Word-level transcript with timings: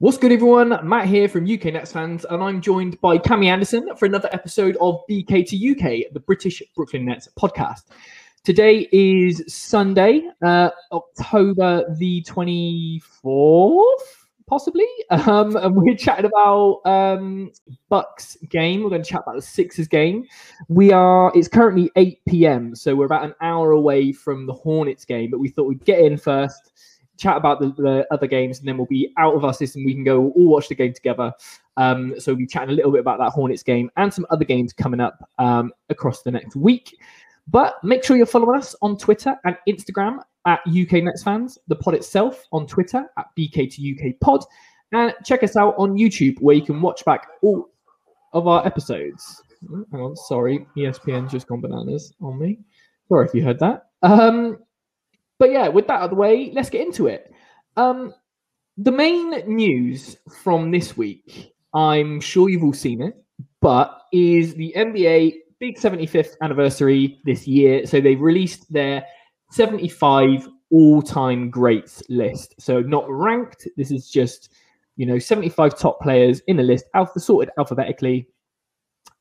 What's 0.00 0.16
good, 0.16 0.30
everyone? 0.30 0.78
Matt 0.88 1.08
here 1.08 1.28
from 1.28 1.52
UK 1.52 1.72
Nets 1.72 1.90
fans, 1.90 2.24
and 2.30 2.40
I'm 2.40 2.60
joined 2.60 3.00
by 3.00 3.18
Cami 3.18 3.46
Anderson 3.46 3.96
for 3.96 4.06
another 4.06 4.28
episode 4.30 4.76
of 4.80 5.00
BK 5.10 5.44
to 5.48 5.72
UK, 5.72 6.12
the 6.12 6.20
British 6.20 6.62
Brooklyn 6.76 7.04
Nets 7.04 7.28
podcast. 7.36 7.82
Today 8.44 8.88
is 8.92 9.42
Sunday, 9.52 10.22
uh, 10.40 10.70
October 10.92 11.84
the 11.96 12.22
24th, 12.28 13.82
possibly, 14.46 14.86
um, 15.10 15.56
and 15.56 15.74
we're 15.74 15.96
chatting 15.96 16.26
about 16.26 16.80
um, 16.84 17.50
Bucks 17.88 18.36
game. 18.50 18.84
We're 18.84 18.90
going 18.90 19.02
to 19.02 19.10
chat 19.10 19.22
about 19.22 19.34
the 19.34 19.42
Sixers 19.42 19.88
game. 19.88 20.28
We 20.68 20.92
are. 20.92 21.32
It's 21.34 21.48
currently 21.48 21.90
8 21.96 22.20
p.m., 22.28 22.76
so 22.76 22.94
we're 22.94 23.06
about 23.06 23.24
an 23.24 23.34
hour 23.40 23.72
away 23.72 24.12
from 24.12 24.46
the 24.46 24.54
Hornets 24.54 25.04
game, 25.04 25.32
but 25.32 25.40
we 25.40 25.48
thought 25.48 25.64
we'd 25.64 25.84
get 25.84 25.98
in 25.98 26.16
first 26.16 26.67
chat 27.18 27.36
about 27.36 27.60
the, 27.60 27.68
the, 27.72 28.06
other 28.10 28.26
games, 28.26 28.58
and 28.58 28.68
then 28.68 28.76
we'll 28.76 28.86
be 28.86 29.12
out 29.18 29.34
of 29.34 29.44
our 29.44 29.52
system. 29.52 29.84
We 29.84 29.94
can 29.94 30.04
go 30.04 30.30
all 30.30 30.48
watch 30.48 30.68
the 30.68 30.74
game 30.74 30.92
together. 30.92 31.32
Um, 31.76 32.18
so 32.18 32.32
we'll 32.32 32.38
be 32.38 32.46
chatting 32.46 32.70
a 32.70 32.72
little 32.72 32.90
bit 32.90 33.00
about 33.00 33.18
that 33.18 33.30
Hornets 33.30 33.62
game 33.62 33.90
and 33.96 34.12
some 34.12 34.26
other 34.30 34.44
games 34.44 34.72
coming 34.72 35.00
up 35.00 35.28
um, 35.38 35.72
across 35.90 36.22
the 36.22 36.30
next 36.30 36.56
week. 36.56 36.96
But 37.46 37.82
make 37.82 38.04
sure 38.04 38.16
you're 38.16 38.26
following 38.26 38.58
us 38.58 38.74
on 38.82 38.96
Twitter 38.98 39.36
and 39.44 39.56
Instagram 39.68 40.20
at 40.46 40.60
UK 40.66 41.04
Nets 41.04 41.22
Fans, 41.22 41.58
the 41.68 41.76
pod 41.76 41.94
itself 41.94 42.44
on 42.52 42.66
Twitter 42.66 43.04
at 43.16 43.26
BK2UK 43.38 44.20
Pod, 44.20 44.44
and 44.92 45.14
check 45.24 45.42
us 45.42 45.56
out 45.56 45.74
on 45.78 45.96
YouTube 45.96 46.40
where 46.40 46.56
you 46.56 46.62
can 46.62 46.80
watch 46.80 47.04
back 47.04 47.26
all 47.42 47.68
of 48.32 48.46
our 48.46 48.66
episodes. 48.66 49.42
Hang 49.92 50.00
on, 50.00 50.16
sorry, 50.16 50.66
ESPN's 50.76 51.32
just 51.32 51.48
gone 51.48 51.60
bananas 51.60 52.12
on 52.20 52.38
me. 52.38 52.58
Sorry 53.08 53.26
if 53.26 53.34
you 53.34 53.42
heard 53.42 53.58
that. 53.60 53.86
Um, 54.02 54.58
but 55.38 55.50
yeah, 55.50 55.68
with 55.68 55.86
that 55.86 55.94
out 55.94 56.04
of 56.04 56.10
the 56.10 56.16
way, 56.16 56.50
let's 56.54 56.70
get 56.70 56.86
into 56.86 57.06
it. 57.06 57.32
Um, 57.76 58.14
the 58.76 58.92
main 58.92 59.30
news 59.46 60.16
from 60.42 60.70
this 60.70 60.96
week, 60.96 61.52
I'm 61.74 62.20
sure 62.20 62.48
you've 62.48 62.64
all 62.64 62.72
seen 62.72 63.02
it, 63.02 63.14
but 63.60 64.02
is 64.12 64.54
the 64.54 64.72
NBA 64.76 65.34
big 65.58 65.76
75th 65.76 66.34
anniversary 66.42 67.20
this 67.24 67.46
year. 67.46 67.86
So 67.86 68.00
they've 68.00 68.20
released 68.20 68.72
their 68.72 69.04
75 69.50 70.48
all-time 70.70 71.50
greats 71.50 72.02
list. 72.08 72.54
So 72.60 72.80
not 72.80 73.08
ranked. 73.08 73.66
This 73.76 73.90
is 73.90 74.10
just 74.10 74.50
you 74.96 75.06
know 75.06 75.18
75 75.18 75.78
top 75.78 76.00
players 76.00 76.40
in 76.46 76.58
a 76.58 76.62
list, 76.62 76.86
alpha 76.94 77.20
sorted 77.20 77.50
alphabetically. 77.58 78.28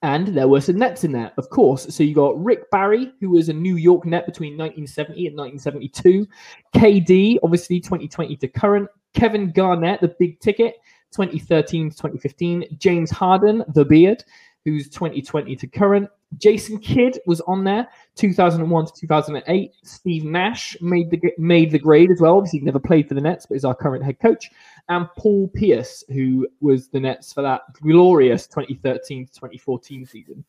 And 0.03 0.27
there 0.27 0.47
were 0.47 0.61
some 0.61 0.77
Nets 0.77 1.03
in 1.03 1.11
there, 1.11 1.31
of 1.37 1.49
course. 1.49 1.93
So 1.93 2.03
you 2.03 2.13
got 2.13 2.41
Rick 2.43 2.69
Barry, 2.69 3.11
who 3.19 3.31
was 3.31 3.49
a 3.49 3.53
New 3.53 3.77
York 3.77 4.05
Net 4.05 4.27
between 4.27 4.53
1970 4.53 5.27
and 5.27 5.37
1972. 5.37 6.27
KD, 6.75 7.37
obviously 7.43 7.79
2020 7.79 8.35
to 8.37 8.47
current. 8.47 8.89
Kevin 9.15 9.51
Garnett, 9.51 9.99
the 10.01 10.15
big 10.19 10.39
ticket, 10.39 10.75
2013 11.11 11.89
to 11.89 11.97
2015. 11.97 12.77
James 12.77 13.09
Harden, 13.09 13.63
the 13.73 13.83
beard, 13.83 14.23
who's 14.67 14.89
2020 14.89 15.55
to 15.55 15.65
current. 15.65 16.09
Jason 16.39 16.77
Kidd 16.77 17.19
was 17.25 17.39
on 17.41 17.63
there, 17.63 17.87
2001 18.15 18.85
to 18.85 18.91
2008. 18.99 19.71
Steve 19.81 20.25
Nash 20.25 20.75
made 20.81 21.09
the 21.09 21.21
made 21.37 21.71
the 21.71 21.79
grade 21.79 22.11
as 22.11 22.19
well. 22.19 22.35
Obviously, 22.35 22.59
never 22.59 22.79
played 22.79 23.07
for 23.07 23.13
the 23.13 23.21
Nets, 23.21 23.45
but 23.45 23.55
is 23.55 23.63
our 23.63 23.73
current 23.73 24.03
head 24.03 24.19
coach. 24.19 24.51
And 24.89 25.07
Paul 25.17 25.47
Pierce, 25.55 26.03
who 26.09 26.45
was 26.59 26.89
the 26.89 26.99
Nets 26.99 27.31
for 27.31 27.41
that 27.43 27.61
glorious 27.81 28.45
2013 28.47 29.27
to 29.27 29.33
2014 29.33 30.05
season. 30.05 30.43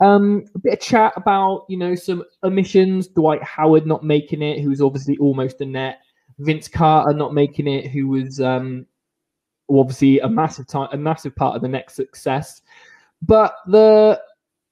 Um, 0.00 0.46
a 0.56 0.58
bit 0.58 0.72
of 0.72 0.80
chat 0.80 1.12
about 1.14 1.64
you 1.68 1.76
know 1.76 1.94
some 1.94 2.24
omissions. 2.42 3.06
Dwight 3.06 3.42
Howard 3.44 3.86
not 3.86 4.02
making 4.02 4.42
it, 4.42 4.60
who 4.60 4.70
was 4.70 4.80
obviously 4.80 5.16
almost 5.18 5.60
a 5.60 5.64
net. 5.64 6.00
Vince 6.40 6.66
Carter 6.66 7.14
not 7.14 7.34
making 7.34 7.68
it, 7.68 7.86
who 7.86 8.08
was 8.08 8.40
um, 8.40 8.84
obviously 9.70 10.18
a 10.18 10.28
massive 10.28 10.66
time, 10.66 10.88
a 10.90 10.96
massive 10.96 11.36
part 11.36 11.54
of 11.54 11.62
the 11.62 11.68
Nets' 11.68 11.94
success. 11.94 12.62
But 13.22 13.54
the 13.66 14.20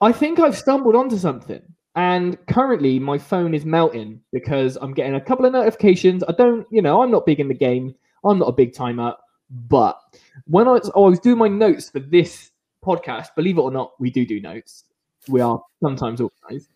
I 0.00 0.12
think 0.12 0.38
I've 0.38 0.56
stumbled 0.56 0.94
onto 0.94 1.16
something. 1.16 1.62
And 1.96 2.38
currently, 2.46 3.00
my 3.00 3.18
phone 3.18 3.54
is 3.54 3.64
melting 3.64 4.20
because 4.32 4.76
I'm 4.80 4.94
getting 4.94 5.16
a 5.16 5.20
couple 5.20 5.46
of 5.46 5.52
notifications. 5.52 6.22
I 6.28 6.32
don't, 6.32 6.64
you 6.70 6.80
know, 6.80 7.02
I'm 7.02 7.10
not 7.10 7.26
big 7.26 7.40
in 7.40 7.48
the 7.48 7.54
game. 7.54 7.94
I'm 8.24 8.38
not 8.38 8.48
a 8.48 8.52
big 8.52 8.72
timer. 8.72 9.14
But 9.50 9.98
when 10.44 10.68
I 10.68 10.72
was, 10.72 10.90
oh, 10.94 11.06
I 11.06 11.08
was 11.08 11.18
doing 11.18 11.38
my 11.38 11.48
notes 11.48 11.90
for 11.90 11.98
this 11.98 12.52
podcast, 12.84 13.28
believe 13.34 13.58
it 13.58 13.62
or 13.62 13.72
not, 13.72 13.92
we 13.98 14.10
do 14.10 14.24
do 14.24 14.40
notes. 14.40 14.84
We 15.26 15.40
are 15.40 15.60
sometimes 15.82 16.20
organized. 16.20 16.68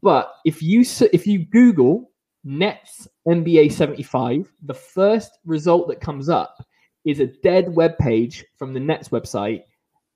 But 0.00 0.34
if 0.46 0.62
you 0.62 0.82
if 1.12 1.26
you 1.26 1.44
Google 1.44 2.10
Nets 2.44 3.06
NBA 3.28 3.72
75, 3.72 4.50
the 4.62 4.74
first 4.74 5.38
result 5.44 5.88
that 5.88 6.00
comes 6.00 6.30
up 6.30 6.64
is 7.04 7.20
a 7.20 7.26
dead 7.26 7.74
web 7.74 7.98
page 7.98 8.46
from 8.56 8.72
the 8.72 8.80
Nets 8.80 9.10
website 9.10 9.64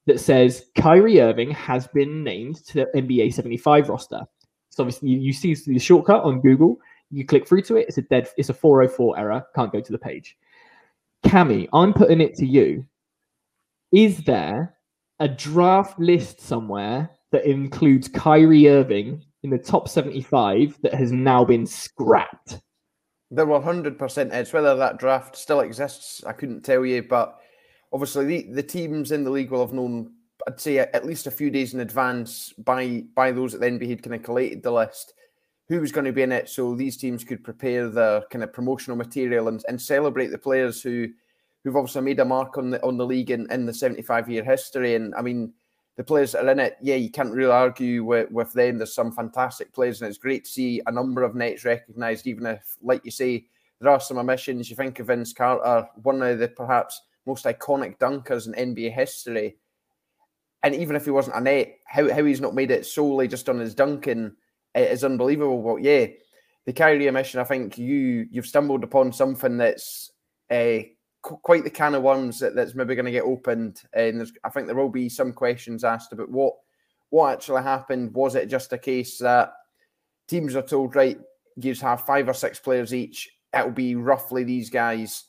that 0.09 0.19
says 0.19 0.65
Kyrie 0.75 1.21
Irving 1.21 1.51
has 1.51 1.87
been 1.87 2.25
named 2.25 2.65
to 2.65 2.75
the 2.75 2.87
NBA 2.97 3.35
75 3.35 3.91
roster. 3.91 4.23
So 4.71 4.83
obviously 4.83 5.11
you, 5.11 5.19
you 5.19 5.33
see 5.35 5.55
the 5.55 5.79
shortcut 5.79 6.25
on 6.25 6.41
Google, 6.41 6.79
you 7.11 7.27
click 7.27 7.47
through 7.47 7.63
to 7.63 7.77
it, 7.77 7.89
it's 7.89 7.99
a 7.99 8.03
dead, 8.03 8.29
it's 8.39 8.49
a 8.49 8.55
404 8.55 9.19
error, 9.19 9.47
can't 9.55 9.71
go 9.71 9.81
to 9.81 9.93
the 9.93 9.99
page. 9.99 10.37
Cami, 11.27 11.69
I'm 11.75 11.93
putting 11.93 12.23
it 12.23 12.35
to 12.37 12.47
you. 12.47 12.87
Is 13.93 14.25
there 14.25 14.75
a 15.21 15.29
draft 15.29 15.99
list 15.99 16.41
somewhere 16.41 17.11
that 17.31 17.45
includes 17.45 18.09
Kyrie 18.09 18.69
Irving 18.69 19.23
in 19.43 19.51
the 19.51 19.59
top 19.59 19.91
75 19.91 20.79
that 20.83 20.95
has 20.95 21.13
now 21.13 21.45
been 21.45 21.67
scrapped? 21.67 22.61
There 23.31 23.45
were 23.45 23.61
100% 23.61 24.33
It's 24.33 24.55
Whether 24.55 24.75
that 24.75 24.99
draft 24.99 25.37
still 25.37 25.61
exists, 25.61 26.25
I 26.25 26.33
couldn't 26.33 26.63
tell 26.63 26.87
you, 26.87 27.03
but 27.03 27.39
obviously 27.93 28.25
the, 28.25 28.43
the 28.53 28.63
teams 28.63 29.13
in 29.13 29.25
the 29.25 29.31
league 29.31 29.51
will 29.51 29.65
have 29.65 29.75
known, 29.75 30.13
I'd 30.47 30.61
say 30.61 30.79
at 30.79 31.07
least 31.07 31.27
a 31.27 31.31
few 31.31 31.51
days 31.51 31.75
in 31.75 31.81
advance 31.81 32.53
by 32.59 33.05
by 33.15 33.33
those 33.33 33.53
that 33.53 33.61
the 33.61 33.67
NBA 33.67 33.89
had 33.91 34.03
kind 34.03 34.17
of 34.17 34.23
collated 34.23 34.63
the 34.63 34.73
list 34.73 35.15
who 35.69 35.81
was 35.81 35.93
going 35.93 36.07
to 36.07 36.13
be 36.13 36.23
in 36.23 36.33
it, 36.33 36.49
so 36.49 36.75
these 36.75 36.97
teams 36.97 37.25
could 37.25 37.45
prepare 37.45 37.91
their 37.91 38.23
kind 38.31 38.43
of 38.43 38.53
promotional 38.53 38.97
material 38.97 39.49
and, 39.49 39.63
and 39.69 39.81
celebrate 39.81 40.29
the 40.29 40.39
players 40.39 40.83
who 40.83 41.09
who've 41.63 41.77
obviously 41.77 42.01
made 42.01 42.21
a 42.21 42.25
mark 42.25 42.57
on 42.57 42.71
the 42.71 42.83
on 42.85 42.97
the 42.97 43.07
league 43.07 43.31
in, 43.31 43.51
in 43.53 43.67
the 43.67 43.75
75 43.75 44.31
year 44.31 44.43
history. 44.43 44.95
And 44.95 45.15
I 45.15 45.23
mean, 45.23 45.53
the 45.97 46.05
players 46.05 46.33
that 46.33 46.45
are 46.45 46.51
in 46.51 46.61
it, 46.61 46.79
yeah, 46.81 46.95
you 46.95 47.11
can't 47.11 47.35
really 47.35 47.51
argue 47.51 48.05
with, 48.05 48.31
with 48.31 48.53
them. 48.53 48.79
There's 48.79 48.95
some 48.95 49.13
fantastic 49.13 49.73
players, 49.73 50.01
and 50.01 50.09
it's 50.09 50.19
great 50.19 50.45
to 50.45 50.51
see 50.51 50.81
a 50.87 50.93
number 50.93 51.23
of 51.23 51.35
nets 51.35 51.65
recognised, 51.65 52.27
even 52.27 52.47
if, 52.47 52.77
like 52.83 53.05
you 53.05 53.11
say, 53.11 53.47
there 53.81 53.91
are 53.91 54.01
some 54.01 54.19
omissions. 54.19 54.71
You 54.71 54.77
think 54.77 54.99
of 55.01 55.09
Vince 55.09 55.33
Carter, 55.33 55.89
one 56.03 56.23
of 56.23 56.39
the 56.39 56.49
perhaps 56.49 57.03
most 57.29 57.45
iconic 57.45 57.99
dunkers 57.99 58.47
in 58.47 58.75
NBA 58.75 58.93
history. 58.93 59.57
And 60.63 60.75
even 60.75 60.97
if 60.97 61.05
he 61.05 61.13
wasn't 61.13 61.37
a 61.37 61.41
net, 61.41 61.79
how, 61.87 62.13
how 62.13 62.25
he's 62.25 62.41
not 62.41 62.55
made 62.55 62.73
it 62.73 62.85
solely 62.85 63.29
just 63.29 63.49
on 63.49 63.61
his 63.61 63.75
dunking 63.75 64.33
is 64.75 65.05
unbelievable. 65.05 65.63
But 65.63 65.83
yeah, 65.83 66.07
the 66.67 66.73
Kyrie 66.73 67.09
omission, 67.09 67.39
I 67.39 67.45
think 67.45 67.79
you 67.79 68.27
you've 68.31 68.47
stumbled 68.47 68.83
upon 68.83 69.13
something 69.13 69.57
that's 69.57 70.11
uh, 70.51 70.79
quite 71.23 71.65
the 71.65 71.71
can 71.71 71.95
of 71.95 72.03
worms 72.03 72.41
that, 72.41 72.57
that's 72.57 72.75
maybe 72.75 72.97
going 72.97 73.05
to 73.05 73.13
get 73.13 73.23
opened. 73.23 73.83
And 73.93 74.29
I 74.43 74.49
think 74.49 74.67
there 74.67 74.77
will 74.77 74.89
be 74.89 75.09
some 75.09 75.33
questions 75.33 75.85
asked 75.85 76.13
about 76.13 76.31
what 76.31 76.55
what 77.11 77.33
actually 77.33 77.63
happened. 77.63 78.15
Was 78.15 78.35
it 78.35 78.47
just 78.47 78.73
a 78.73 78.79
case 78.79 79.19
that 79.19 79.53
teams 80.27 80.57
are 80.57 80.63
told, 80.63 80.97
right, 80.97 81.19
you 81.57 81.75
have 81.75 82.05
five 82.05 82.29
or 82.29 82.35
six 82.35 82.59
players 82.59 82.93
each, 82.93 83.31
it'll 83.57 83.71
be 83.71 83.95
roughly 83.95 84.45
these 84.45 84.71
guys 84.71 85.25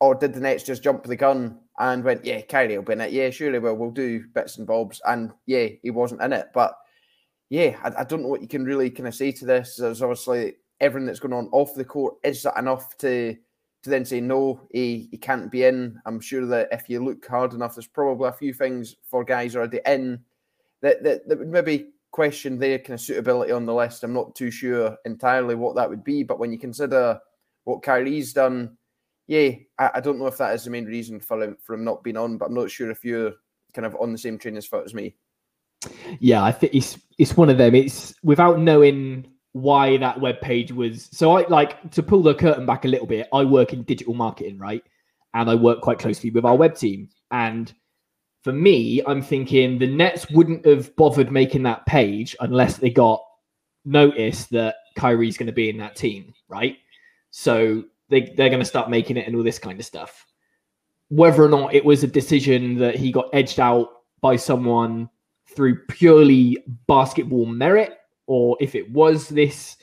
or 0.00 0.14
did 0.14 0.34
the 0.34 0.40
Nets 0.40 0.62
just 0.62 0.82
jump 0.82 1.04
the 1.04 1.16
gun 1.16 1.58
and 1.78 2.04
went, 2.04 2.24
yeah, 2.24 2.40
Kyrie 2.42 2.76
will 2.76 2.84
be 2.84 2.92
in 2.92 3.00
it. 3.00 3.12
Yeah, 3.12 3.30
surely 3.30 3.58
will. 3.58 3.74
We'll 3.74 3.90
do 3.90 4.24
bits 4.34 4.58
and 4.58 4.66
bobs. 4.66 5.00
And 5.06 5.32
yeah, 5.46 5.68
he 5.82 5.90
wasn't 5.90 6.22
in 6.22 6.32
it. 6.32 6.48
But 6.54 6.76
yeah, 7.48 7.76
I, 7.82 8.00
I 8.00 8.04
don't 8.04 8.22
know 8.22 8.28
what 8.28 8.42
you 8.42 8.48
can 8.48 8.64
really 8.64 8.90
kind 8.90 9.08
of 9.08 9.14
say 9.14 9.32
to 9.32 9.46
this. 9.46 9.76
There's 9.76 10.02
obviously 10.02 10.54
everything 10.80 11.06
that's 11.06 11.20
going 11.20 11.32
on 11.32 11.48
off 11.52 11.74
the 11.74 11.84
court. 11.84 12.16
Is 12.24 12.42
that 12.42 12.58
enough 12.58 12.96
to 12.98 13.36
to 13.82 13.90
then 13.90 14.04
say 14.04 14.20
no, 14.20 14.60
he, 14.72 15.06
he 15.10 15.16
can't 15.16 15.50
be 15.50 15.64
in? 15.64 16.00
I'm 16.06 16.18
sure 16.18 16.44
that 16.46 16.68
if 16.72 16.88
you 16.88 17.04
look 17.04 17.24
hard 17.24 17.52
enough, 17.52 17.76
there's 17.76 17.86
probably 17.86 18.28
a 18.28 18.32
few 18.32 18.52
things 18.52 18.96
for 19.08 19.22
guys 19.22 19.54
already 19.54 19.80
in 19.86 20.20
that 20.82 21.02
that, 21.04 21.28
that 21.28 21.38
would 21.38 21.48
maybe 21.48 21.90
question 22.10 22.58
their 22.58 22.78
kind 22.78 22.94
of 22.94 23.00
suitability 23.00 23.52
on 23.52 23.66
the 23.66 23.74
list. 23.74 24.02
I'm 24.02 24.12
not 24.12 24.34
too 24.34 24.50
sure 24.50 24.96
entirely 25.04 25.54
what 25.54 25.76
that 25.76 25.88
would 25.88 26.02
be, 26.02 26.22
but 26.22 26.38
when 26.38 26.50
you 26.50 26.58
consider 26.58 27.20
what 27.64 27.82
Kyrie's 27.82 28.32
done 28.32 28.76
yeah, 29.26 29.50
I, 29.78 29.90
I, 29.94 30.00
don't 30.00 30.18
know 30.18 30.26
if 30.26 30.38
that 30.38 30.54
is 30.54 30.64
the 30.64 30.70
main 30.70 30.84
reason 30.84 31.20
for 31.20 31.42
him 31.42 31.56
for 31.62 31.74
him 31.74 31.84
not 31.84 32.02
being 32.04 32.16
on, 32.16 32.38
but 32.38 32.46
I'm 32.46 32.54
not 32.54 32.70
sure 32.70 32.90
if 32.90 33.04
you're 33.04 33.32
kind 33.74 33.86
of 33.86 33.96
on 34.00 34.12
the 34.12 34.18
same 34.18 34.38
train 34.38 34.56
as 34.56 34.66
foot 34.66 34.84
as 34.84 34.94
me. 34.94 35.16
Yeah, 36.20 36.42
I 36.42 36.52
think 36.52 36.74
it's 36.74 36.98
it's 37.18 37.36
one 37.36 37.50
of 37.50 37.58
them. 37.58 37.74
It's 37.74 38.14
without 38.22 38.60
knowing 38.60 39.26
why 39.52 39.96
that 39.96 40.20
web 40.20 40.40
page 40.40 40.70
was. 40.70 41.08
So 41.12 41.36
I 41.36 41.46
like 41.48 41.90
to 41.92 42.02
pull 42.02 42.22
the 42.22 42.34
curtain 42.34 42.66
back 42.66 42.84
a 42.84 42.88
little 42.88 43.06
bit. 43.06 43.28
I 43.32 43.42
work 43.42 43.72
in 43.72 43.82
digital 43.84 44.14
marketing, 44.14 44.58
right? 44.58 44.82
And 45.34 45.50
I 45.50 45.54
work 45.54 45.80
quite 45.80 45.98
closely 45.98 46.30
with 46.30 46.44
our 46.44 46.56
web 46.56 46.76
team. 46.76 47.08
And 47.30 47.72
for 48.44 48.52
me, 48.52 49.02
I'm 49.06 49.22
thinking 49.22 49.78
the 49.78 49.86
Nets 49.86 50.30
wouldn't 50.30 50.66
have 50.66 50.94
bothered 50.96 51.32
making 51.32 51.62
that 51.64 51.86
page 51.86 52.36
unless 52.40 52.76
they 52.76 52.90
got 52.90 53.24
notice 53.84 54.44
that 54.46 54.76
Kyrie's 54.94 55.38
going 55.38 55.46
to 55.46 55.52
be 55.52 55.70
in 55.70 55.78
that 55.78 55.96
team, 55.96 56.34
right? 56.48 56.76
So 57.30 57.84
they, 58.08 58.32
they're 58.36 58.48
going 58.48 58.60
to 58.60 58.64
start 58.64 58.90
making 58.90 59.16
it 59.16 59.26
and 59.26 59.36
all 59.36 59.42
this 59.42 59.58
kind 59.58 59.78
of 59.78 59.86
stuff. 59.86 60.26
whether 61.08 61.44
or 61.44 61.48
not 61.48 61.74
it 61.74 61.84
was 61.84 62.02
a 62.02 62.08
decision 62.08 62.76
that 62.78 62.96
he 62.96 63.12
got 63.12 63.28
edged 63.32 63.60
out 63.60 63.88
by 64.20 64.36
someone 64.36 65.08
through 65.46 65.84
purely 65.86 66.58
basketball 66.86 67.46
merit, 67.46 67.98
or 68.26 68.56
if 68.60 68.74
it 68.74 68.90
was 68.90 69.28
this, 69.28 69.76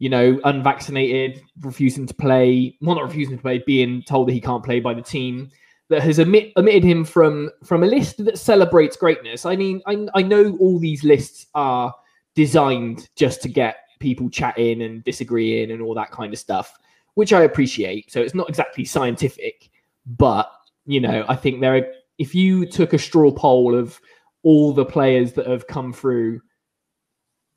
you 0.00 0.08
know, 0.08 0.40
unvaccinated, 0.44 1.42
refusing 1.60 2.06
to 2.06 2.14
play, 2.14 2.76
well, 2.80 2.96
not 2.96 3.04
refusing 3.04 3.36
to 3.36 3.42
play, 3.42 3.62
being 3.66 4.02
told 4.02 4.28
that 4.28 4.32
he 4.32 4.40
can't 4.40 4.64
play 4.64 4.80
by 4.80 4.92
the 4.92 5.02
team 5.02 5.50
that 5.88 6.02
has 6.02 6.18
omit, 6.18 6.52
omitted 6.56 6.82
him 6.82 7.04
from 7.04 7.50
from 7.62 7.84
a 7.84 7.86
list 7.86 8.24
that 8.24 8.38
celebrates 8.38 8.96
greatness. 8.96 9.46
I 9.46 9.54
mean, 9.54 9.80
I, 9.86 10.08
I 10.14 10.22
know 10.22 10.56
all 10.58 10.78
these 10.78 11.04
lists 11.04 11.46
are 11.54 11.94
designed 12.34 13.08
just 13.14 13.42
to 13.42 13.48
get 13.48 13.76
people 14.00 14.28
chatting 14.28 14.82
and 14.82 15.04
disagreeing 15.04 15.70
and 15.70 15.80
all 15.80 15.94
that 15.94 16.10
kind 16.10 16.32
of 16.32 16.38
stuff, 16.38 16.76
which 17.14 17.32
I 17.32 17.42
appreciate. 17.42 18.10
So 18.10 18.20
it's 18.20 18.34
not 18.34 18.48
exactly 18.48 18.84
scientific, 18.84 19.70
but 20.06 20.50
you 20.86 21.00
know, 21.00 21.24
I 21.28 21.36
think 21.36 21.60
there 21.60 21.76
are. 21.76 21.86
If 22.18 22.34
you 22.34 22.66
took 22.66 22.92
a 22.92 22.98
straw 22.98 23.32
poll 23.32 23.74
of 23.76 24.00
all 24.42 24.72
the 24.72 24.84
players 24.84 25.32
that 25.32 25.46
have 25.46 25.66
come 25.66 25.92
through 25.92 26.40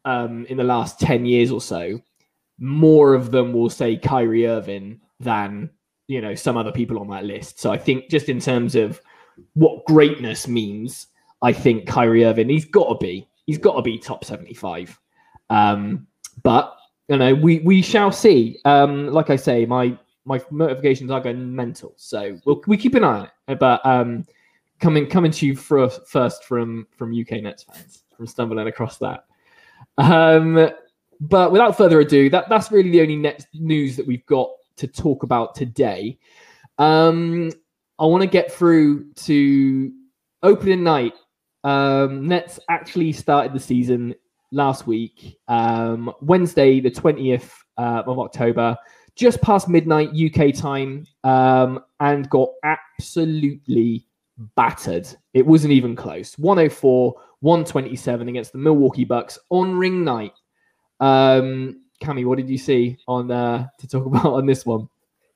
um, 0.05 0.45
in 0.45 0.57
the 0.57 0.63
last 0.63 0.99
ten 0.99 1.25
years 1.25 1.51
or 1.51 1.61
so, 1.61 1.99
more 2.59 3.13
of 3.13 3.31
them 3.31 3.53
will 3.53 3.69
say 3.69 3.97
Kyrie 3.97 4.47
Irving 4.47 4.99
than 5.19 5.69
you 6.07 6.21
know 6.21 6.35
some 6.35 6.57
other 6.57 6.71
people 6.71 6.99
on 6.99 7.09
that 7.09 7.25
list. 7.25 7.59
So 7.59 7.71
I 7.71 7.77
think 7.77 8.09
just 8.09 8.29
in 8.29 8.39
terms 8.39 8.75
of 8.75 9.01
what 9.53 9.85
greatness 9.85 10.47
means, 10.47 11.07
I 11.41 11.53
think 11.53 11.87
Kyrie 11.87 12.25
Irving 12.25 12.49
he's 12.49 12.65
got 12.65 12.87
to 12.89 12.95
be 12.95 13.27
he's 13.45 13.57
got 13.57 13.75
to 13.75 13.81
be 13.81 13.99
top 13.99 14.23
seventy 14.23 14.53
five. 14.53 14.97
Um, 15.49 16.07
but 16.43 16.76
you 17.07 17.17
know 17.17 17.33
we 17.33 17.59
we 17.59 17.81
shall 17.81 18.11
see. 18.11 18.59
Um, 18.65 19.07
like 19.07 19.29
I 19.29 19.35
say, 19.35 19.65
my 19.65 19.97
my 20.25 20.41
motivations 20.51 21.09
are 21.09 21.21
going 21.21 21.55
mental, 21.55 21.93
so 21.95 22.39
we'll, 22.45 22.61
we 22.67 22.77
keep 22.77 22.95
an 22.95 23.03
eye 23.03 23.19
on 23.19 23.29
it. 23.47 23.59
But 23.59 23.85
um, 23.85 24.25
coming 24.79 25.07
coming 25.07 25.31
to 25.31 25.45
you 25.45 25.55
first, 25.55 26.07
first 26.07 26.43
from 26.43 26.87
from 26.97 27.17
UK 27.19 27.43
Nets 27.43 27.63
fans 27.63 28.03
from 28.15 28.27
stumbling 28.27 28.67
across 28.67 28.97
that. 28.97 29.25
Um, 29.97 30.69
but 31.19 31.51
without 31.51 31.77
further 31.77 31.99
ado, 31.99 32.29
that 32.29 32.49
that's 32.49 32.71
really 32.71 32.91
the 32.91 33.01
only 33.01 33.15
net 33.15 33.45
news 33.53 33.95
that 33.95 34.05
we've 34.05 34.25
got 34.25 34.49
to 34.77 34.87
talk 34.87 35.23
about 35.23 35.55
today. 35.55 36.17
Um, 36.77 37.51
I 37.99 38.05
want 38.05 38.21
to 38.21 38.27
get 38.27 38.51
through 38.51 39.11
to 39.13 39.91
opening 40.43 40.83
night. 40.83 41.13
Um, 41.63 42.27
Nets 42.27 42.59
actually 42.69 43.11
started 43.11 43.53
the 43.53 43.59
season 43.59 44.13
last 44.51 44.87
week, 44.87 45.37
um, 45.47 46.11
Wednesday, 46.21 46.79
the 46.79 46.91
20th 46.91 47.51
uh, 47.77 48.03
of 48.05 48.19
October, 48.19 48.77
just 49.15 49.41
past 49.41 49.67
midnight 49.67 50.09
UK 50.09 50.53
time, 50.53 51.05
um, 51.23 51.83
and 51.99 52.29
got 52.29 52.49
absolutely 52.63 54.05
battered. 54.55 55.07
It 55.33 55.45
wasn't 55.45 55.73
even 55.73 55.95
close. 55.95 56.37
104, 56.37 57.15
127 57.39 58.29
against 58.29 58.51
the 58.51 58.57
Milwaukee 58.59 59.05
Bucks 59.05 59.39
on 59.49 59.75
ring 59.75 60.03
night. 60.03 60.33
Um, 60.99 61.81
Cami, 62.01 62.25
what 62.25 62.37
did 62.37 62.49
you 62.49 62.57
see 62.57 62.97
on 63.07 63.31
uh, 63.31 63.67
to 63.79 63.87
talk 63.87 64.05
about 64.07 64.33
on 64.33 64.45
this 64.45 64.65
one? 64.65 64.87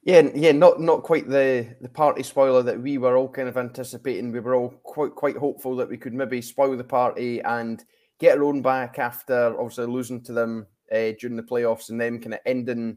Yeah, 0.03 0.29
yeah, 0.33 0.51
not 0.51 0.81
not 0.81 1.03
quite 1.03 1.29
the 1.29 1.75
the 1.79 1.89
party 1.89 2.23
spoiler 2.23 2.63
that 2.63 2.81
we 2.81 2.97
were 2.97 3.17
all 3.17 3.29
kind 3.29 3.47
of 3.47 3.57
anticipating. 3.57 4.31
We 4.31 4.39
were 4.39 4.55
all 4.55 4.69
quite 4.83 5.13
quite 5.13 5.37
hopeful 5.37 5.75
that 5.75 5.89
we 5.89 5.97
could 5.97 6.13
maybe 6.13 6.41
spoil 6.41 6.75
the 6.75 6.83
party 6.83 7.39
and 7.41 7.83
get 8.21 8.37
our 8.37 8.43
own 8.43 8.61
back 8.61 8.99
after 8.99 9.59
obviously 9.59 9.87
losing 9.87 10.21
to 10.21 10.31
them 10.31 10.67
uh, 10.91 11.11
during 11.19 11.35
the 11.35 11.43
playoffs 11.43 11.89
and 11.89 11.99
then 11.99 12.21
kind 12.21 12.35
of 12.35 12.39
ending 12.45 12.95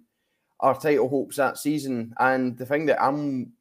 our 0.60 0.78
title 0.78 1.08
hopes 1.08 1.36
that 1.36 1.56
season. 1.56 2.12
And 2.20 2.56
the 2.58 2.66
thing 2.66 2.84
that 2.86 3.02
I'm 3.02 3.52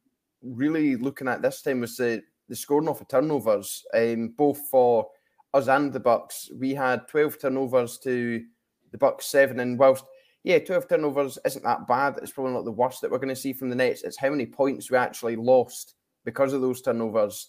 really 0.42 0.96
looking 0.96 1.26
at 1.26 1.40
this 1.42 1.62
time 1.62 1.80
was 1.80 1.96
the 1.96 2.22
the 2.50 2.54
scoring 2.54 2.88
off 2.88 3.00
of 3.00 3.08
turnovers, 3.08 3.82
um, 3.94 4.34
both 4.36 4.58
for 4.70 5.08
us 5.54 5.66
and 5.68 5.90
the 5.90 6.00
Bucks. 6.00 6.50
We 6.54 6.74
had 6.74 7.08
12 7.08 7.40
turnovers 7.40 7.96
to 8.00 8.44
the 8.92 8.98
Bucks 8.98 9.24
seven. 9.24 9.60
And 9.60 9.78
whilst 9.78 10.04
yeah, 10.42 10.58
12 10.58 10.86
turnovers 10.86 11.38
isn't 11.46 11.64
that 11.64 11.88
bad, 11.88 12.18
it's 12.20 12.32
probably 12.32 12.52
not 12.52 12.66
the 12.66 12.70
worst 12.70 13.00
that 13.00 13.10
we're 13.10 13.16
going 13.16 13.30
to 13.30 13.36
see 13.36 13.54
from 13.54 13.70
the 13.70 13.76
Nets. 13.76 14.02
It's 14.02 14.18
how 14.18 14.28
many 14.28 14.44
points 14.44 14.90
we 14.90 14.98
actually 14.98 15.36
lost 15.36 15.94
because 16.26 16.52
of 16.52 16.60
those 16.60 16.82
turnovers. 16.82 17.48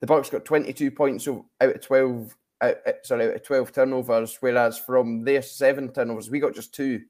The 0.00 0.08
Bucks 0.08 0.30
got 0.30 0.44
22 0.44 0.90
points 0.90 1.28
out 1.28 1.44
of 1.60 1.80
12. 1.80 2.36
Out, 2.60 2.76
uh, 2.86 2.92
sorry, 3.02 3.28
out 3.28 3.34
of 3.34 3.42
12 3.42 3.72
turnovers, 3.72 4.36
whereas 4.40 4.78
from 4.78 5.24
their 5.24 5.42
seven 5.42 5.92
turnovers, 5.92 6.30
we 6.30 6.40
got 6.40 6.54
just 6.54 6.74
two. 6.74 7.02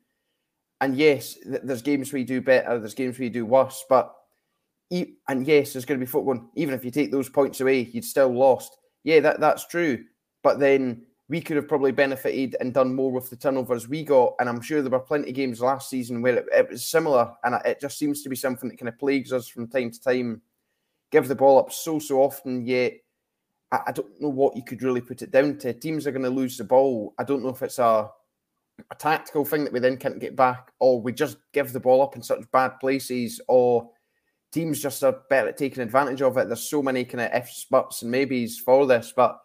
And 0.81 0.97
yes, 0.97 1.39
there's 1.45 1.83
games 1.83 2.13
we 2.13 2.25
do 2.25 2.41
better, 2.41 2.79
there's 2.79 2.95
games 2.95 3.19
we 3.19 3.29
do 3.29 3.47
worse, 3.47 3.85
but 3.89 4.15
and 4.91 5.47
yes, 5.47 5.73
there's 5.73 5.85
going 5.85 5.99
to 5.99 6.05
be 6.05 6.11
football. 6.11 6.41
Even 6.55 6.75
if 6.75 6.85
you 6.85 6.91
take 6.91 7.11
those 7.11 7.29
points 7.29 7.61
away, 7.61 7.89
you'd 7.93 8.05
still 8.05 8.29
lost. 8.29 8.77
Yeah, 9.03 9.21
that, 9.21 9.41
that's 9.41 9.67
true. 9.67 10.05
But 10.43 10.59
then 10.59 11.03
we 11.29 11.41
could 11.41 11.57
have 11.57 11.69
probably 11.69 11.93
benefited 11.93 12.57
and 12.61 12.75
done 12.75 12.95
more 12.95 13.11
with 13.11 13.31
the 13.31 13.37
turnovers 13.37 13.89
we 13.89 14.05
got. 14.05 14.35
And 14.39 14.49
I'm 14.49 14.61
sure 14.61 14.83
there 14.83 14.91
were 14.91 15.01
plenty 15.01 15.31
of 15.31 15.35
games 15.35 15.61
last 15.61 15.89
season 15.89 16.23
where 16.23 16.37
it, 16.37 16.47
it 16.53 16.71
was 16.71 16.85
similar. 16.85 17.33
And 17.43 17.57
it 17.65 17.81
just 17.81 17.99
seems 17.99 18.23
to 18.23 18.29
be 18.29 18.37
something 18.37 18.69
that 18.69 18.79
kind 18.79 18.89
of 18.89 18.99
plagues 18.99 19.33
us 19.33 19.49
from 19.49 19.69
time 19.69 19.91
to 19.91 20.01
time. 20.01 20.43
Give 21.11 21.27
the 21.27 21.35
ball 21.35 21.59
up 21.59 21.73
so, 21.73 21.99
so 21.99 22.23
often, 22.23 22.67
yet 22.67 22.95
I, 23.75 23.81
I 23.89 23.93
don't 23.93 24.21
know 24.21 24.29
what 24.29 24.57
you 24.57 24.63
could 24.63 24.83
really 24.83 25.01
put 25.01 25.23
it 25.23 25.33
down 25.33 25.59
to. 25.59 25.73
Teams 25.73 26.07
are 26.07 26.13
going 26.13 26.23
to 26.23 26.31
lose 26.31 26.57
the 26.57 26.65
ball. 26.65 27.15
I 27.19 27.25
don't 27.25 27.43
know 27.43 27.51
if 27.51 27.63
it's 27.63 27.79
a, 27.79 28.09
a 28.91 28.95
tactical 28.99 29.45
thing 29.45 29.65
that 29.65 29.73
we 29.73 29.81
then 29.81 29.97
can't 29.97 30.21
get 30.21 30.37
back, 30.37 30.73
or 30.79 31.01
we 31.01 31.13
just 31.13 31.39
give 31.53 31.73
the 31.73 31.81
ball 31.81 32.03
up 32.03 32.17
in 32.17 32.23
such 32.23 32.51
bad 32.53 32.79
places, 32.81 33.41
or 33.49 33.91
teams 34.53 34.81
just 34.81 35.03
are 35.03 35.21
better 35.29 35.49
at 35.49 35.57
taking 35.57 35.83
advantage 35.83 36.23
of 36.23 36.37
it. 36.37 36.47
There's 36.47 36.69
so 36.69 36.83
many 36.83 37.05
kind 37.05 37.23
of 37.23 37.35
ifs, 37.35 37.67
buts, 37.71 38.03
and 38.03 38.11
maybes 38.11 38.59
for 38.59 38.87
this, 38.87 39.13
but 39.15 39.41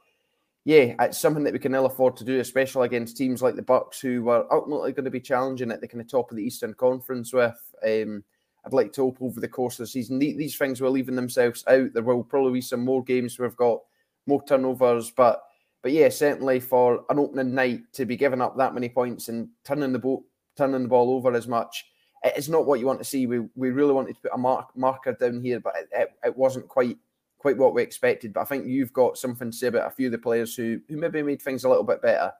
yeah, 0.65 0.93
it's 0.99 1.17
something 1.17 1.43
that 1.45 1.53
we 1.53 1.59
can 1.59 1.73
ill 1.73 1.87
afford 1.87 2.15
to 2.17 2.23
do, 2.25 2.39
especially 2.39 2.85
against 2.85 3.17
teams 3.17 3.41
like 3.41 3.55
the 3.55 3.61
Bucks, 3.61 3.99
who 3.99 4.29
are 4.29 4.45
ultimately 4.51 4.91
going 4.91 5.05
to 5.05 5.09
be 5.09 5.21
challenging 5.21 5.71
at 5.71 5.81
the 5.81 5.87
kind 5.87 6.01
of 6.01 6.07
top 6.07 6.29
of 6.29 6.37
the 6.37 6.43
Eastern 6.43 6.75
Conference. 6.75 7.33
With, 7.33 7.59
um, 7.83 8.23
I'd 8.65 8.73
like 8.73 8.93
to 8.93 9.03
hope 9.03 9.17
over 9.21 9.39
the 9.39 9.47
course 9.47 9.79
of 9.79 9.83
the 9.83 9.87
season, 9.87 10.19
these 10.19 10.57
things 10.57 10.81
will 10.81 10.97
even 10.97 11.15
themselves 11.15 11.63
out. 11.67 11.93
There 11.93 12.03
will 12.03 12.23
probably 12.23 12.53
be 12.53 12.61
some 12.61 12.81
more 12.81 13.03
games 13.03 13.39
we've 13.39 13.55
got 13.55 13.79
more 14.25 14.43
turnovers, 14.43 15.11
but 15.11 15.43
but 15.81 15.91
yeah, 15.91 16.09
certainly 16.09 16.59
for 16.59 17.05
an 17.09 17.19
opening 17.19 17.53
night 17.55 17.81
to 17.93 18.05
be 18.05 18.17
giving 18.17 18.41
up 18.41 18.57
that 18.57 18.73
many 18.73 18.89
points 18.89 19.29
and 19.29 19.47
turning 19.63 19.93
the 19.93 19.99
boat, 19.99 20.23
turning 20.57 20.83
the 20.83 20.89
ball 20.89 21.11
over 21.11 21.33
as 21.33 21.47
much, 21.47 21.85
it's 22.23 22.49
not 22.49 22.65
what 22.65 22.79
you 22.79 22.85
want 22.85 22.99
to 22.99 23.05
see. 23.05 23.27
We 23.27 23.39
we 23.55 23.69
really 23.71 23.93
wanted 23.93 24.15
to 24.15 24.21
put 24.21 24.33
a 24.33 24.37
mark, 24.37 24.75
marker 24.75 25.13
down 25.13 25.41
here, 25.41 25.59
but 25.59 25.73
it, 25.77 25.89
it, 25.93 26.09
it 26.25 26.37
wasn't 26.37 26.67
quite 26.67 26.97
quite 27.37 27.57
what 27.57 27.73
we 27.73 27.81
expected. 27.81 28.33
But 28.33 28.41
I 28.41 28.45
think 28.45 28.65
you've 28.67 28.93
got 28.93 29.17
something 29.17 29.51
to 29.51 29.57
say 29.57 29.67
about 29.67 29.87
a 29.87 29.95
few 29.95 30.07
of 30.07 30.11
the 30.11 30.17
players 30.17 30.55
who 30.55 30.79
who 30.89 30.97
maybe 30.97 31.21
made 31.21 31.41
things 31.41 31.63
a 31.63 31.69
little 31.69 31.83
bit 31.83 32.01
better. 32.01 32.31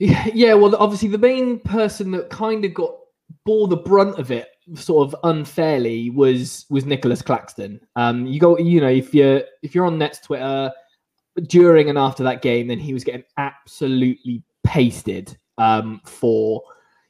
Yeah, 0.00 0.26
yeah. 0.34 0.54
Well, 0.54 0.74
obviously 0.76 1.08
the 1.08 1.18
main 1.18 1.60
person 1.60 2.10
that 2.12 2.30
kind 2.30 2.64
of 2.64 2.74
got 2.74 2.96
bore 3.44 3.68
the 3.68 3.76
brunt 3.76 4.18
of 4.18 4.30
it 4.30 4.48
sort 4.74 5.06
of 5.06 5.16
unfairly 5.24 6.10
was 6.10 6.66
was 6.70 6.84
Nicholas 6.84 7.22
Claxton. 7.22 7.80
Um, 7.96 8.26
you 8.26 8.40
go, 8.40 8.58
you 8.58 8.80
know, 8.80 8.88
if 8.88 9.14
you're 9.14 9.42
if 9.62 9.74
you're 9.74 9.86
on 9.86 9.98
Nets 9.98 10.20
Twitter 10.20 10.72
during 11.48 11.88
and 11.88 11.98
after 11.98 12.22
that 12.22 12.42
game, 12.42 12.68
then 12.68 12.78
he 12.78 12.92
was 12.92 13.04
getting 13.04 13.24
absolutely 13.36 14.42
pasted 14.64 15.36
um, 15.58 16.00
for 16.04 16.62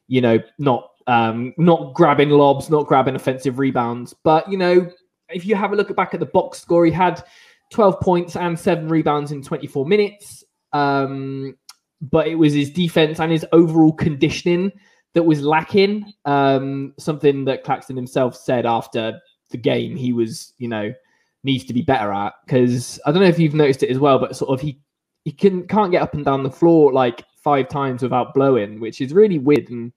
you 0.08 0.20
know 0.20 0.38
not 0.58 0.90
um, 1.06 1.54
not 1.58 1.94
grabbing 1.94 2.30
lobs, 2.30 2.70
not 2.70 2.86
grabbing 2.86 3.14
offensive 3.14 3.58
rebounds, 3.58 4.14
but 4.24 4.50
you 4.50 4.58
know 4.58 4.90
if 5.28 5.46
you 5.46 5.54
have 5.54 5.72
a 5.72 5.76
look 5.76 5.94
back 5.96 6.14
at 6.14 6.20
the 6.20 6.26
box 6.26 6.60
score, 6.60 6.84
he 6.84 6.92
had 6.92 7.22
12 7.72 8.00
points 8.00 8.36
and 8.36 8.58
seven 8.58 8.88
rebounds 8.88 9.32
in 9.32 9.42
24 9.42 9.86
minutes. 9.86 10.44
Um, 10.72 11.56
but 12.00 12.26
it 12.26 12.34
was 12.34 12.52
his 12.52 12.70
defense 12.70 13.20
and 13.20 13.32
his 13.32 13.46
overall 13.52 13.92
conditioning 13.92 14.70
that 15.14 15.22
was 15.22 15.42
lacking. 15.42 16.12
Um, 16.24 16.94
something 16.98 17.44
that 17.46 17.64
Claxton 17.64 17.96
himself 17.96 18.36
said 18.36 18.66
after 18.66 19.20
the 19.50 19.56
game 19.56 19.96
he 19.96 20.12
was, 20.12 20.52
you 20.58 20.68
know, 20.68 20.92
needs 21.42 21.64
to 21.64 21.74
be 21.74 21.82
better 21.82 22.12
at. 22.12 22.34
Because 22.44 23.00
I 23.06 23.12
don't 23.12 23.22
know 23.22 23.28
if 23.28 23.38
you've 23.38 23.54
noticed 23.54 23.82
it 23.82 23.90
as 23.90 23.98
well, 23.98 24.18
but 24.18 24.36
sort 24.36 24.50
of 24.50 24.60
he 24.60 24.80
he 25.24 25.32
can 25.32 25.66
can't 25.66 25.90
get 25.90 26.02
up 26.02 26.14
and 26.14 26.24
down 26.24 26.42
the 26.42 26.50
floor 26.50 26.92
like 26.92 27.24
five 27.42 27.68
times 27.68 28.02
without 28.02 28.34
blowing, 28.34 28.80
which 28.80 29.00
is 29.00 29.12
really 29.12 29.38
weird. 29.38 29.70
And 29.70 29.92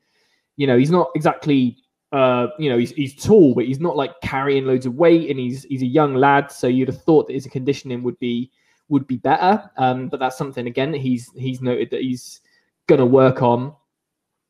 you 0.56 0.68
know, 0.68 0.78
he's 0.78 0.92
not 0.92 1.10
exactly 1.16 1.78
uh, 2.14 2.48
you 2.58 2.70
know, 2.70 2.78
he's, 2.78 2.92
he's 2.92 3.22
tall, 3.22 3.54
but 3.54 3.66
he's 3.66 3.82
not 3.82 3.98
like 3.98 4.20
carrying 4.22 4.66
loads 4.66 4.86
of 4.86 4.96
weight, 4.96 5.30
and 5.30 5.40
he's 5.40 5.64
he's 5.64 5.82
a 5.82 5.88
young 5.88 6.16
lad. 6.16 6.52
So 6.52 6.68
you'd 6.68 6.88
have 6.88 7.02
thought 7.04 7.28
that 7.28 7.34
his 7.34 7.48
conditioning 7.48 8.04
would 8.04 8.18
be 8.20 8.52
would 8.90 9.08
be 9.08 9.18
better. 9.18 9.70
Um, 9.78 10.08
but 10.08 10.20
that's 10.20 10.38
something 10.38 10.68
again 10.68 10.92
that 10.92 11.02
he's 11.02 11.30
he's 11.36 11.62
noted 11.62 11.90
that 11.92 12.02
he's 12.02 12.42
to 12.88 13.06
work 13.06 13.42
on. 13.42 13.74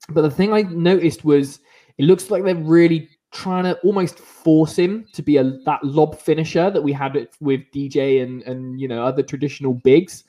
But 0.10 0.22
the 0.22 0.32
thing 0.32 0.54
I 0.54 0.62
noticed 0.64 1.26
was 1.26 1.60
it 1.98 2.06
looks 2.06 2.30
like 2.32 2.44
they're 2.44 2.56
really 2.56 3.10
trying 3.32 3.66
to 3.66 3.78
almost 3.80 4.20
force 4.20 4.78
him 4.78 5.06
to 5.14 5.22
be 5.22 5.38
a 5.38 5.44
that 5.44 5.84
lob 5.84 6.18
finisher 6.18 6.72
that 6.72 6.82
we 6.82 6.94
had 6.94 7.28
with 7.40 7.62
DJ 7.74 8.24
and 8.24 8.42
and 8.44 8.80
you 8.80 8.88
know 8.88 9.04
other 9.04 9.24
traditional 9.24 9.74
bigs. 9.74 10.24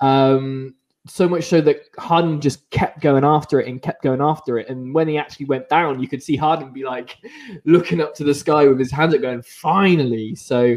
Um, 0.00 0.74
so 1.06 1.28
much 1.28 1.44
so 1.44 1.60
that 1.60 1.80
Harden 1.98 2.40
just 2.40 2.70
kept 2.70 3.00
going 3.00 3.24
after 3.24 3.60
it 3.60 3.66
and 3.66 3.82
kept 3.82 4.02
going 4.02 4.20
after 4.20 4.58
it. 4.58 4.68
And 4.68 4.94
when 4.94 5.08
he 5.08 5.18
actually 5.18 5.46
went 5.46 5.68
down, 5.68 6.00
you 6.00 6.06
could 6.06 6.22
see 6.22 6.36
Harden 6.36 6.72
be 6.72 6.84
like 6.84 7.16
looking 7.64 8.00
up 8.00 8.14
to 8.16 8.24
the 8.24 8.34
sky 8.34 8.68
with 8.68 8.78
his 8.78 8.92
hands 8.92 9.14
up, 9.14 9.22
going, 9.22 9.42
"Finally!" 9.42 10.36
So 10.36 10.76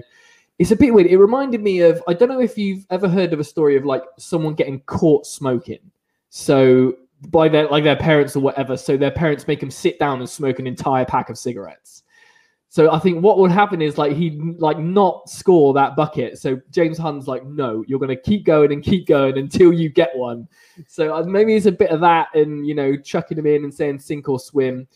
it's 0.57 0.71
a 0.71 0.75
bit 0.75 0.93
weird. 0.93 1.07
It 1.07 1.17
reminded 1.17 1.61
me 1.61 1.81
of 1.81 2.01
I 2.07 2.13
don't 2.13 2.29
know 2.29 2.39
if 2.39 2.57
you've 2.57 2.85
ever 2.89 3.07
heard 3.07 3.33
of 3.33 3.39
a 3.39 3.43
story 3.43 3.75
of 3.75 3.85
like 3.85 4.03
someone 4.17 4.55
getting 4.55 4.79
caught 4.81 5.25
smoking. 5.25 5.91
So 6.29 6.95
by 7.29 7.49
their 7.49 7.67
like 7.67 7.83
their 7.83 7.95
parents 7.95 8.35
or 8.35 8.41
whatever. 8.41 8.77
So 8.77 8.97
their 8.97 9.11
parents 9.11 9.47
make 9.47 9.59
them 9.59 9.71
sit 9.71 9.99
down 9.99 10.19
and 10.19 10.29
smoke 10.29 10.59
an 10.59 10.67
entire 10.67 11.05
pack 11.05 11.29
of 11.29 11.37
cigarettes. 11.37 12.03
So 12.75 12.91
I 12.91 12.99
think 12.99 13.23
what 13.23 13.37
would 13.37 13.51
happen 13.51 13.81
is 13.81 13.97
like 13.97 14.11
he'd 14.17 14.37
like 14.59 14.77
not 14.77 15.29
score 15.29 15.73
that 15.75 15.95
bucket. 15.95 16.37
So 16.37 16.59
James 16.71 16.97
Harden's 16.97 17.25
like, 17.25 17.45
no, 17.45 17.85
you're 17.87 17.99
to 17.99 18.17
keep 18.17 18.45
going 18.45 18.73
and 18.73 18.83
keep 18.83 19.07
going 19.07 19.37
until 19.37 19.71
you 19.71 19.87
get 19.87 20.13
one. 20.13 20.45
So 20.85 21.15
uh, 21.15 21.23
maybe 21.23 21.55
it's 21.55 21.67
a 21.67 21.71
bit 21.71 21.89
of 21.89 22.01
that, 22.01 22.27
and 22.35 22.67
you 22.67 22.75
know, 22.75 22.97
chucking 22.97 23.37
him 23.37 23.45
in 23.45 23.63
and 23.63 23.73
saying 23.73 23.99
sink 23.99 24.27
or 24.27 24.39
swim. 24.39 24.89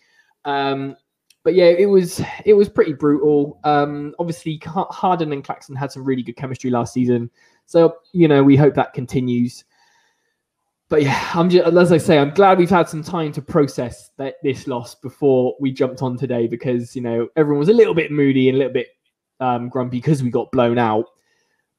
Um, 0.43 0.97
but 1.43 1.55
yeah, 1.55 1.67
it 1.67 1.85
was 1.85 2.21
it 2.43 2.53
was 2.53 2.67
pretty 2.67 2.91
brutal. 2.91 3.61
Um, 3.63 4.13
obviously, 4.19 4.59
Harden 4.65 5.31
and 5.31 5.41
Claxton 5.41 5.77
had 5.77 5.89
some 5.89 6.03
really 6.03 6.21
good 6.21 6.35
chemistry 6.35 6.69
last 6.69 6.93
season, 6.93 7.31
so 7.65 7.95
you 8.11 8.27
know 8.27 8.43
we 8.43 8.57
hope 8.57 8.73
that 8.75 8.91
continues 8.91 9.63
but 10.89 11.03
yeah, 11.03 11.29
I'm 11.35 11.49
just 11.49 11.65
as 11.65 11.91
I 11.91 11.97
say, 11.97 12.17
I'm 12.17 12.33
glad 12.33 12.57
we've 12.57 12.69
had 12.69 12.89
some 12.89 13.03
time 13.03 13.31
to 13.33 13.41
process 13.41 14.09
that 14.17 14.35
this 14.43 14.67
loss 14.67 14.95
before 14.95 15.55
we 15.59 15.71
jumped 15.71 16.01
on 16.01 16.17
today 16.17 16.47
because 16.47 16.95
you 16.95 17.01
know 17.01 17.29
everyone 17.35 17.59
was 17.59 17.69
a 17.69 17.73
little 17.73 17.93
bit 17.93 18.11
moody 18.11 18.49
and 18.49 18.55
a 18.55 18.57
little 18.57 18.73
bit 18.73 18.87
um, 19.39 19.69
grumpy 19.69 19.97
because 19.97 20.23
we 20.23 20.31
got 20.31 20.51
blown 20.51 20.79
out. 20.79 21.05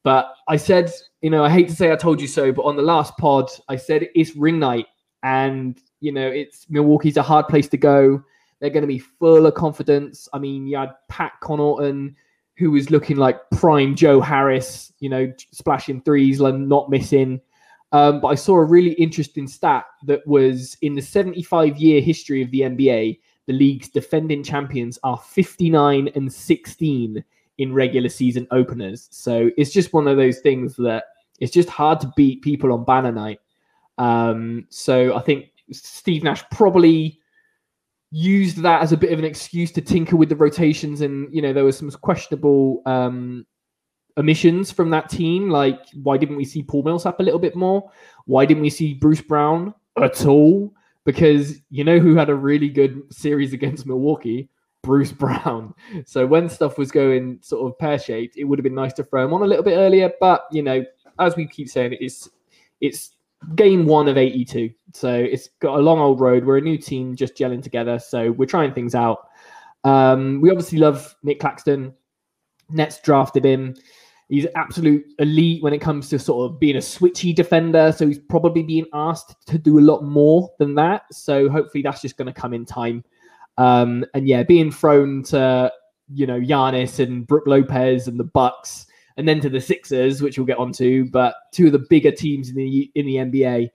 But 0.02 0.32
I 0.48 0.56
said, 0.56 0.90
you 1.20 1.28
know, 1.28 1.44
I 1.44 1.50
hate 1.50 1.68
to 1.68 1.76
say 1.76 1.92
I 1.92 1.96
told 1.96 2.20
you 2.20 2.28
so, 2.28 2.52
but 2.52 2.62
on 2.62 2.76
the 2.76 2.82
last 2.82 3.16
pod, 3.18 3.50
I 3.68 3.76
said 3.76 4.08
it's 4.14 4.36
ring 4.36 4.60
night, 4.60 4.86
and 5.24 5.78
you 6.00 6.12
know, 6.12 6.28
it's 6.28 6.70
Milwaukee's 6.70 7.16
a 7.16 7.22
hard 7.22 7.48
place 7.48 7.68
to 7.68 7.76
go. 7.76 8.22
They're 8.60 8.70
going 8.70 8.82
to 8.82 8.86
be 8.86 8.98
full 8.98 9.44
of 9.44 9.54
confidence. 9.54 10.28
I 10.32 10.38
mean, 10.38 10.66
you 10.66 10.76
had 10.76 10.92
Pat 11.08 11.32
Connaughton, 11.42 12.14
who 12.58 12.70
was 12.70 12.90
looking 12.90 13.16
like 13.16 13.40
prime 13.50 13.96
Joe 13.96 14.20
Harris, 14.20 14.92
you 15.00 15.08
know, 15.08 15.32
splashing 15.50 16.00
threes 16.02 16.40
and 16.40 16.68
not 16.68 16.90
missing. 16.90 17.40
Um, 17.92 18.20
but 18.20 18.28
I 18.28 18.34
saw 18.36 18.56
a 18.56 18.64
really 18.64 18.92
interesting 18.92 19.48
stat 19.48 19.84
that 20.04 20.26
was 20.26 20.76
in 20.82 20.94
the 20.94 21.02
75 21.02 21.76
year 21.76 22.00
history 22.00 22.42
of 22.42 22.50
the 22.50 22.60
NBA, 22.60 23.18
the 23.46 23.52
league's 23.52 23.88
defending 23.88 24.44
champions 24.44 24.98
are 25.02 25.18
59 25.18 26.08
and 26.14 26.32
16 26.32 27.24
in 27.58 27.74
regular 27.74 28.08
season 28.08 28.46
openers. 28.52 29.08
So 29.10 29.50
it's 29.56 29.72
just 29.72 29.92
one 29.92 30.06
of 30.06 30.16
those 30.16 30.38
things 30.38 30.76
that 30.76 31.04
it's 31.40 31.52
just 31.52 31.68
hard 31.68 32.00
to 32.00 32.12
beat 32.16 32.42
people 32.42 32.72
on 32.72 32.84
banner 32.84 33.12
night. 33.12 33.40
Um, 33.98 34.66
so 34.70 35.16
I 35.16 35.20
think 35.20 35.46
Steve 35.72 36.22
Nash 36.22 36.42
probably 36.50 37.18
used 38.10 38.58
that 38.58 38.82
as 38.82 38.92
a 38.92 38.96
bit 38.96 39.12
of 39.12 39.18
an 39.18 39.24
excuse 39.24 39.70
to 39.72 39.80
tinker 39.80 40.16
with 40.16 40.28
the 40.28 40.36
rotations 40.36 41.00
and 41.00 41.32
you 41.32 41.40
know 41.40 41.52
there 41.52 41.64
was 41.64 41.78
some 41.78 41.90
questionable 41.90 42.82
um, 42.86 43.46
omissions 44.20 44.70
from 44.70 44.90
that 44.90 45.08
team. 45.08 45.50
Like, 45.50 45.80
why 46.02 46.16
didn't 46.16 46.36
we 46.36 46.44
see 46.44 46.62
Paul 46.62 46.84
Millsap 46.84 47.18
a 47.18 47.22
little 47.22 47.40
bit 47.40 47.56
more? 47.56 47.90
Why 48.26 48.44
didn't 48.44 48.62
we 48.62 48.70
see 48.70 48.94
Bruce 48.94 49.20
Brown 49.20 49.74
at 50.00 50.26
all? 50.26 50.72
Because 51.04 51.56
you 51.70 51.82
know 51.82 51.98
who 51.98 52.14
had 52.14 52.28
a 52.28 52.34
really 52.34 52.68
good 52.68 53.02
series 53.12 53.52
against 53.52 53.86
Milwaukee? 53.86 54.48
Bruce 54.82 55.12
Brown. 55.22 55.74
So 56.04 56.26
when 56.26 56.48
stuff 56.48 56.78
was 56.78 56.92
going 56.92 57.38
sort 57.42 57.66
of 57.66 57.78
pear 57.78 57.98
shaped, 57.98 58.36
it 58.36 58.44
would 58.44 58.58
have 58.58 58.64
been 58.64 58.74
nice 58.74 58.92
to 58.94 59.04
throw 59.04 59.24
him 59.24 59.34
on 59.34 59.42
a 59.42 59.46
little 59.46 59.64
bit 59.64 59.76
earlier. 59.76 60.12
But 60.20 60.44
you 60.52 60.62
know, 60.62 60.84
as 61.18 61.34
we 61.36 61.46
keep 61.46 61.68
saying, 61.68 61.96
it's 62.00 62.28
it's 62.80 63.16
game 63.54 63.86
one 63.86 64.08
of 64.08 64.18
82. 64.18 64.70
So 64.92 65.12
it's 65.14 65.48
got 65.60 65.78
a 65.78 65.82
long 65.82 65.98
old 65.98 66.20
road. 66.20 66.44
We're 66.44 66.58
a 66.58 66.62
new 66.62 66.76
team 66.76 67.16
just 67.16 67.34
gelling 67.36 67.62
together. 67.62 67.98
So 67.98 68.32
we're 68.32 68.46
trying 68.46 68.74
things 68.74 68.94
out. 68.94 69.28
Um, 69.84 70.40
we 70.42 70.50
obviously 70.50 70.78
love 70.78 71.16
Nick 71.22 71.40
Claxton. 71.40 71.94
Nets 72.68 73.00
drafted 73.00 73.44
him. 73.44 73.74
He's 74.30 74.46
absolute 74.54 75.04
elite 75.18 75.60
when 75.60 75.72
it 75.72 75.80
comes 75.80 76.08
to 76.10 76.18
sort 76.18 76.48
of 76.48 76.60
being 76.60 76.76
a 76.76 76.78
switchy 76.78 77.34
defender. 77.34 77.90
So 77.90 78.06
he's 78.06 78.20
probably 78.20 78.62
being 78.62 78.86
asked 78.94 79.34
to 79.48 79.58
do 79.58 79.80
a 79.80 79.82
lot 79.82 80.04
more 80.04 80.48
than 80.60 80.76
that. 80.76 81.02
So 81.12 81.48
hopefully 81.48 81.82
that's 81.82 82.00
just 82.00 82.16
going 82.16 82.32
to 82.32 82.40
come 82.40 82.54
in 82.54 82.64
time. 82.64 83.04
Um, 83.58 84.04
and 84.14 84.28
yeah, 84.28 84.44
being 84.44 84.70
thrown 84.70 85.24
to 85.24 85.72
you 86.14 86.26
know 86.26 86.40
Giannis 86.40 87.04
and 87.04 87.26
Brook 87.26 87.44
Lopez 87.46 88.06
and 88.06 88.20
the 88.20 88.24
Bucks, 88.24 88.86
and 89.16 89.28
then 89.28 89.40
to 89.40 89.50
the 89.50 89.60
Sixers, 89.60 90.22
which 90.22 90.38
we'll 90.38 90.46
get 90.46 90.58
onto, 90.58 91.10
but 91.10 91.34
two 91.52 91.66
of 91.66 91.72
the 91.72 91.86
bigger 91.90 92.12
teams 92.12 92.50
in 92.50 92.54
the 92.54 92.90
in 92.94 93.06
the 93.06 93.16
NBA. 93.16 93.68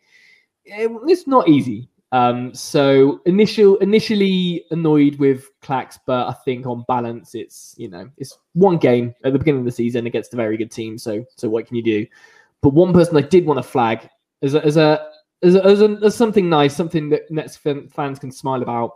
It, 0.63 0.91
it's 1.05 1.27
not 1.27 1.50
easy. 1.50 1.89
Um, 2.15 2.53
so 2.53 3.19
initial 3.25 3.75
initially 3.79 4.63
annoyed 4.72 5.17
with 5.17 5.50
Clax, 5.62 6.00
but 6.07 6.29
I 6.29 6.34
think 6.45 6.65
on 6.65 6.86
balance, 6.88 7.36
it's 7.36 7.75
you 7.77 7.89
know 7.89 8.10
it's 8.15 8.38
one 8.53 8.77
game 8.77 9.13
at 9.25 9.34
the 9.34 9.39
beginning 9.39 9.60
of 9.60 9.65
the 9.65 9.72
season 9.74 10.07
against 10.07 10.34
a 10.34 10.38
very 10.38 10.55
good 10.55 10.72
team. 10.72 10.98
So 10.98 11.25
so 11.36 11.50
what 11.50 11.67
can 11.67 11.75
you 11.75 11.84
do? 11.84 12.07
But 12.62 12.69
one 12.69 12.93
person 12.93 13.17
I 13.17 13.22
did 13.22 13.45
want 13.45 13.57
to 13.57 13.63
flag 13.63 14.07
as 14.41 14.53
a 14.53 14.63
as 14.63 14.77
a 14.77 15.10
as, 15.43 15.55
a, 15.55 15.65
as, 15.65 15.81
a, 15.81 16.00
as 16.05 16.15
something 16.15 16.48
nice, 16.48 16.74
something 16.74 17.10
that 17.10 17.29
Nets 17.29 17.57
fans 17.57 18.17
can 18.17 18.31
smile 18.31 18.62
about. 18.62 18.91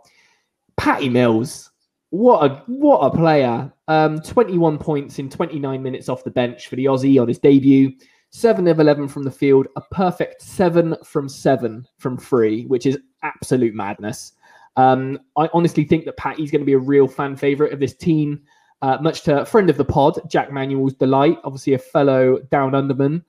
Patty 0.78 1.10
Mills, 1.10 1.70
what 2.08 2.50
a 2.50 2.62
what 2.68 3.00
a 3.00 3.10
player! 3.14 3.70
Um, 3.86 4.20
21 4.20 4.78
points 4.78 5.18
in 5.18 5.28
29 5.28 5.82
minutes 5.82 6.08
off 6.08 6.24
the 6.24 6.30
bench 6.30 6.68
for 6.68 6.76
the 6.76 6.86
Aussie 6.86 7.20
on 7.20 7.28
his 7.28 7.38
debut. 7.38 7.92
7 8.32 8.68
of 8.68 8.78
11 8.78 9.08
from 9.08 9.24
the 9.24 9.30
field, 9.30 9.66
a 9.74 9.80
perfect 9.80 10.40
7 10.40 10.96
from 11.04 11.28
7 11.28 11.84
from 11.98 12.16
free, 12.16 12.64
which 12.66 12.86
is 12.86 12.96
absolute 13.22 13.74
madness. 13.74 14.32
Um, 14.76 15.18
I 15.36 15.48
honestly 15.52 15.84
think 15.84 16.04
that 16.04 16.16
Patty's 16.16 16.50
going 16.50 16.60
to 16.60 16.66
be 16.66 16.74
a 16.74 16.78
real 16.78 17.08
fan 17.08 17.36
favorite 17.36 17.72
of 17.72 17.80
this 17.80 17.94
team, 17.94 18.42
uh, 18.82 18.98
much 19.00 19.22
to 19.22 19.42
a 19.42 19.44
friend 19.44 19.68
of 19.68 19.76
the 19.76 19.84
pod, 19.84 20.20
Jack 20.28 20.52
Manuel's 20.52 20.94
delight, 20.94 21.38
obviously 21.44 21.74
a 21.74 21.78
fellow 21.78 22.38
down 22.50 22.74
underman. 22.74 23.24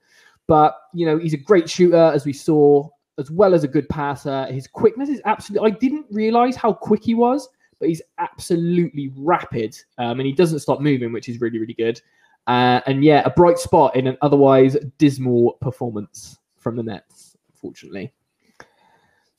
But, 0.48 0.76
you 0.94 1.06
know, 1.06 1.18
he's 1.18 1.34
a 1.34 1.38
great 1.38 1.70
shooter, 1.70 2.12
as 2.14 2.26
we 2.26 2.34
saw, 2.34 2.88
as 3.18 3.32
well 3.32 3.54
as 3.54 3.64
a 3.64 3.68
good 3.68 3.88
passer. 3.90 4.46
His 4.46 4.68
quickness 4.68 5.10
is 5.10 5.22
absolutely, 5.26 5.72
I 5.72 5.76
didn't 5.76 6.06
realize 6.12 6.56
how 6.56 6.74
quick 6.74 7.04
he 7.04 7.16
was, 7.16 7.48
but 7.80 7.90
he's 7.90 8.02
absolutely 8.18 9.12
rapid 9.16 9.78
um, 9.98 10.20
and 10.20 10.28
he 10.28 10.34
doesn't 10.34 10.60
stop 10.60 10.80
moving, 10.80 11.12
which 11.12 11.28
is 11.28 11.42
really, 11.42 11.60
really 11.60 11.74
good. 11.74 12.02
Uh, 12.48 12.82
and 12.86 13.04
yeah, 13.04 13.22
a 13.26 13.30
bright 13.30 13.60
spot 13.60 13.96
in 13.96 14.08
an 14.08 14.18
otherwise 14.22 14.78
dismal 14.98 15.54
performance 15.62 16.38
from 16.58 16.76
the 16.76 16.84
Nets, 16.84 17.38
unfortunately. 17.54 18.14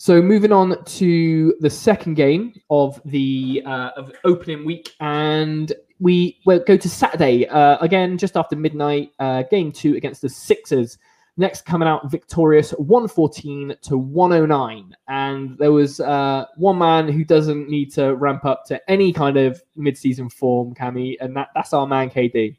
So 0.02 0.20
moving 0.20 0.50
on 0.50 0.84
to 0.84 1.54
the 1.60 1.70
second 1.70 2.14
game 2.14 2.60
of 2.70 3.00
the 3.04 3.62
uh, 3.64 3.90
of 3.96 4.10
opening 4.24 4.64
week, 4.64 4.96
and 4.98 5.72
we 6.00 6.40
will 6.44 6.58
go 6.58 6.76
to 6.76 6.88
Saturday 6.88 7.46
uh, 7.46 7.78
again 7.80 8.18
just 8.18 8.36
after 8.36 8.56
midnight. 8.56 9.12
Uh, 9.20 9.44
game 9.44 9.70
two 9.70 9.94
against 9.94 10.20
the 10.20 10.28
Sixers. 10.28 10.98
Nets 11.36 11.62
coming 11.62 11.86
out 11.86 12.10
victorious, 12.10 12.72
one 12.72 13.06
fourteen 13.06 13.76
to 13.82 13.96
one 13.96 14.32
oh 14.32 14.44
nine. 14.44 14.92
and 15.06 15.56
there 15.58 15.70
was 15.70 16.00
uh, 16.00 16.46
one 16.56 16.78
man 16.78 17.06
who 17.06 17.22
doesn't 17.24 17.68
need 17.68 17.92
to 17.92 18.16
ramp 18.16 18.44
up 18.44 18.64
to 18.64 18.90
any 18.90 19.12
kind 19.12 19.36
of 19.36 19.62
mid-season 19.76 20.28
form, 20.30 20.74
Cami, 20.74 21.14
and 21.20 21.36
that, 21.36 21.50
that's 21.54 21.72
our 21.72 21.86
man 21.86 22.10
KD. 22.10 22.56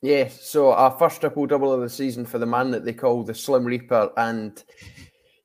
Yeah, 0.00 0.28
so 0.28 0.72
our 0.72 0.90
first 0.92 1.20
triple 1.20 1.46
double 1.46 1.70
of 1.70 1.82
the 1.82 1.90
season 1.90 2.24
for 2.24 2.38
the 2.38 2.46
man 2.46 2.70
that 2.70 2.86
they 2.86 2.94
call 2.94 3.24
the 3.24 3.34
Slim 3.34 3.66
Reaper, 3.66 4.10
and 4.16 4.64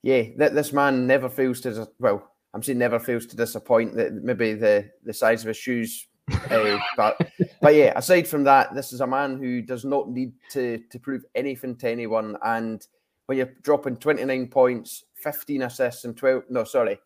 yeah, 0.07 0.23
that 0.37 0.55
this 0.55 0.71
man 0.71 1.05
never 1.05 1.27
fails 1.27 1.59
to 1.61 1.85
well, 1.99 2.31
I'm 2.53 2.63
saying 2.63 2.77
never 2.77 2.97
fails 2.97 3.25
to 3.25 3.35
disappoint. 3.35 3.93
That 3.97 4.13
maybe 4.13 4.53
the 4.53 4.89
the 5.03 5.13
size 5.13 5.41
of 5.41 5.49
his 5.49 5.57
shoes, 5.57 6.07
uh, 6.49 6.79
but 6.95 7.19
but 7.61 7.75
yeah. 7.75 7.91
Aside 7.93 8.25
from 8.25 8.45
that, 8.45 8.73
this 8.73 8.93
is 8.93 9.01
a 9.01 9.07
man 9.07 9.37
who 9.37 9.61
does 9.61 9.83
not 9.83 10.09
need 10.09 10.31
to 10.51 10.77
to 10.77 10.97
prove 10.97 11.25
anything 11.35 11.75
to 11.79 11.89
anyone. 11.89 12.37
And 12.45 12.87
when 13.25 13.37
you're 13.37 13.53
dropping 13.63 13.97
29 13.97 14.47
points, 14.47 15.03
15 15.15 15.63
assists, 15.63 16.05
and 16.05 16.15
12 16.15 16.43
no, 16.49 16.63
sorry, 16.63 17.01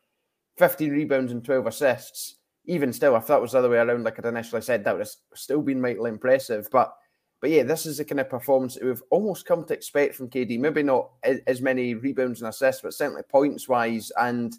15 0.59 0.91
rebounds 0.91 1.31
and 1.31 1.43
12 1.43 1.65
assists, 1.65 2.35
even 2.65 2.93
still, 2.93 3.15
if 3.15 3.25
that 3.25 3.41
was 3.41 3.53
the 3.53 3.57
other 3.57 3.69
way 3.71 3.77
around, 3.77 4.03
like 4.03 4.19
I'd 4.19 4.25
initially 4.25 4.61
said, 4.61 4.83
that 4.83 4.95
would 4.95 5.07
have 5.07 5.15
still 5.33 5.63
been 5.63 5.81
mightily 5.81 6.11
impressive. 6.11 6.67
But 6.71 6.93
but 7.41 7.49
yeah, 7.49 7.63
this 7.63 7.87
is 7.87 7.97
the 7.97 8.05
kind 8.05 8.19
of 8.19 8.29
performance 8.29 8.75
that 8.75 8.83
we've 8.83 9.01
almost 9.09 9.47
come 9.47 9.65
to 9.65 9.73
expect 9.73 10.13
from 10.13 10.29
KD. 10.29 10.59
Maybe 10.59 10.83
not 10.83 11.09
as 11.23 11.59
many 11.59 11.95
rebounds 11.95 12.39
and 12.41 12.47
assists, 12.47 12.83
but 12.83 12.93
certainly 12.93 13.23
points 13.23 13.67
wise. 13.67 14.11
And 14.15 14.55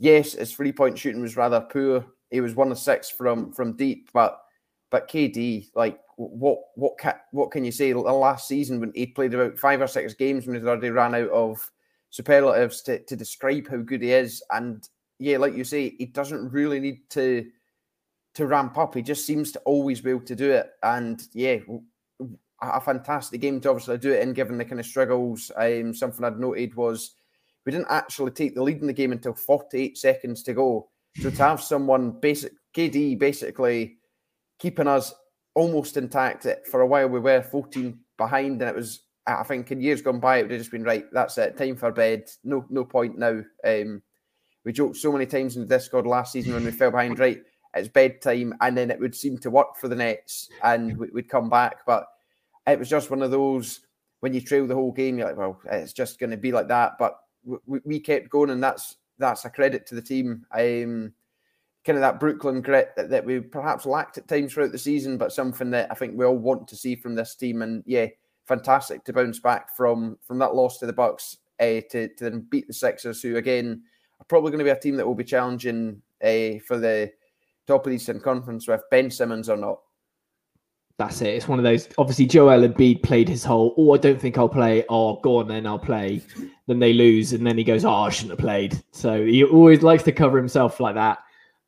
yes, 0.00 0.32
his 0.32 0.52
three 0.52 0.72
point 0.72 0.98
shooting 0.98 1.22
was 1.22 1.36
rather 1.36 1.60
poor. 1.60 2.04
He 2.30 2.40
was 2.40 2.56
one 2.56 2.72
of 2.72 2.78
six 2.78 3.08
from 3.08 3.52
from 3.52 3.76
deep, 3.76 4.10
but 4.12 4.42
but 4.90 5.08
KD, 5.08 5.70
like 5.76 6.00
what 6.16 6.58
what 6.74 6.98
can 6.98 7.14
what 7.30 7.52
can 7.52 7.64
you 7.64 7.72
say? 7.72 7.92
The 7.92 8.00
last 8.00 8.48
season 8.48 8.80
when 8.80 8.92
he 8.94 9.06
played 9.06 9.32
about 9.32 9.56
five 9.56 9.80
or 9.80 9.86
six 9.86 10.12
games 10.12 10.46
when 10.46 10.56
he'd 10.56 10.66
already 10.66 10.90
ran 10.90 11.14
out 11.14 11.30
of 11.30 11.70
superlatives 12.10 12.82
to, 12.82 12.98
to 13.04 13.14
describe 13.14 13.68
how 13.68 13.76
good 13.76 14.02
he 14.02 14.10
is. 14.10 14.42
And 14.50 14.86
yeah, 15.20 15.38
like 15.38 15.54
you 15.54 15.62
say, 15.62 15.94
he 15.96 16.06
doesn't 16.06 16.50
really 16.50 16.80
need 16.80 17.08
to 17.10 17.46
to 18.34 18.46
ramp 18.46 18.78
up. 18.78 18.94
He 18.94 19.02
just 19.02 19.26
seems 19.26 19.52
to 19.52 19.60
always 19.60 20.00
be 20.00 20.10
able 20.10 20.20
to 20.22 20.36
do 20.36 20.50
it. 20.50 20.70
And 20.82 21.22
yeah, 21.32 21.58
a 22.62 22.80
fantastic 22.80 23.40
game 23.40 23.60
to 23.60 23.70
obviously 23.70 23.98
do 23.98 24.12
it 24.12 24.22
in, 24.22 24.32
given 24.32 24.58
the 24.58 24.64
kind 24.64 24.80
of 24.80 24.86
struggles. 24.86 25.50
Um, 25.56 25.94
something 25.94 26.24
I'd 26.24 26.38
noted 26.38 26.74
was 26.74 27.14
we 27.64 27.72
didn't 27.72 27.88
actually 27.90 28.32
take 28.32 28.54
the 28.54 28.62
lead 28.62 28.80
in 28.80 28.86
the 28.86 28.92
game 28.92 29.12
until 29.12 29.34
48 29.34 29.96
seconds 29.96 30.42
to 30.44 30.54
go. 30.54 30.88
So 31.20 31.30
to 31.30 31.42
have 31.42 31.62
someone 31.62 32.12
basic 32.12 32.52
KD 32.74 33.18
basically 33.18 33.96
keeping 34.58 34.86
us 34.86 35.12
almost 35.54 35.96
intact 35.96 36.46
for 36.70 36.82
a 36.82 36.86
while, 36.86 37.08
we 37.08 37.20
were 37.20 37.42
14 37.42 37.98
behind, 38.16 38.60
and 38.60 38.70
it 38.70 38.76
was 38.76 39.00
I 39.26 39.42
think 39.42 39.70
in 39.70 39.80
years 39.80 40.02
gone 40.02 40.20
by 40.20 40.38
it 40.38 40.42
would 40.42 40.52
have 40.52 40.60
just 40.60 40.70
been 40.70 40.84
right. 40.84 41.04
That's 41.12 41.38
it, 41.38 41.56
time 41.56 41.76
for 41.76 41.92
bed. 41.92 42.28
No, 42.44 42.64
no 42.68 42.84
point 42.84 43.18
now. 43.18 43.42
Um, 43.64 44.02
we 44.64 44.72
joked 44.72 44.96
so 44.96 45.12
many 45.12 45.26
times 45.26 45.56
in 45.56 45.62
the 45.62 45.68
Discord 45.68 46.06
last 46.06 46.32
season 46.32 46.54
when 46.54 46.64
we 46.64 46.70
fell 46.70 46.90
behind. 46.90 47.18
Right, 47.18 47.42
it's 47.74 47.88
bedtime, 47.88 48.54
and 48.60 48.76
then 48.76 48.90
it 48.90 49.00
would 49.00 49.14
seem 49.14 49.38
to 49.38 49.50
work 49.50 49.76
for 49.76 49.88
the 49.88 49.96
Nets, 49.96 50.50
and 50.62 50.96
we'd 50.98 51.28
come 51.28 51.48
back. 51.48 51.78
But 51.86 52.06
it 52.66 52.78
was 52.78 52.88
just 52.88 53.10
one 53.10 53.22
of 53.22 53.30
those 53.30 53.80
when 54.20 54.34
you 54.34 54.40
trail 54.40 54.66
the 54.66 54.74
whole 54.74 54.92
game, 54.92 55.18
you're 55.18 55.28
like, 55.28 55.36
well, 55.36 55.60
it's 55.70 55.92
just 55.92 56.18
going 56.18 56.30
to 56.30 56.36
be 56.36 56.52
like 56.52 56.68
that. 56.68 56.92
But 56.98 57.18
we, 57.44 57.80
we 57.84 58.00
kept 58.00 58.30
going, 58.30 58.50
and 58.50 58.62
that's 58.62 58.96
that's 59.18 59.44
a 59.44 59.50
credit 59.50 59.86
to 59.86 59.94
the 59.94 60.02
team. 60.02 60.46
Um, 60.52 61.12
kind 61.84 61.96
of 61.96 62.02
that 62.02 62.20
Brooklyn 62.20 62.60
grit 62.60 62.92
that, 62.96 63.08
that 63.10 63.24
we 63.24 63.40
perhaps 63.40 63.86
lacked 63.86 64.18
at 64.18 64.28
times 64.28 64.52
throughout 64.52 64.72
the 64.72 64.78
season, 64.78 65.16
but 65.16 65.32
something 65.32 65.70
that 65.70 65.90
I 65.90 65.94
think 65.94 66.16
we 66.16 66.24
all 66.24 66.36
want 66.36 66.68
to 66.68 66.76
see 66.76 66.94
from 66.94 67.14
this 67.14 67.34
team. 67.34 67.62
And 67.62 67.82
yeah, 67.86 68.06
fantastic 68.46 69.04
to 69.04 69.12
bounce 69.12 69.38
back 69.38 69.74
from 69.76 70.18
from 70.22 70.38
that 70.38 70.54
loss 70.54 70.78
to 70.78 70.86
the 70.86 70.92
Bucks 70.92 71.38
uh, 71.58 71.80
to 71.90 72.08
to 72.08 72.24
then 72.24 72.46
beat 72.50 72.66
the 72.66 72.74
Sixers, 72.74 73.22
who 73.22 73.36
again 73.36 73.82
are 74.20 74.26
probably 74.26 74.50
going 74.50 74.58
to 74.58 74.64
be 74.64 74.70
a 74.70 74.78
team 74.78 74.96
that 74.96 75.06
will 75.06 75.14
be 75.14 75.24
challenging 75.24 76.02
uh, 76.22 76.60
for 76.66 76.78
the 76.78 77.10
top 77.66 77.86
of 77.86 77.90
the 77.90 77.96
Eastern 77.96 78.20
Conference 78.20 78.68
with 78.68 78.82
Ben 78.90 79.10
Simmons 79.10 79.48
or 79.48 79.56
not. 79.56 79.80
That's 81.00 81.22
it. 81.22 81.28
It's 81.28 81.48
one 81.48 81.58
of 81.58 81.62
those. 81.62 81.88
Obviously, 81.96 82.26
Joel 82.26 82.68
Embiid 82.68 83.02
played 83.02 83.26
his 83.26 83.42
whole. 83.42 83.74
Oh, 83.78 83.94
I 83.94 83.96
don't 83.96 84.20
think 84.20 84.36
I'll 84.36 84.50
play. 84.50 84.84
Oh, 84.90 85.16
go 85.20 85.38
on 85.38 85.48
then, 85.48 85.66
I'll 85.66 85.78
play. 85.78 86.20
Then 86.66 86.78
they 86.78 86.92
lose, 86.92 87.32
and 87.32 87.46
then 87.46 87.56
he 87.56 87.64
goes, 87.64 87.86
"Oh, 87.86 87.90
I 87.90 88.10
shouldn't 88.10 88.32
have 88.32 88.38
played." 88.38 88.78
So 88.90 89.24
he 89.24 89.42
always 89.42 89.82
likes 89.82 90.02
to 90.02 90.12
cover 90.12 90.36
himself 90.36 90.78
like 90.78 90.96
that. 90.96 91.20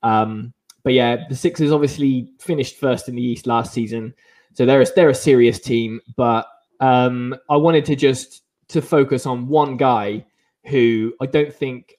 Um, 0.02 0.52
but 0.82 0.92
yeah, 0.92 1.24
the 1.30 1.34
Sixers 1.34 1.72
obviously 1.72 2.28
finished 2.40 2.76
first 2.76 3.08
in 3.08 3.14
the 3.14 3.22
East 3.22 3.46
last 3.46 3.72
season, 3.72 4.12
so 4.52 4.66
they're 4.66 4.82
a, 4.82 4.86
they're 4.94 5.08
a 5.08 5.14
serious 5.14 5.58
team. 5.58 6.02
But 6.14 6.46
um, 6.80 7.34
I 7.48 7.56
wanted 7.56 7.86
to 7.86 7.96
just 7.96 8.42
to 8.68 8.82
focus 8.82 9.24
on 9.24 9.48
one 9.48 9.78
guy 9.78 10.26
who 10.66 11.14
I 11.22 11.24
don't 11.26 11.54
think, 11.54 11.94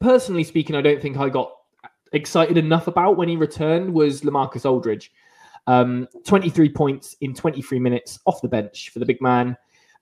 personally 0.00 0.42
speaking, 0.42 0.74
I 0.74 0.80
don't 0.80 1.02
think 1.02 1.18
I 1.18 1.28
got 1.28 1.52
excited 2.14 2.56
enough 2.56 2.86
about 2.86 3.18
when 3.18 3.28
he 3.28 3.36
returned 3.36 3.92
was 3.92 4.22
Lamarcus 4.22 4.64
Aldridge. 4.64 5.12
Um, 5.66 6.08
23 6.26 6.68
points 6.70 7.16
in 7.20 7.34
23 7.34 7.78
minutes 7.78 8.18
off 8.26 8.42
the 8.42 8.48
bench 8.48 8.90
for 8.90 8.98
the 8.98 9.06
big 9.06 9.20
man. 9.20 9.56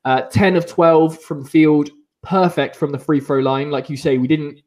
Uh, 0.05 0.23
10 0.23 0.57
of 0.57 0.67
12 0.67 1.21
from 1.21 1.45
field, 1.45 1.91
perfect 2.23 2.77
from 2.77 2.91
the 2.91 2.99
free 2.99 3.21
throw 3.21 3.41
line. 3.41 3.71
Like 3.71 3.91
you 3.91 3.97
say, 3.97 4.19
we 4.19 4.29
didn't 4.29 4.63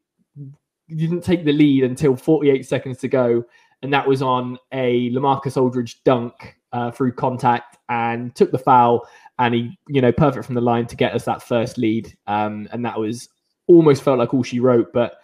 didn't 0.90 1.22
take 1.22 1.46
the 1.46 1.54
lead 1.54 1.84
until 1.84 2.16
48 2.16 2.66
seconds 2.66 3.00
to 3.00 3.08
go, 3.08 3.44
and 3.82 3.92
that 3.92 4.08
was 4.08 4.22
on 4.22 4.58
a 4.72 5.10
Lamarcus 5.12 5.58
Aldridge 5.58 6.04
dunk 6.04 6.56
uh, 6.72 6.92
through 6.92 7.14
contact 7.14 7.78
and 7.90 8.36
took 8.36 8.52
the 8.52 8.58
foul. 8.58 9.08
And 9.40 9.56
he, 9.56 9.80
you 9.88 10.02
know, 10.02 10.12
perfect 10.12 10.46
from 10.46 10.56
the 10.56 10.62
line 10.62 10.86
to 10.88 10.96
get 10.96 11.14
us 11.14 11.26
that 11.26 11.42
first 11.42 11.78
lead. 11.78 12.16
Um, 12.28 12.68
and 12.72 12.86
that 12.86 13.00
was 13.00 13.30
almost 13.68 14.04
felt 14.04 14.20
like 14.20 14.34
all 14.34 14.44
she 14.44 14.60
wrote, 14.60 14.94
but 14.94 15.16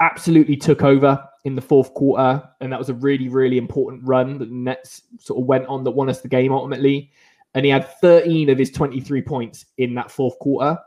absolutely 0.00 0.56
took 0.56 0.82
over 0.82 1.22
in 1.44 1.54
the 1.54 1.62
fourth 1.62 1.94
quarter, 1.94 2.42
and 2.60 2.72
that 2.72 2.78
was 2.78 2.90
a 2.90 2.94
really, 2.94 3.28
really 3.28 3.56
important 3.56 4.02
run 4.04 4.38
that 4.38 4.48
the 4.48 4.54
Nets 4.54 5.02
sort 5.18 5.40
of 5.40 5.46
went 5.46 5.66
on 5.66 5.84
that 5.84 5.92
won 5.92 6.10
us 6.10 6.20
the 6.20 6.28
game 6.28 6.52
ultimately. 6.52 7.10
And 7.54 7.64
he 7.64 7.70
had 7.70 7.88
13 8.00 8.50
of 8.50 8.58
his 8.58 8.70
23 8.70 9.22
points 9.22 9.66
in 9.78 9.94
that 9.94 10.10
fourth 10.10 10.38
quarter. 10.38 10.78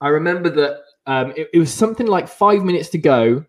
I 0.00 0.08
remember 0.08 0.50
that 0.50 0.80
um, 1.06 1.32
it, 1.36 1.48
it, 1.54 1.58
was 1.58 1.72
something 1.72 2.06
like 2.06 2.28
five 2.28 2.64
minutes 2.64 2.88
to 2.90 2.98
go, 2.98 3.44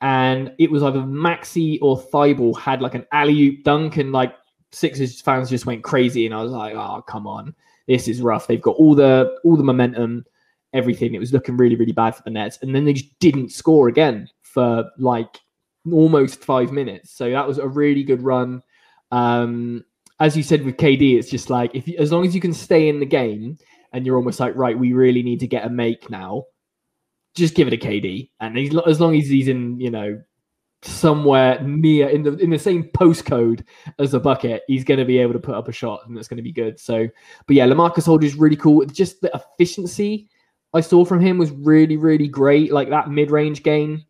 and 0.00 0.52
it 0.58 0.70
was 0.70 0.82
either 0.82 1.04
Maxey 1.06 1.78
or 1.80 2.00
Thybulle 2.00 2.58
had 2.58 2.82
like 2.82 2.94
an 2.94 3.06
alley 3.12 3.40
oop 3.40 3.64
dunk, 3.64 3.96
and 3.96 4.12
like 4.12 4.34
Sixers 4.72 5.20
fans 5.20 5.50
just 5.50 5.66
went 5.66 5.84
crazy. 5.84 6.26
And 6.26 6.34
I 6.34 6.42
was 6.42 6.52
like, 6.52 6.74
oh, 6.74 7.02
come 7.06 7.26
on, 7.26 7.54
this 7.86 8.08
is 8.08 8.22
rough. 8.22 8.46
They've 8.46 8.60
got 8.60 8.76
all 8.76 8.94
the 8.94 9.38
all 9.44 9.56
the 9.56 9.62
momentum, 9.62 10.24
everything. 10.72 11.14
It 11.14 11.20
was 11.20 11.32
looking 11.32 11.56
really, 11.56 11.76
really 11.76 11.92
bad 11.92 12.14
for 12.14 12.22
the 12.22 12.30
Nets, 12.30 12.58
and 12.60 12.74
then 12.74 12.84
they 12.84 12.92
just 12.92 13.18
didn't 13.20 13.52
score 13.52 13.88
again 13.88 14.28
for 14.42 14.84
like 14.98 15.38
almost 15.90 16.44
five 16.44 16.72
minutes. 16.72 17.12
So 17.12 17.30
that 17.30 17.46
was 17.46 17.58
a 17.58 17.68
really 17.68 18.02
good 18.02 18.22
run. 18.22 18.62
Um, 19.10 19.84
as 20.18 20.36
you 20.36 20.42
said 20.42 20.64
with 20.64 20.76
KD, 20.76 21.18
it's 21.18 21.30
just 21.30 21.50
like 21.50 21.74
if 21.74 21.88
you, 21.88 21.96
as 21.98 22.12
long 22.12 22.26
as 22.26 22.34
you 22.34 22.40
can 22.40 22.52
stay 22.52 22.88
in 22.88 23.00
the 23.00 23.06
game 23.06 23.56
and 23.92 24.04
you're 24.04 24.16
almost 24.16 24.40
like 24.40 24.54
right, 24.54 24.78
we 24.78 24.92
really 24.92 25.22
need 25.22 25.40
to 25.40 25.46
get 25.46 25.64
a 25.64 25.70
make 25.70 26.10
now. 26.10 26.44
Just 27.34 27.54
give 27.54 27.68
it 27.68 27.72
a 27.72 27.76
KD, 27.76 28.28
and 28.40 28.58
he's, 28.58 28.76
as 28.88 29.00
long 29.00 29.16
as 29.16 29.28
he's 29.28 29.46
in, 29.46 29.78
you 29.78 29.88
know, 29.88 30.20
somewhere 30.82 31.60
near 31.62 32.08
in 32.08 32.24
the 32.24 32.36
in 32.38 32.50
the 32.50 32.58
same 32.58 32.84
postcode 32.84 33.64
as 34.00 34.10
the 34.10 34.18
bucket, 34.18 34.62
he's 34.66 34.82
going 34.82 34.98
to 34.98 35.04
be 35.04 35.18
able 35.18 35.32
to 35.34 35.38
put 35.38 35.54
up 35.54 35.68
a 35.68 35.72
shot, 35.72 36.00
and 36.06 36.16
that's 36.16 36.26
going 36.26 36.38
to 36.38 36.42
be 36.42 36.52
good. 36.52 36.80
So, 36.80 37.08
but 37.46 37.56
yeah, 37.56 37.66
Lamarcus 37.66 38.08
Aldridge 38.08 38.32
is 38.32 38.38
really 38.38 38.56
cool. 38.56 38.84
Just 38.86 39.20
the 39.20 39.30
efficiency 39.32 40.28
I 40.74 40.80
saw 40.80 41.04
from 41.04 41.20
him 41.20 41.38
was 41.38 41.50
really, 41.50 41.96
really 41.96 42.28
great. 42.28 42.72
Like 42.72 42.90
that 42.90 43.10
mid 43.10 43.30
range 43.30 43.62
game 43.62 44.04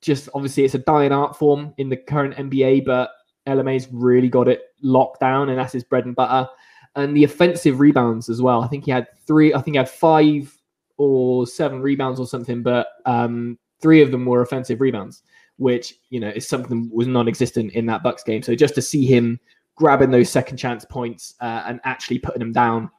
just 0.00 0.28
obviously 0.34 0.64
it's 0.64 0.74
a 0.74 0.78
dying 0.78 1.12
art 1.12 1.36
form 1.36 1.74
in 1.78 1.88
the 1.88 1.96
current 1.96 2.36
NBA, 2.36 2.84
but 2.84 3.10
LMA's 3.46 3.88
really 3.92 4.28
got 4.28 4.48
it 4.48 4.62
locked 4.82 5.20
down, 5.20 5.48
and 5.48 5.58
that's 5.58 5.72
his 5.72 5.84
bread 5.84 6.04
and 6.06 6.14
butter. 6.14 6.48
And 6.94 7.16
the 7.16 7.24
offensive 7.24 7.80
rebounds 7.80 8.28
as 8.28 8.42
well. 8.42 8.62
I 8.62 8.68
think 8.68 8.84
he 8.84 8.90
had 8.90 9.06
three. 9.26 9.54
I 9.54 9.60
think 9.60 9.74
he 9.74 9.78
had 9.78 9.90
five 9.90 10.54
or 10.96 11.46
seven 11.46 11.80
rebounds 11.80 12.18
or 12.18 12.26
something, 12.26 12.62
but 12.62 12.88
um, 13.06 13.58
three 13.80 14.02
of 14.02 14.10
them 14.10 14.26
were 14.26 14.42
offensive 14.42 14.80
rebounds, 14.80 15.22
which 15.56 15.94
you 16.10 16.20
know 16.20 16.28
is 16.28 16.48
something 16.48 16.90
was 16.92 17.06
non-existent 17.06 17.72
in 17.72 17.86
that 17.86 18.02
Bucks 18.02 18.22
game. 18.22 18.42
So 18.42 18.54
just 18.54 18.74
to 18.74 18.82
see 18.82 19.06
him 19.06 19.38
grabbing 19.76 20.10
those 20.10 20.28
second 20.28 20.56
chance 20.56 20.84
points 20.84 21.34
uh, 21.40 21.62
and 21.66 21.80
actually 21.84 22.18
putting 22.18 22.40
them 22.40 22.52
down 22.52 22.90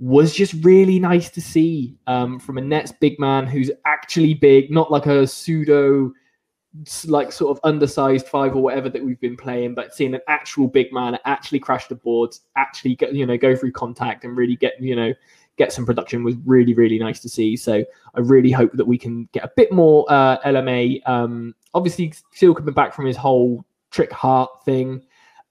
was 0.00 0.34
just 0.34 0.52
really 0.64 0.98
nice 0.98 1.30
to 1.30 1.40
see 1.40 1.96
um, 2.08 2.40
from 2.40 2.58
a 2.58 2.60
Nets 2.60 2.92
big 3.00 3.18
man 3.20 3.46
who's 3.46 3.70
actually 3.86 4.34
big, 4.34 4.70
not 4.70 4.90
like 4.90 5.06
a 5.06 5.26
pseudo 5.26 6.12
like 7.06 7.30
sort 7.30 7.56
of 7.56 7.60
undersized 7.64 8.26
five 8.26 8.54
or 8.56 8.62
whatever 8.62 8.88
that 8.88 9.04
we've 9.04 9.20
been 9.20 9.36
playing, 9.36 9.74
but 9.74 9.94
seeing 9.94 10.14
an 10.14 10.20
actual 10.26 10.66
big 10.66 10.92
man 10.92 11.18
actually 11.24 11.60
crash 11.60 11.86
the 11.86 11.94
boards, 11.94 12.42
actually 12.56 12.96
get, 12.96 13.14
you 13.14 13.26
know 13.26 13.38
go 13.38 13.54
through 13.54 13.72
contact 13.72 14.24
and 14.24 14.36
really 14.36 14.56
get 14.56 14.74
you 14.80 14.96
know 14.96 15.12
get 15.56 15.72
some 15.72 15.86
production 15.86 16.24
was 16.24 16.34
really 16.44 16.74
really 16.74 16.98
nice 16.98 17.20
to 17.20 17.28
see. 17.28 17.56
So 17.56 17.84
I 18.14 18.20
really 18.20 18.50
hope 18.50 18.72
that 18.72 18.86
we 18.86 18.98
can 18.98 19.28
get 19.32 19.44
a 19.44 19.52
bit 19.56 19.72
more 19.72 20.04
uh, 20.08 20.40
LMA. 20.40 21.06
Um, 21.08 21.54
obviously, 21.74 22.12
still 22.32 22.54
coming 22.54 22.74
back 22.74 22.92
from 22.92 23.06
his 23.06 23.16
whole 23.16 23.64
trick 23.90 24.12
heart 24.12 24.64
thing. 24.64 25.02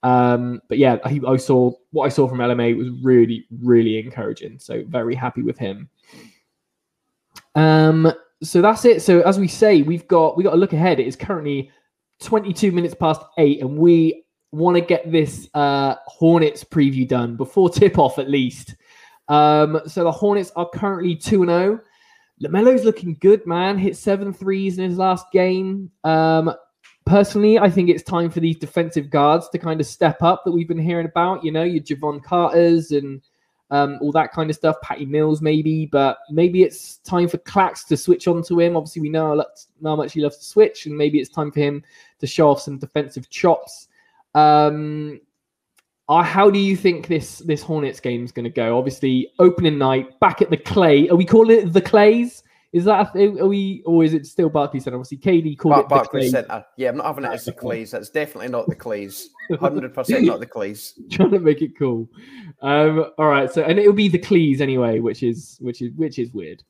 Um, 0.02 0.60
but 0.68 0.76
yeah, 0.76 0.98
I, 1.04 1.18
I 1.26 1.36
saw 1.38 1.72
what 1.92 2.04
I 2.04 2.10
saw 2.10 2.28
from 2.28 2.38
LMA 2.38 2.76
was 2.76 2.90
really 3.02 3.46
really 3.62 3.98
encouraging. 3.98 4.58
So 4.58 4.84
very 4.86 5.14
happy 5.14 5.40
with 5.40 5.56
him. 5.56 5.88
Um, 7.54 8.12
so 8.42 8.60
that's 8.60 8.84
it. 8.84 9.02
So 9.02 9.20
as 9.22 9.38
we 9.38 9.48
say, 9.48 9.82
we've 9.82 10.06
got 10.08 10.36
we 10.36 10.44
got 10.44 10.50
to 10.50 10.56
look 10.56 10.72
ahead. 10.72 11.00
It 11.00 11.06
is 11.06 11.16
currently 11.16 11.70
22 12.22 12.72
minutes 12.72 12.94
past 12.94 13.22
eight, 13.38 13.60
and 13.60 13.76
we 13.76 14.24
want 14.52 14.76
to 14.76 14.80
get 14.80 15.10
this 15.10 15.48
uh, 15.54 15.96
Hornets 16.06 16.64
preview 16.64 17.06
done 17.06 17.36
before 17.36 17.70
tip 17.70 17.98
off 17.98 18.18
at 18.18 18.30
least. 18.30 18.74
Um, 19.28 19.80
so 19.86 20.04
the 20.04 20.12
Hornets 20.12 20.52
are 20.56 20.68
currently 20.68 21.16
2 21.16 21.44
0. 21.46 21.80
LaMelo's 22.42 22.84
looking 22.84 23.16
good, 23.20 23.46
man. 23.46 23.78
Hit 23.78 23.96
seven 23.96 24.32
threes 24.32 24.78
in 24.78 24.88
his 24.88 24.98
last 24.98 25.26
game. 25.32 25.90
Um, 26.02 26.52
personally, 27.06 27.58
I 27.58 27.70
think 27.70 27.88
it's 27.88 28.02
time 28.02 28.30
for 28.30 28.40
these 28.40 28.56
defensive 28.56 29.08
guards 29.08 29.48
to 29.50 29.58
kind 29.58 29.80
of 29.80 29.86
step 29.86 30.22
up 30.22 30.42
that 30.44 30.52
we've 30.52 30.68
been 30.68 30.78
hearing 30.78 31.06
about. 31.06 31.44
You 31.44 31.52
know, 31.52 31.62
your 31.62 31.82
Jevon 31.82 32.22
Carter's 32.22 32.90
and 32.90 33.22
um, 33.74 33.98
all 34.00 34.12
that 34.12 34.30
kind 34.30 34.50
of 34.50 34.54
stuff. 34.54 34.76
Patty 34.82 35.04
Mills, 35.04 35.42
maybe, 35.42 35.86
but 35.86 36.18
maybe 36.30 36.62
it's 36.62 36.98
time 36.98 37.26
for 37.26 37.38
Clax 37.38 37.84
to 37.88 37.96
switch 37.96 38.28
on 38.28 38.40
to 38.44 38.60
him. 38.60 38.76
Obviously, 38.76 39.02
we 39.02 39.08
know 39.08 39.44
how 39.82 39.96
much 39.96 40.12
he 40.12 40.20
loves 40.20 40.38
to 40.38 40.44
switch, 40.44 40.86
and 40.86 40.96
maybe 40.96 41.18
it's 41.18 41.28
time 41.28 41.50
for 41.50 41.58
him 41.58 41.82
to 42.20 42.26
show 42.26 42.50
off 42.50 42.60
some 42.60 42.78
defensive 42.78 43.28
chops. 43.30 43.88
Um, 44.36 45.20
uh, 46.08 46.22
how 46.22 46.50
do 46.50 46.60
you 46.60 46.76
think 46.76 47.08
this 47.08 47.38
this 47.40 47.62
Hornets 47.62 47.98
game 47.98 48.24
is 48.24 48.30
going 48.30 48.44
to 48.44 48.50
go? 48.50 48.78
Obviously, 48.78 49.32
opening 49.40 49.76
night 49.76 50.20
back 50.20 50.40
at 50.40 50.50
the 50.50 50.56
Clay. 50.56 51.08
Are 51.08 51.16
we 51.16 51.24
calling 51.24 51.58
it 51.58 51.72
the 51.72 51.80
Clays? 51.80 52.44
Is 52.74 52.84
that 52.86 53.14
are 53.14 53.46
we 53.46 53.84
or 53.86 54.02
is 54.02 54.14
it 54.14 54.26
still 54.26 54.48
Barclays 54.48 54.82
Center? 54.82 54.96
Obviously, 54.96 55.18
KD 55.18 55.56
called 55.56 55.74
Bar- 55.74 55.80
it 55.82 55.88
Barclays 55.88 56.32
Center. 56.32 56.66
Yeah, 56.76 56.88
I'm 56.88 56.96
not 56.96 57.06
having 57.06 57.22
it 57.22 57.32
as 57.32 57.44
the 57.44 57.52
Clays. 57.62 57.92
That's 57.92 58.10
definitely 58.10 58.48
not 58.48 58.66
the 58.66 58.74
Clays. 58.74 59.30
Hundred 59.60 59.94
percent 59.94 60.24
not 60.24 60.40
the 60.40 60.46
Clays. 60.46 60.98
Trying 61.12 61.30
to 61.30 61.38
make 61.38 61.62
it 61.62 61.78
cool. 61.78 62.08
Um, 62.62 63.12
all 63.16 63.28
right, 63.28 63.48
so 63.48 63.62
and 63.62 63.78
it'll 63.78 63.92
be 63.92 64.08
the 64.08 64.18
Clees 64.18 64.60
anyway, 64.60 64.98
which 64.98 65.22
is 65.22 65.56
which 65.60 65.82
is 65.82 65.92
which 65.94 66.18
is 66.18 66.32
weird. 66.32 66.64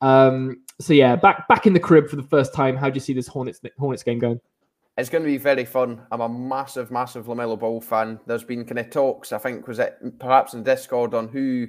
Um, 0.00 0.62
so 0.80 0.92
yeah, 0.92 1.16
back 1.16 1.48
back 1.48 1.66
in 1.66 1.72
the 1.72 1.80
crib 1.80 2.08
for 2.08 2.14
the 2.14 2.22
first 2.22 2.54
time. 2.54 2.76
How 2.76 2.88
do 2.88 2.94
you 2.94 3.00
see 3.00 3.12
this 3.12 3.26
Hornets 3.26 3.60
Hornets 3.80 4.04
game 4.04 4.20
going? 4.20 4.40
it's 4.96 5.08
going 5.08 5.22
to 5.22 5.28
be 5.28 5.38
very 5.38 5.64
fun. 5.64 6.02
I'm 6.10 6.20
a 6.20 6.28
massive, 6.28 6.90
massive 6.90 7.26
Lamelo 7.26 7.56
Ball 7.58 7.80
fan. 7.80 8.18
There's 8.26 8.42
been 8.42 8.64
kind 8.64 8.80
of 8.80 8.90
talks, 8.90 9.32
I 9.32 9.38
think, 9.38 9.68
was 9.68 9.78
it 9.78 9.96
perhaps 10.18 10.54
in 10.54 10.64
Discord 10.64 11.14
on 11.14 11.28
who 11.28 11.68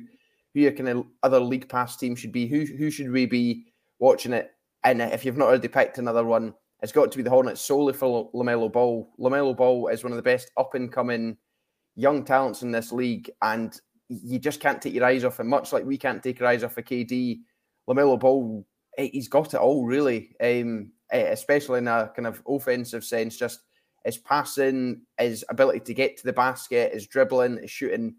who 0.53 0.61
your 0.61 0.71
kind 0.71 0.89
of 0.89 1.05
other 1.21 1.39
league 1.39 1.69
pass 1.69 1.95
team 1.95 2.15
should 2.15 2.31
be. 2.31 2.47
Who 2.47 2.65
who 2.65 2.89
should 2.89 3.11
we 3.11 3.27
be 3.27 3.65
watching 3.99 4.33
it? 4.33 4.51
And 4.83 5.01
if 5.01 5.25
you've 5.25 5.37
not 5.37 5.49
already 5.49 5.67
picked 5.67 5.97
another 5.97 6.25
one, 6.25 6.53
it's 6.81 6.91
got 6.91 7.11
to 7.11 7.17
be 7.17 7.23
the 7.23 7.29
Hornets 7.29 7.61
solely 7.61 7.93
for 7.93 8.31
Lamelo 8.33 8.71
Ball. 8.71 9.09
Lamelo 9.19 9.55
Ball 9.55 9.89
is 9.89 10.03
one 10.03 10.13
of 10.13 10.17
the 10.17 10.23
best 10.23 10.51
up 10.57 10.73
and 10.75 10.91
coming 10.91 11.37
young 11.95 12.23
talents 12.23 12.61
in 12.61 12.71
this 12.71 12.91
league, 12.91 13.29
and 13.41 13.79
you 14.07 14.39
just 14.39 14.61
can't 14.61 14.81
take 14.81 14.93
your 14.93 15.05
eyes 15.05 15.25
off 15.25 15.39
him. 15.39 15.47
Much 15.47 15.73
like 15.73 15.85
we 15.85 15.97
can't 15.97 16.23
take 16.23 16.41
our 16.41 16.47
eyes 16.47 16.63
off 16.63 16.77
a 16.77 16.79
of 16.79 16.85
KD, 16.85 17.41
Lamelo 17.89 18.19
Ball, 18.19 18.65
he's 18.97 19.27
got 19.27 19.53
it 19.53 19.59
all 19.59 19.85
really. 19.85 20.35
Um, 20.41 20.91
Eh, 21.11 21.31
especially 21.31 21.79
in 21.79 21.87
a 21.87 22.11
kind 22.15 22.27
of 22.27 22.41
offensive 22.47 23.03
sense. 23.03 23.35
Just 23.35 23.61
his 24.05 24.17
passing, 24.17 25.01
his 25.17 25.43
ability 25.49 25.79
to 25.81 25.93
get 25.93 26.17
to 26.17 26.23
the 26.23 26.33
basket, 26.33 26.93
his 26.93 27.07
dribbling, 27.07 27.57
his 27.57 27.71
shooting. 27.71 28.15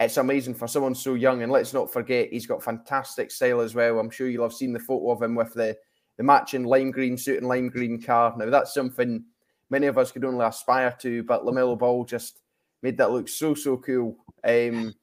It's 0.00 0.16
amazing 0.16 0.54
for 0.54 0.66
someone 0.66 0.94
so 0.94 1.14
young. 1.14 1.42
And 1.42 1.52
let's 1.52 1.74
not 1.74 1.92
forget, 1.92 2.32
he's 2.32 2.46
got 2.46 2.64
fantastic 2.64 3.30
style 3.30 3.60
as 3.60 3.74
well. 3.74 3.98
I'm 3.98 4.10
sure 4.10 4.28
you'll 4.28 4.44
have 4.44 4.54
seen 4.54 4.72
the 4.72 4.78
photo 4.78 5.10
of 5.10 5.22
him 5.22 5.34
with 5.34 5.52
the, 5.52 5.76
the 6.16 6.22
matching 6.22 6.64
lime 6.64 6.90
green 6.90 7.18
suit 7.18 7.38
and 7.38 7.46
lime 7.46 7.68
green 7.68 8.00
car. 8.00 8.34
Now, 8.36 8.48
that's 8.48 8.72
something 8.72 9.24
many 9.68 9.86
of 9.86 9.98
us 9.98 10.10
could 10.10 10.24
only 10.24 10.44
aspire 10.44 10.96
to, 11.00 11.22
but 11.24 11.44
LaMelo 11.44 11.78
Ball 11.78 12.04
just 12.04 12.40
made 12.82 12.96
that 12.96 13.10
look 13.10 13.28
so, 13.28 13.52
so 13.52 13.76
cool. 13.76 14.16
Um, 14.42 14.94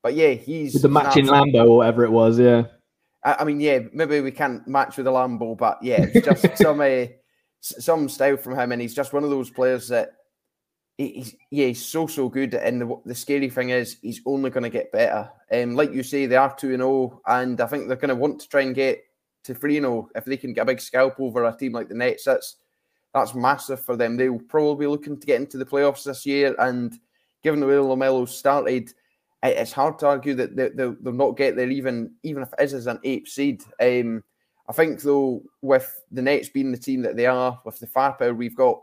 but 0.00 0.14
yeah, 0.14 0.30
he's 0.30 0.74
With 0.74 0.82
the 0.82 0.88
matching 0.88 1.26
Lambo 1.26 1.68
or 1.68 1.78
whatever 1.78 2.04
it 2.04 2.12
was, 2.12 2.38
yeah. 2.38 2.62
I, 3.24 3.38
I 3.40 3.44
mean, 3.44 3.58
yeah, 3.58 3.80
maybe 3.92 4.20
we 4.20 4.30
can't 4.30 4.66
match 4.68 4.96
with 4.96 5.08
a 5.08 5.10
Lambo, 5.10 5.58
but 5.58 5.78
yeah, 5.82 6.06
it's 6.12 6.24
just 6.24 6.56
some 6.62 6.80
uh, 6.80 7.06
some 7.60 8.08
style 8.08 8.36
from 8.36 8.56
him, 8.56 8.70
and 8.70 8.80
he's 8.80 8.94
just 8.94 9.12
one 9.12 9.24
of 9.24 9.30
those 9.30 9.50
players 9.50 9.88
that 9.88 10.12
he's 10.98 11.36
yeah, 11.50 11.66
he's 11.66 11.84
so 11.84 12.06
so 12.06 12.28
good. 12.28 12.54
And 12.54 12.80
the, 12.80 12.96
the 13.04 13.14
scary 13.14 13.50
thing 13.50 13.70
is, 13.70 13.96
he's 14.02 14.20
only 14.26 14.50
going 14.50 14.64
to 14.64 14.70
get 14.70 14.92
better. 14.92 15.30
Um, 15.52 15.74
like 15.74 15.92
you 15.92 16.02
say, 16.02 16.26
they 16.26 16.36
are 16.36 16.54
two 16.54 16.68
and 16.68 16.78
zero, 16.78 16.90
oh, 16.90 17.20
and 17.26 17.60
I 17.60 17.66
think 17.66 17.86
they're 17.86 17.96
going 17.96 18.08
to 18.08 18.14
want 18.14 18.40
to 18.40 18.48
try 18.48 18.62
and 18.62 18.74
get 18.74 19.02
to 19.44 19.54
three 19.54 19.78
zero 19.78 19.92
oh 19.92 20.10
if 20.14 20.24
they 20.24 20.36
can 20.36 20.52
get 20.52 20.62
a 20.62 20.66
big 20.66 20.80
scalp 20.80 21.20
over 21.20 21.44
a 21.44 21.56
team 21.56 21.72
like 21.72 21.88
the 21.88 21.94
Nets. 21.94 22.24
That's 22.24 22.56
that's 23.14 23.34
massive 23.34 23.80
for 23.80 23.96
them. 23.96 24.16
They'll 24.16 24.38
probably 24.38 24.84
be 24.84 24.90
looking 24.90 25.18
to 25.18 25.26
get 25.26 25.40
into 25.40 25.58
the 25.58 25.66
playoffs 25.66 26.04
this 26.04 26.26
year, 26.26 26.54
and 26.58 26.98
given 27.42 27.60
the 27.60 27.66
way 27.66 27.74
Lamelo 27.74 28.28
started 28.28 28.92
it's 29.42 29.72
hard 29.72 29.98
to 29.98 30.06
argue 30.06 30.34
that 30.34 30.56
they, 30.56 30.68
will 30.68 30.96
they'll 31.00 31.12
not 31.12 31.36
get 31.36 31.56
there 31.56 31.70
even 31.70 32.12
even 32.22 32.42
if 32.42 32.52
it 32.52 32.62
is 32.62 32.74
as 32.74 32.86
an 32.86 32.98
eighth 33.04 33.28
seed. 33.28 33.62
Um, 33.80 34.22
I 34.68 34.72
think 34.72 35.00
though 35.02 35.42
with 35.62 36.02
the 36.10 36.22
Nets 36.22 36.48
being 36.48 36.72
the 36.72 36.78
team 36.78 37.02
that 37.02 37.16
they 37.16 37.26
are, 37.26 37.60
with 37.64 37.78
the 37.78 37.86
firepower 37.86 38.34
we've 38.34 38.56
got, 38.56 38.80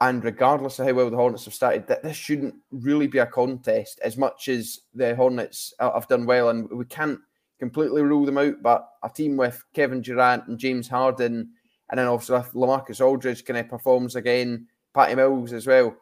and 0.00 0.22
regardless 0.22 0.78
of 0.78 0.86
how 0.86 0.92
well 0.92 1.10
the 1.10 1.16
Hornets 1.16 1.44
have 1.44 1.54
started, 1.54 1.86
that 1.88 2.02
this 2.02 2.16
shouldn't 2.16 2.54
really 2.70 3.06
be 3.06 3.18
a 3.18 3.26
contest 3.26 4.00
as 4.04 4.16
much 4.16 4.48
as 4.48 4.80
the 4.94 5.14
Hornets 5.16 5.72
uh, 5.80 5.92
have 5.92 6.08
done 6.08 6.26
well, 6.26 6.50
and 6.50 6.68
we 6.70 6.84
can't 6.84 7.18
completely 7.58 8.02
rule 8.02 8.24
them 8.24 8.38
out. 8.38 8.62
But 8.62 8.88
a 9.02 9.08
team 9.08 9.36
with 9.36 9.62
Kevin 9.74 10.00
Durant 10.00 10.46
and 10.46 10.58
James 10.58 10.88
Harden, 10.88 11.50
and 11.90 11.98
then 11.98 12.06
also 12.06 12.36
if 12.36 12.52
LaMarcus 12.52 13.04
Aldridge 13.04 13.44
kind 13.44 13.58
of 13.58 13.66
uh, 13.66 13.68
performs 13.68 14.16
again, 14.16 14.66
Patty 14.94 15.14
Mills 15.14 15.52
as 15.52 15.66
well 15.66 15.96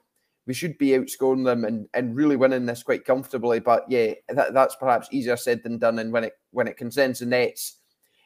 we 0.46 0.54
should 0.54 0.78
be 0.78 0.90
outscoring 0.90 1.44
them 1.44 1.64
and, 1.64 1.88
and 1.92 2.16
really 2.16 2.37
winning 2.37 2.66
this 2.66 2.82
quite 2.82 3.04
comfortably. 3.04 3.59
But 3.59 3.85
yeah, 3.88 4.14
that, 4.28 4.54
that's 4.54 4.76
perhaps 4.76 5.09
easier 5.11 5.37
said 5.37 5.62
than 5.62 5.78
done. 5.78 5.98
And 5.98 6.12
when 6.12 6.24
it 6.24 6.35
when 6.52 6.68
it 6.68 6.76
concerns 6.76 7.18
the 7.18 7.26
nets, 7.26 7.78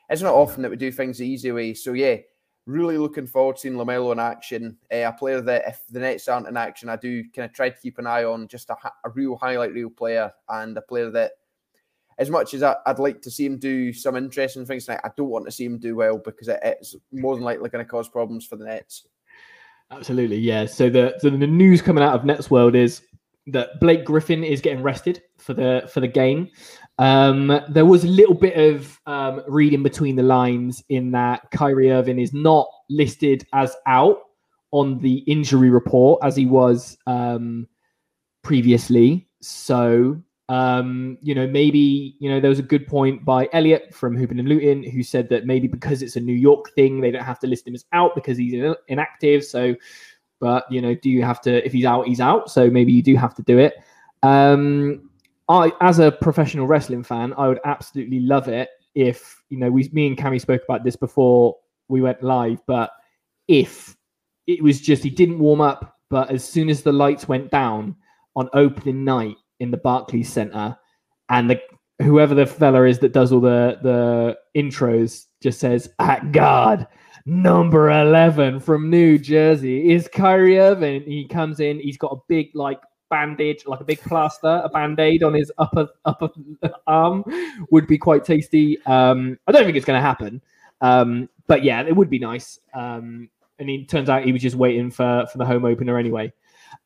it's 0.09 0.23
not 0.23 0.35
often 0.35 0.63
that 0.63 0.71
we 0.71 0.77
do 0.77 0.93
things 0.93 1.19
the 1.19 1.27
easy 1.27 1.51
way. 1.51 1.75
So 1.75 1.95
yeah, 1.95 2.17
really 2.67 2.99
looking 2.99 3.27
forward 3.27 3.57
to 3.57 3.63
seeing 3.63 3.75
Lamelo 3.75 4.13
in 4.13 4.19
action. 4.19 4.77
Uh, 4.93 5.09
a 5.09 5.13
player 5.13 5.41
that 5.41 5.65
if 5.67 5.83
the 5.91 6.01
nets 6.01 6.29
aren't 6.29 6.49
in 6.49 6.57
action, 6.57 6.89
I 6.89 6.97
do 6.97 7.25
kind 7.35 7.49
of 7.49 7.55
try 7.55 7.71
to 7.71 7.81
keep 7.81 7.99
an 7.99 8.07
eye 8.07 8.25
on. 8.25 8.49
Just 8.49 8.71
a, 8.71 8.77
a 9.05 9.11
real 9.11 9.37
highlight 9.37 9.73
real 9.73 9.91
player 9.91 10.33
and 10.49 10.77
a 10.77 10.83
player 10.83 11.11
that. 11.11 11.33
As 12.19 12.29
much 12.29 12.53
as 12.53 12.63
I, 12.63 12.77
would 12.87 12.99
like 12.99 13.23
to 13.23 13.31
see 13.31 13.47
him 13.47 13.57
do 13.57 13.95
some 13.95 14.15
interesting 14.15 14.67
things 14.67 14.85
tonight, 14.85 15.01
I 15.03 15.11
don't 15.17 15.31
want 15.31 15.47
to 15.47 15.51
see 15.51 15.65
him 15.65 15.79
do 15.79 15.97
well 15.97 16.19
because 16.19 16.49
it, 16.49 16.61
it's 16.63 16.95
more 17.13 17.35
than 17.35 17.45
likely 17.45 17.71
going 17.71 17.83
to 17.83 17.91
cause 17.91 18.11
problems 18.11 18.45
for 18.45 18.57
the 18.57 18.67
Nets. 18.67 19.07
Absolutely, 19.91 20.37
yeah. 20.37 20.67
So 20.67 20.91
the 20.91 21.15
so 21.19 21.31
the 21.31 21.47
news 21.47 21.81
coming 21.81 22.05
out 22.05 22.15
of 22.15 22.27
Nets 22.27 22.51
World 22.51 22.75
is 22.75 23.01
that 23.49 23.81
Blake 23.81 24.05
Griffin 24.05 24.45
is 24.45 24.61
getting 24.61 24.83
rested 24.83 25.23
for 25.39 25.55
the 25.55 25.89
for 25.93 26.01
the 26.01 26.09
game. 26.09 26.49
Um, 26.99 27.61
there 27.69 27.87
was 27.87 28.05
a 28.05 28.09
little 28.09 28.35
bit 28.35 28.57
of 28.57 29.01
um, 29.07 29.43
reading 29.49 29.83
between 29.83 30.17
the 30.17 30.23
lines 30.23 30.83
in 30.89 31.13
that 31.13 31.51
Kyrie 31.51 31.91
Irving 31.91 32.19
is 32.19 32.33
not 32.33 32.69
listed 32.91 33.47
as 33.53 33.75
out 33.87 34.19
on 34.73 34.99
the 34.99 35.19
injury 35.21 35.71
report 35.71 36.21
as 36.23 36.37
he 36.37 36.47
was 36.47 36.99
um, 37.07 37.67
previously. 38.43 39.29
So 39.41 40.23
um, 40.51 41.17
you 41.23 41.33
know, 41.33 41.47
maybe, 41.47 42.17
you 42.19 42.29
know, 42.29 42.41
there 42.41 42.49
was 42.49 42.59
a 42.59 42.63
good 42.63 42.89
point 42.89 43.25
by 43.25 43.49
Elliot 43.53 43.95
from 43.95 44.17
Hoopin 44.17 44.41
and 44.41 44.49
Luton 44.49 44.83
who 44.83 45.05
said 45.05 45.29
that 45.29 45.47
maybe 45.47 45.69
because 45.69 46.03
it's 46.03 46.17
a 46.17 46.21
New 46.21 46.35
York 46.35 46.73
thing, 46.75 47.01
they 47.01 47.13
don't 47.13 47.23
have 47.23 47.39
to 47.41 47.47
list 47.47 47.69
him 47.69 47.75
as 47.77 47.85
out 47.93 48.17
because 48.17 48.37
he's 48.37 48.75
inactive. 48.89 49.45
So, 49.45 49.77
but, 50.41 50.65
you 50.71 50.81
know, 50.81 50.95
do 50.95 51.11
you 51.11 51.23
have 51.23 51.41
to, 51.43 51.65
if 51.65 51.73
he's 51.73 51.85
out, 51.85 52.07
he's 52.07 52.21
out. 52.21 52.51
So 52.51 52.71
maybe 52.71 52.93
you 52.93 53.03
do 53.03 53.15
have 53.17 53.35
to 53.35 53.43
do 53.43 53.59
it. 53.59 53.75
Um, 54.23 55.11
I, 55.49 55.73
as 55.81 55.99
a 55.99 56.11
professional 56.11 56.67
wrestling 56.67 57.03
fan, 57.03 57.35
I 57.37 57.49
would 57.49 57.61
absolutely 57.65 58.21
love 58.21 58.49
it 58.49 58.69
if, 58.95 59.43
you 59.51 59.59
know, 59.59 59.71
we, 59.71 59.89
me 59.93 60.07
and 60.07 60.17
Cami 60.17 60.41
spoke 60.41 60.63
about 60.65 60.85
this 60.85 60.97
before 60.97 61.57
we 61.89 62.01
went 62.01 62.23
live, 62.23 62.61
but 62.67 62.91
if 63.49 63.97
it 64.47 64.63
was 64.63 64.81
just, 64.81 65.03
he 65.03 65.11
didn't 65.11 65.39
warm 65.39 65.61
up, 65.61 65.99
but 66.09 66.31
as 66.31 66.45
soon 66.45 66.69
as 66.69 66.83
the 66.83 66.93
lights 66.93 67.29
went 67.29 67.51
down 67.51 67.95
on 68.35 68.49
opening 68.53 69.05
night, 69.05 69.37
in 69.61 69.71
the 69.71 69.77
Barclays 69.77 70.33
Center, 70.33 70.77
and 71.29 71.49
the 71.49 71.61
whoever 72.03 72.35
the 72.35 72.47
fella 72.47 72.85
is 72.85 72.99
that 72.99 73.13
does 73.13 73.31
all 73.31 73.41
the 73.41 73.79
the 73.83 74.37
intros 74.57 75.27
just 75.41 75.61
says 75.61 75.89
at 75.99 76.33
God 76.33 76.89
number 77.27 77.91
11 77.91 78.61
from 78.61 78.91
New 78.91 79.19
Jersey 79.19 79.91
is 79.93 80.09
Kyrie 80.09 80.59
Irving. 80.59 81.03
He 81.03 81.27
comes 81.27 81.61
in, 81.61 81.79
he's 81.81 81.99
got 81.99 82.13
a 82.13 82.21
big 82.29 82.51
like 82.55 82.81
bandage, 83.11 83.67
like 83.67 83.81
a 83.81 83.85
big 83.85 84.01
plaster, 84.01 84.61
a 84.65 84.69
band-aid 84.69 85.23
on 85.23 85.35
his 85.35 85.51
upper 85.59 85.89
upper 86.05 86.31
arm 86.87 87.25
would 87.71 87.87
be 87.87 87.99
quite 87.99 88.25
tasty. 88.25 88.81
Um, 88.87 89.39
I 89.47 89.53
don't 89.53 89.65
think 89.65 89.77
it's 89.77 89.87
gonna 89.87 90.01
happen. 90.01 90.41
Um, 90.81 91.29
but 91.47 91.63
yeah, 91.65 91.83
it 91.83 91.95
would 91.95 92.11
be 92.11 92.19
nice. 92.19 92.59
Um, 92.75 93.29
and 93.59 93.69
it 93.69 93.89
turns 93.89 94.09
out 94.09 94.25
he 94.25 94.33
was 94.33 94.43
just 94.43 94.57
waiting 94.57 94.91
for 94.91 95.27
for 95.31 95.39
the 95.39 95.45
home 95.45 95.65
opener 95.65 95.99
anyway. 95.99 96.33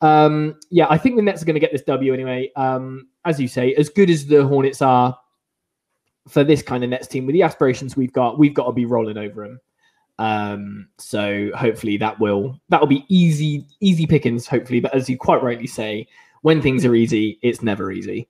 Um, 0.00 0.58
yeah, 0.70 0.86
I 0.90 0.98
think 0.98 1.16
the 1.16 1.22
Nets 1.22 1.42
are 1.42 1.46
going 1.46 1.54
to 1.54 1.60
get 1.60 1.72
this 1.72 1.82
W 1.82 2.12
anyway. 2.12 2.50
Um, 2.56 3.08
as 3.24 3.40
you 3.40 3.48
say, 3.48 3.74
as 3.74 3.88
good 3.88 4.10
as 4.10 4.26
the 4.26 4.46
Hornets 4.46 4.82
are 4.82 5.16
for 6.28 6.42
this 6.42 6.62
kind 6.62 6.82
of 6.82 6.90
Nets 6.90 7.06
team, 7.06 7.26
with 7.26 7.34
the 7.34 7.42
aspirations 7.42 7.96
we've 7.96 8.12
got, 8.12 8.38
we've 8.38 8.54
got 8.54 8.66
to 8.66 8.72
be 8.72 8.86
rolling 8.86 9.18
over 9.18 9.46
them. 9.46 9.60
Um, 10.18 10.88
so 10.98 11.50
hopefully 11.56 11.96
that 11.96 12.18
will 12.20 12.60
that 12.68 12.80
will 12.80 12.86
be 12.86 13.04
easy 13.08 13.66
easy 13.80 14.06
pickings. 14.06 14.46
Hopefully, 14.46 14.80
but 14.80 14.94
as 14.94 15.08
you 15.08 15.16
quite 15.16 15.42
rightly 15.42 15.66
say, 15.66 16.06
when 16.42 16.60
things 16.60 16.84
are 16.84 16.94
easy, 16.94 17.38
it's 17.42 17.62
never 17.62 17.90
easy. 17.90 18.28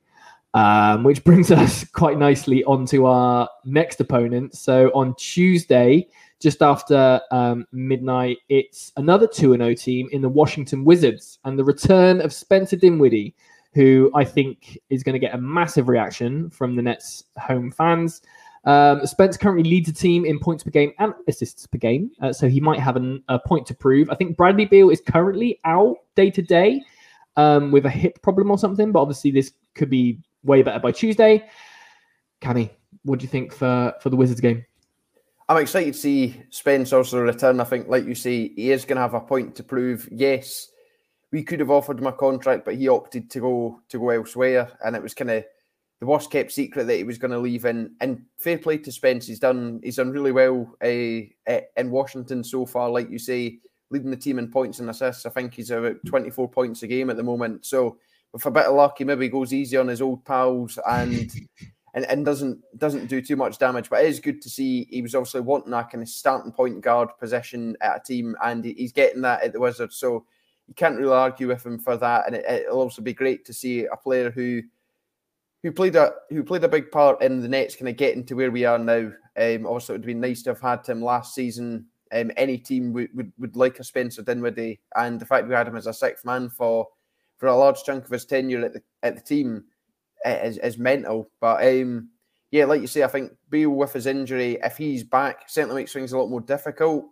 Um, 0.54 1.02
which 1.02 1.24
brings 1.24 1.50
us 1.52 1.84
quite 1.84 2.16
nicely 2.16 2.62
onto 2.64 3.06
our 3.06 3.48
next 3.64 4.00
opponent. 4.00 4.54
So 4.56 4.88
on 4.94 5.14
Tuesday, 5.16 6.06
just 6.40 6.62
after 6.62 7.20
um, 7.32 7.66
midnight, 7.72 8.38
it's 8.48 8.92
another 8.96 9.26
2 9.26 9.56
0 9.56 9.74
team 9.74 10.08
in 10.12 10.22
the 10.22 10.28
Washington 10.28 10.84
Wizards 10.84 11.38
and 11.44 11.58
the 11.58 11.64
return 11.64 12.20
of 12.20 12.32
Spencer 12.32 12.76
Dinwiddie, 12.76 13.34
who 13.72 14.10
I 14.14 14.24
think 14.24 14.78
is 14.90 15.02
going 15.02 15.14
to 15.14 15.18
get 15.18 15.34
a 15.34 15.38
massive 15.38 15.88
reaction 15.88 16.50
from 16.50 16.76
the 16.76 16.82
Nets 16.82 17.24
home 17.38 17.72
fans. 17.72 18.22
Um, 18.66 19.06
Spence 19.06 19.36
currently 19.36 19.68
leads 19.68 19.88
the 19.88 19.94
team 19.94 20.24
in 20.24 20.38
points 20.38 20.64
per 20.64 20.70
game 20.70 20.92
and 20.98 21.12
assists 21.28 21.66
per 21.66 21.78
game, 21.78 22.10
uh, 22.22 22.32
so 22.32 22.48
he 22.48 22.60
might 22.60 22.80
have 22.80 22.96
an, 22.96 23.22
a 23.28 23.38
point 23.38 23.66
to 23.66 23.74
prove. 23.74 24.08
I 24.10 24.14
think 24.14 24.36
Bradley 24.36 24.64
Beal 24.64 24.90
is 24.90 25.02
currently 25.06 25.60
out 25.64 25.96
day 26.14 26.30
to 26.30 26.40
day 26.40 26.82
um, 27.36 27.72
with 27.72 27.84
a 27.84 27.90
hip 27.90 28.22
problem 28.22 28.50
or 28.50 28.58
something, 28.58 28.90
but 28.90 29.00
obviously 29.00 29.30
this 29.30 29.52
could 29.74 29.90
be 29.90 30.18
way 30.44 30.62
better 30.62 30.80
by 30.80 30.92
Tuesday. 30.92 31.46
Cami, 32.40 32.70
what 33.02 33.18
do 33.18 33.24
you 33.24 33.28
think 33.28 33.52
for, 33.52 33.92
for 34.00 34.10
the 34.10 34.16
Wizards 34.16 34.40
game? 34.40 34.64
I'm 35.48 35.58
excited 35.58 35.92
to 35.92 36.00
see 36.00 36.42
Spence 36.48 36.92
also 36.94 37.20
return. 37.20 37.60
I 37.60 37.64
think, 37.64 37.88
like 37.88 38.06
you 38.06 38.14
say, 38.14 38.48
he 38.48 38.70
is 38.70 38.86
going 38.86 38.96
to 38.96 39.02
have 39.02 39.12
a 39.12 39.20
point 39.20 39.54
to 39.56 39.62
prove. 39.62 40.08
Yes, 40.10 40.70
we 41.32 41.42
could 41.42 41.60
have 41.60 41.70
offered 41.70 41.98
him 41.98 42.06
a 42.06 42.12
contract, 42.12 42.64
but 42.64 42.76
he 42.76 42.88
opted 42.88 43.30
to 43.32 43.40
go 43.40 43.80
to 43.90 43.98
go 43.98 44.08
elsewhere, 44.08 44.70
and 44.82 44.96
it 44.96 45.02
was 45.02 45.12
kind 45.12 45.30
of 45.30 45.44
the 46.00 46.06
worst 46.06 46.30
kept 46.30 46.52
secret 46.52 46.86
that 46.86 46.96
he 46.96 47.04
was 47.04 47.18
going 47.18 47.30
to 47.30 47.38
leave. 47.38 47.64
And 47.64 47.90
and 48.00 48.22
fair 48.38 48.58
play 48.58 48.78
to 48.78 48.92
Spence, 48.92 49.26
he's 49.26 49.38
done 49.38 49.80
he's 49.82 49.96
done 49.96 50.10
really 50.10 50.32
well 50.32 50.74
uh, 50.82 51.60
in 51.76 51.90
Washington 51.90 52.44
so 52.44 52.66
far. 52.66 52.90
Like 52.90 53.10
you 53.10 53.18
say, 53.18 53.58
leading 53.90 54.10
the 54.10 54.16
team 54.16 54.38
in 54.38 54.50
points 54.50 54.80
and 54.80 54.90
assists. 54.90 55.26
I 55.26 55.30
think 55.30 55.54
he's 55.54 55.70
about 55.70 55.96
24 56.06 56.48
points 56.50 56.82
a 56.82 56.86
game 56.86 57.10
at 57.10 57.16
the 57.16 57.22
moment. 57.22 57.64
So 57.66 57.98
with 58.32 58.44
a 58.46 58.50
bit 58.50 58.66
of 58.66 58.74
luck, 58.74 58.98
he 58.98 59.04
maybe 59.04 59.28
goes 59.28 59.52
easy 59.52 59.76
on 59.76 59.88
his 59.88 60.02
old 60.02 60.24
pals 60.24 60.78
and. 60.86 61.32
and, 61.94 62.04
and 62.06 62.24
doesn't 62.24 62.58
doesn't 62.76 63.06
do 63.06 63.22
too 63.22 63.36
much 63.36 63.58
damage. 63.58 63.88
But 63.88 64.04
it 64.04 64.08
is 64.08 64.20
good 64.20 64.42
to 64.42 64.50
see 64.50 64.88
he 64.90 65.00
was 65.00 65.14
obviously 65.14 65.42
wanting 65.42 65.70
that 65.70 65.90
kind 65.90 66.02
of 66.02 66.08
starting 66.08 66.50
point 66.52 66.80
guard 66.80 67.10
position 67.18 67.76
at 67.80 67.96
a 67.98 68.00
team, 68.00 68.36
and 68.42 68.64
he's 68.64 68.92
getting 68.92 69.22
that 69.22 69.44
at 69.44 69.52
the 69.52 69.60
Wizards. 69.60 69.96
So 69.96 70.26
you 70.66 70.74
can't 70.74 70.98
really 70.98 71.12
argue 71.12 71.48
with 71.48 71.64
him 71.64 71.78
for 71.78 71.96
that. 71.96 72.26
And 72.26 72.36
it, 72.36 72.66
will 72.68 72.80
also 72.80 73.02
be 73.02 73.14
great 73.14 73.44
to 73.46 73.52
see 73.52 73.84
a 73.84 73.96
player 73.96 74.30
who 74.30 74.62
who 75.64 75.72
played 75.72 75.96
a 75.96 76.12
who 76.28 76.44
played 76.44 76.62
a 76.62 76.68
big 76.68 76.92
part 76.92 77.20
in 77.22 77.40
the 77.40 77.48
Nets 77.48 77.74
kind 77.74 77.88
of 77.88 77.96
getting 77.96 78.24
to 78.26 78.34
where 78.34 78.52
we 78.52 78.64
are 78.64 78.78
now. 78.78 79.10
Um, 79.36 79.66
also, 79.66 79.94
it 79.94 79.96
would 79.96 80.06
be 80.06 80.14
nice 80.14 80.42
to 80.42 80.50
have 80.50 80.60
had 80.60 80.86
him 80.86 81.02
last 81.02 81.34
season. 81.34 81.86
Um, 82.12 82.30
any 82.36 82.58
team 82.58 82.92
would, 82.92 83.08
would, 83.14 83.32
would 83.38 83.56
like 83.56 83.80
a 83.80 83.84
Spencer 83.84 84.22
Dinwiddie, 84.22 84.78
and 84.94 85.18
the 85.18 85.26
fact 85.26 85.48
we 85.48 85.54
had 85.54 85.66
him 85.66 85.76
as 85.76 85.88
a 85.88 85.94
sixth 85.94 86.24
man 86.24 86.50
for 86.50 86.86
for 87.38 87.46
a 87.46 87.56
large 87.56 87.82
chunk 87.82 88.04
of 88.04 88.10
his 88.10 88.26
tenure 88.26 88.64
at 88.64 88.74
the 88.74 88.82
at 89.02 89.16
the 89.16 89.22
team 89.22 89.64
is, 90.24 90.58
is 90.58 90.78
mental. 90.78 91.30
But 91.40 91.66
um, 91.66 92.10
yeah, 92.50 92.66
like 92.66 92.82
you 92.82 92.86
say, 92.86 93.02
I 93.02 93.08
think 93.08 93.32
Beal 93.48 93.70
with 93.70 93.94
his 93.94 94.06
injury, 94.06 94.58
if 94.62 94.76
he's 94.76 95.02
back, 95.02 95.48
certainly 95.48 95.80
makes 95.82 95.94
things 95.94 96.12
a 96.12 96.18
lot 96.18 96.28
more 96.30 96.42
difficult. 96.42 97.06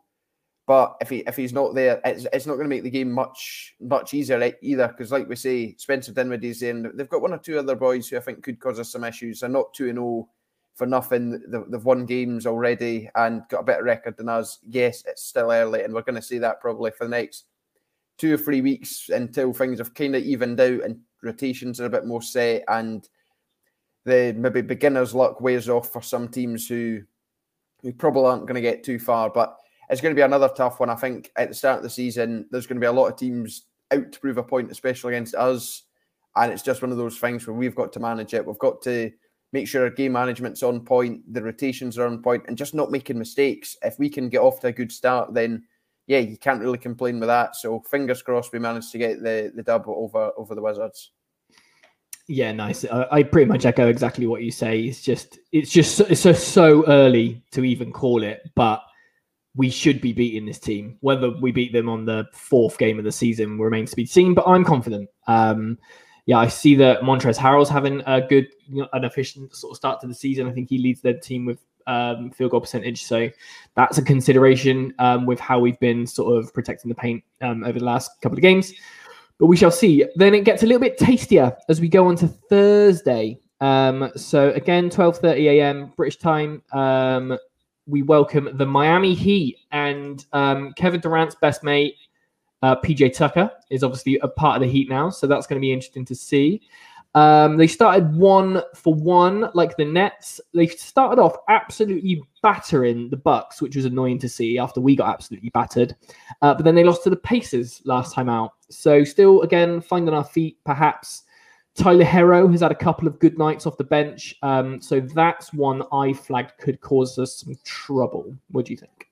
But 0.66 0.96
if 1.00 1.08
he 1.10 1.18
if 1.26 1.36
he's 1.36 1.52
not 1.52 1.74
there, 1.74 2.00
it's, 2.04 2.26
it's 2.32 2.46
not 2.46 2.54
going 2.54 2.64
to 2.64 2.74
make 2.74 2.84
the 2.84 2.90
game 2.90 3.10
much 3.10 3.74
much 3.80 4.14
easier 4.14 4.52
either. 4.62 4.88
Because 4.88 5.10
like 5.10 5.28
we 5.28 5.36
say, 5.36 5.74
Spencer 5.76 6.12
Dinwiddie's 6.12 6.62
in. 6.62 6.92
They've 6.94 7.08
got 7.08 7.22
one 7.22 7.32
or 7.32 7.38
two 7.38 7.58
other 7.58 7.74
boys 7.74 8.08
who 8.08 8.16
I 8.16 8.20
think 8.20 8.42
could 8.42 8.60
cause 8.60 8.78
us 8.78 8.92
some 8.92 9.04
issues. 9.04 9.40
They're 9.40 9.48
not 9.48 9.74
two 9.74 9.88
and 9.88 9.96
zero 9.96 10.06
oh 10.06 10.28
for 10.74 10.86
nothing. 10.86 11.42
They've 11.48 11.84
won 11.84 12.06
games 12.06 12.46
already 12.46 13.10
and 13.16 13.42
got 13.48 13.60
a 13.60 13.64
better 13.64 13.82
record 13.82 14.16
than 14.16 14.28
us. 14.28 14.58
Yes, 14.66 15.02
it's 15.06 15.24
still 15.24 15.50
early, 15.50 15.82
and 15.82 15.92
we're 15.92 16.02
going 16.02 16.14
to 16.14 16.22
see 16.22 16.38
that 16.38 16.60
probably 16.60 16.92
for 16.92 17.04
the 17.04 17.10
next 17.10 17.46
two 18.18 18.34
or 18.34 18.38
three 18.38 18.60
weeks 18.60 19.08
until 19.08 19.52
things 19.52 19.78
have 19.78 19.94
kind 19.94 20.14
of 20.14 20.22
evened 20.22 20.60
out 20.60 20.82
and 20.84 21.00
rotations 21.22 21.80
are 21.80 21.86
a 21.86 21.90
bit 21.90 22.06
more 22.06 22.22
set 22.22 22.62
and 22.68 23.08
the 24.04 24.34
maybe 24.36 24.60
beginner's 24.60 25.14
luck 25.14 25.40
wears 25.40 25.68
off 25.68 25.92
for 25.92 26.02
some 26.02 26.28
teams 26.28 26.68
who 26.68 27.02
who 27.82 27.92
probably 27.92 28.26
aren't 28.26 28.46
going 28.46 28.54
to 28.54 28.60
get 28.60 28.84
too 28.84 28.98
far. 28.98 29.28
But 29.28 29.56
it's 29.92 30.00
going 30.00 30.14
to 30.14 30.18
be 30.18 30.24
another 30.24 30.48
tough 30.48 30.80
one. 30.80 30.88
I 30.88 30.94
think 30.94 31.30
at 31.36 31.50
the 31.50 31.54
start 31.54 31.76
of 31.76 31.82
the 31.82 31.90
season, 31.90 32.46
there's 32.50 32.66
going 32.66 32.76
to 32.76 32.80
be 32.80 32.86
a 32.86 32.92
lot 32.92 33.08
of 33.08 33.16
teams 33.16 33.66
out 33.92 34.10
to 34.10 34.20
prove 34.20 34.38
a 34.38 34.42
point, 34.42 34.70
especially 34.70 35.14
against 35.14 35.34
us. 35.34 35.82
And 36.34 36.50
it's 36.50 36.62
just 36.62 36.80
one 36.80 36.90
of 36.90 36.96
those 36.96 37.18
things 37.18 37.46
where 37.46 37.54
we've 37.54 37.74
got 37.74 37.92
to 37.92 38.00
manage 38.00 38.32
it. 38.32 38.44
We've 38.44 38.58
got 38.58 38.80
to 38.82 39.12
make 39.52 39.68
sure 39.68 39.84
our 39.84 39.90
game 39.90 40.12
management's 40.12 40.62
on 40.62 40.80
point, 40.80 41.30
the 41.30 41.42
rotations 41.42 41.98
are 41.98 42.06
on 42.06 42.22
point, 42.22 42.44
and 42.48 42.56
just 42.56 42.72
not 42.72 42.90
making 42.90 43.18
mistakes. 43.18 43.76
If 43.82 43.98
we 43.98 44.08
can 44.08 44.30
get 44.30 44.40
off 44.40 44.60
to 44.60 44.68
a 44.68 44.72
good 44.72 44.90
start, 44.90 45.34
then 45.34 45.62
yeah, 46.06 46.20
you 46.20 46.38
can't 46.38 46.62
really 46.62 46.78
complain 46.78 47.20
with 47.20 47.28
that. 47.28 47.54
So 47.54 47.80
fingers 47.80 48.22
crossed 48.22 48.50
we 48.50 48.58
managed 48.60 48.92
to 48.92 48.98
get 48.98 49.22
the 49.22 49.52
the 49.54 49.62
dub 49.62 49.84
over 49.86 50.32
over 50.38 50.54
the 50.54 50.62
Wizards. 50.62 51.10
Yeah, 52.28 52.52
nice. 52.52 52.86
I, 52.86 53.06
I 53.10 53.22
pretty 53.24 53.46
much 53.46 53.66
echo 53.66 53.88
exactly 53.88 54.26
what 54.26 54.42
you 54.42 54.50
say. 54.52 54.80
It's 54.80 55.02
just 55.02 55.38
it's 55.52 55.70
just 55.70 56.00
it's 56.00 56.22
just 56.22 56.48
so 56.48 56.86
early 56.86 57.42
to 57.50 57.62
even 57.62 57.92
call 57.92 58.22
it, 58.22 58.50
but 58.54 58.82
we 59.54 59.68
should 59.68 60.00
be 60.00 60.12
beating 60.12 60.46
this 60.46 60.58
team. 60.58 60.96
Whether 61.00 61.30
we 61.30 61.52
beat 61.52 61.72
them 61.72 61.88
on 61.88 62.04
the 62.04 62.26
fourth 62.32 62.78
game 62.78 62.98
of 62.98 63.04
the 63.04 63.12
season 63.12 63.58
remains 63.58 63.90
to 63.90 63.96
be 63.96 64.06
seen, 64.06 64.34
but 64.34 64.46
I'm 64.46 64.64
confident. 64.64 65.10
Um, 65.26 65.78
yeah, 66.26 66.38
I 66.38 66.48
see 66.48 66.74
that 66.76 67.00
Montrezl 67.00 67.38
Harrell's 67.38 67.68
having 67.68 68.02
a 68.06 68.20
good, 68.20 68.46
you 68.68 68.82
know, 68.82 68.88
an 68.92 69.04
efficient 69.04 69.54
sort 69.54 69.72
of 69.72 69.76
start 69.76 70.00
to 70.00 70.06
the 70.06 70.14
season. 70.14 70.48
I 70.48 70.52
think 70.52 70.68
he 70.68 70.78
leads 70.78 71.00
their 71.00 71.18
team 71.18 71.44
with 71.44 71.58
um, 71.86 72.30
field 72.30 72.52
goal 72.52 72.60
percentage, 72.60 73.04
so 73.04 73.28
that's 73.74 73.98
a 73.98 74.02
consideration 74.02 74.94
um, 75.00 75.26
with 75.26 75.40
how 75.40 75.58
we've 75.58 75.80
been 75.80 76.06
sort 76.06 76.38
of 76.38 76.54
protecting 76.54 76.88
the 76.88 76.94
paint 76.94 77.24
um, 77.40 77.64
over 77.64 77.78
the 77.78 77.84
last 77.84 78.20
couple 78.22 78.38
of 78.38 78.42
games. 78.42 78.72
But 79.38 79.46
we 79.46 79.56
shall 79.56 79.72
see. 79.72 80.04
Then 80.14 80.34
it 80.34 80.44
gets 80.44 80.62
a 80.62 80.66
little 80.66 80.80
bit 80.80 80.96
tastier 80.96 81.56
as 81.68 81.80
we 81.80 81.88
go 81.88 82.06
on 82.06 82.14
to 82.16 82.28
Thursday. 82.28 83.40
Um, 83.60 84.10
so 84.14 84.50
again, 84.50 84.90
12:30 84.90 85.36
a.m. 85.50 85.92
British 85.96 86.18
time. 86.18 86.62
We 87.86 88.02
welcome 88.02 88.48
the 88.54 88.66
Miami 88.66 89.14
Heat 89.14 89.58
and 89.72 90.24
um, 90.32 90.72
Kevin 90.74 91.00
Durant's 91.00 91.34
best 91.34 91.64
mate, 91.64 91.96
uh, 92.62 92.76
PJ 92.76 93.14
Tucker, 93.14 93.50
is 93.70 93.82
obviously 93.82 94.18
a 94.22 94.28
part 94.28 94.56
of 94.56 94.62
the 94.62 94.72
Heat 94.72 94.88
now. 94.88 95.10
So 95.10 95.26
that's 95.26 95.46
going 95.46 95.60
to 95.60 95.60
be 95.60 95.72
interesting 95.72 96.04
to 96.04 96.14
see. 96.14 96.62
Um, 97.14 97.56
they 97.56 97.66
started 97.66 98.14
one 98.14 98.62
for 98.74 98.94
one, 98.94 99.50
like 99.54 99.76
the 99.76 99.84
Nets. 99.84 100.40
They 100.54 100.66
started 100.68 101.20
off 101.20 101.36
absolutely 101.48 102.22
battering 102.42 103.10
the 103.10 103.16
Bucks, 103.16 103.60
which 103.60 103.76
was 103.76 103.84
annoying 103.84 104.18
to 104.20 104.28
see 104.28 104.58
after 104.58 104.80
we 104.80 104.96
got 104.96 105.12
absolutely 105.12 105.50
battered. 105.50 105.94
Uh, 106.40 106.54
but 106.54 106.64
then 106.64 106.74
they 106.74 106.84
lost 106.84 107.04
to 107.04 107.10
the 107.10 107.16
Pacers 107.16 107.82
last 107.84 108.14
time 108.14 108.28
out. 108.28 108.52
So 108.70 109.04
still, 109.04 109.42
again, 109.42 109.80
finding 109.80 110.14
our 110.14 110.24
feet, 110.24 110.58
perhaps. 110.64 111.24
Tyler 111.74 112.04
Herro 112.04 112.50
has 112.50 112.60
had 112.60 112.70
a 112.70 112.76
couple 112.76 113.08
of 113.08 113.18
good 113.18 113.38
nights 113.38 113.66
off 113.66 113.78
the 113.78 113.84
bench. 113.84 114.34
Um, 114.42 114.80
so 114.80 115.00
that's 115.00 115.52
one 115.54 115.82
I 115.92 116.12
flagged 116.12 116.58
could 116.58 116.80
cause 116.80 117.18
us 117.18 117.36
some 117.36 117.54
trouble. 117.64 118.36
What 118.50 118.66
do 118.66 118.72
you 118.72 118.76
think? 118.76 119.08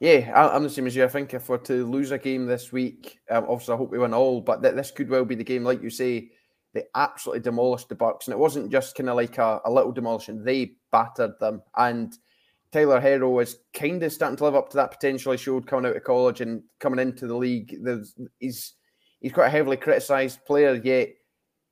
Yeah, 0.00 0.32
I'm 0.34 0.64
the 0.64 0.70
same 0.70 0.88
as 0.88 0.96
you. 0.96 1.04
I 1.04 1.08
think 1.08 1.32
if 1.32 1.48
we're 1.48 1.58
to 1.58 1.86
lose 1.86 2.10
a 2.10 2.18
game 2.18 2.46
this 2.46 2.72
week, 2.72 3.20
um, 3.30 3.44
obviously 3.48 3.74
I 3.74 3.76
hope 3.76 3.92
we 3.92 3.98
win 3.98 4.14
all, 4.14 4.40
but 4.40 4.60
th- 4.60 4.74
this 4.74 4.90
could 4.90 5.08
well 5.08 5.24
be 5.24 5.36
the 5.36 5.44
game, 5.44 5.62
like 5.62 5.80
you 5.80 5.90
say, 5.90 6.30
they 6.72 6.84
absolutely 6.96 7.40
demolished 7.40 7.88
the 7.88 7.94
Bucks, 7.94 8.26
and 8.26 8.32
it 8.32 8.38
wasn't 8.38 8.72
just 8.72 8.96
kind 8.96 9.08
of 9.08 9.14
like 9.14 9.38
a, 9.38 9.60
a, 9.64 9.70
little 9.70 9.92
demolition; 9.92 10.42
they 10.42 10.72
battered 10.90 11.38
them. 11.38 11.62
And 11.76 12.16
Tyler 12.72 13.00
Herro 13.00 13.40
is 13.42 13.58
kind 13.74 14.02
of 14.02 14.12
starting 14.12 14.36
to 14.38 14.44
live 14.44 14.56
up 14.56 14.70
to 14.70 14.76
that 14.78 14.90
potential 14.90 15.32
he 15.32 15.38
showed 15.38 15.68
coming 15.68 15.88
out 15.88 15.96
of 15.96 16.02
college 16.02 16.40
and 16.40 16.64
coming 16.80 16.98
into 16.98 17.28
the 17.28 17.36
league. 17.36 17.76
There's, 17.80 18.14
he's 18.40 18.72
he's 19.20 19.32
quite 19.32 19.46
a 19.46 19.50
heavily 19.50 19.76
criticised 19.76 20.44
player, 20.46 20.80
yet 20.82 21.10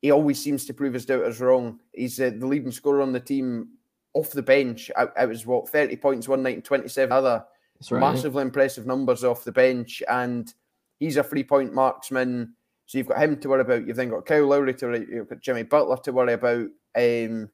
he 0.02 0.10
always 0.10 0.42
seems 0.42 0.64
to 0.66 0.74
prove 0.74 0.94
his 0.94 1.06
doubters 1.06 1.40
wrong. 1.40 1.80
He's 1.92 2.20
uh, 2.20 2.30
the 2.36 2.46
leading 2.46 2.72
scorer 2.72 3.02
on 3.02 3.12
the 3.12 3.20
team 3.20 3.68
off 4.14 4.30
the 4.30 4.42
bench. 4.42 4.90
It 4.96 5.28
was 5.28 5.46
what 5.46 5.68
thirty 5.68 5.96
points 5.96 6.28
one 6.28 6.42
night 6.42 6.56
and 6.56 6.64
twenty 6.64 6.88
seven 6.88 7.12
other. 7.12 7.44
Right. 7.90 8.00
Massively 8.00 8.42
impressive 8.42 8.86
numbers 8.86 9.24
off 9.24 9.44
the 9.44 9.52
bench, 9.52 10.02
and 10.08 10.52
he's 10.98 11.16
a 11.16 11.22
three 11.22 11.44
point 11.44 11.72
marksman 11.72 12.54
so 12.90 12.98
you've 12.98 13.06
got 13.06 13.22
him 13.22 13.36
to 13.36 13.48
worry 13.48 13.60
about. 13.60 13.86
You've 13.86 13.96
then 13.96 14.08
got 14.08 14.26
Kyle 14.26 14.48
Lowry 14.48 14.74
to 14.74 14.86
worry. 14.86 15.06
You've 15.08 15.28
got 15.28 15.38
Jimmy 15.38 15.62
Butler 15.62 15.98
to 15.98 16.12
worry 16.12 16.32
about, 16.32 16.66
um, 16.96 17.48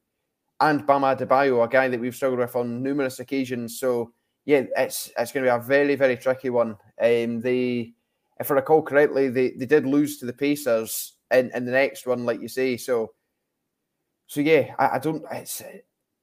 and 0.59 0.87
Bam 0.87 1.03
Adebayo, 1.03 1.63
a 1.63 1.67
guy 1.67 1.89
that 1.89 1.99
we've 1.99 2.15
struggled 2.15 2.39
with 2.39 2.55
on 2.55 2.81
numerous 2.81 3.19
occasions. 3.19 3.79
So 3.79 4.13
yeah, 4.45 4.63
it's 4.75 5.11
it's 5.15 5.31
going 5.31 5.45
to 5.45 5.51
be 5.51 5.55
a 5.55 5.59
very 5.59 5.93
very 5.93 6.17
tricky 6.17 6.49
one. 6.49 6.75
Um, 6.99 7.39
they, 7.39 7.93
if 8.39 8.49
I 8.49 8.55
recall 8.55 8.81
correctly, 8.81 9.29
they, 9.29 9.51
they 9.51 9.67
did 9.67 9.85
lose 9.85 10.17
to 10.17 10.25
the 10.25 10.33
Pacers 10.33 11.13
in, 11.31 11.51
in 11.53 11.65
the 11.65 11.71
next 11.71 12.05
one, 12.07 12.25
like 12.25 12.41
you 12.41 12.47
say. 12.47 12.77
So 12.77 13.11
so 14.27 14.41
yeah, 14.41 14.75
I, 14.77 14.95
I 14.95 14.99
don't. 14.99 15.23
It's 15.31 15.63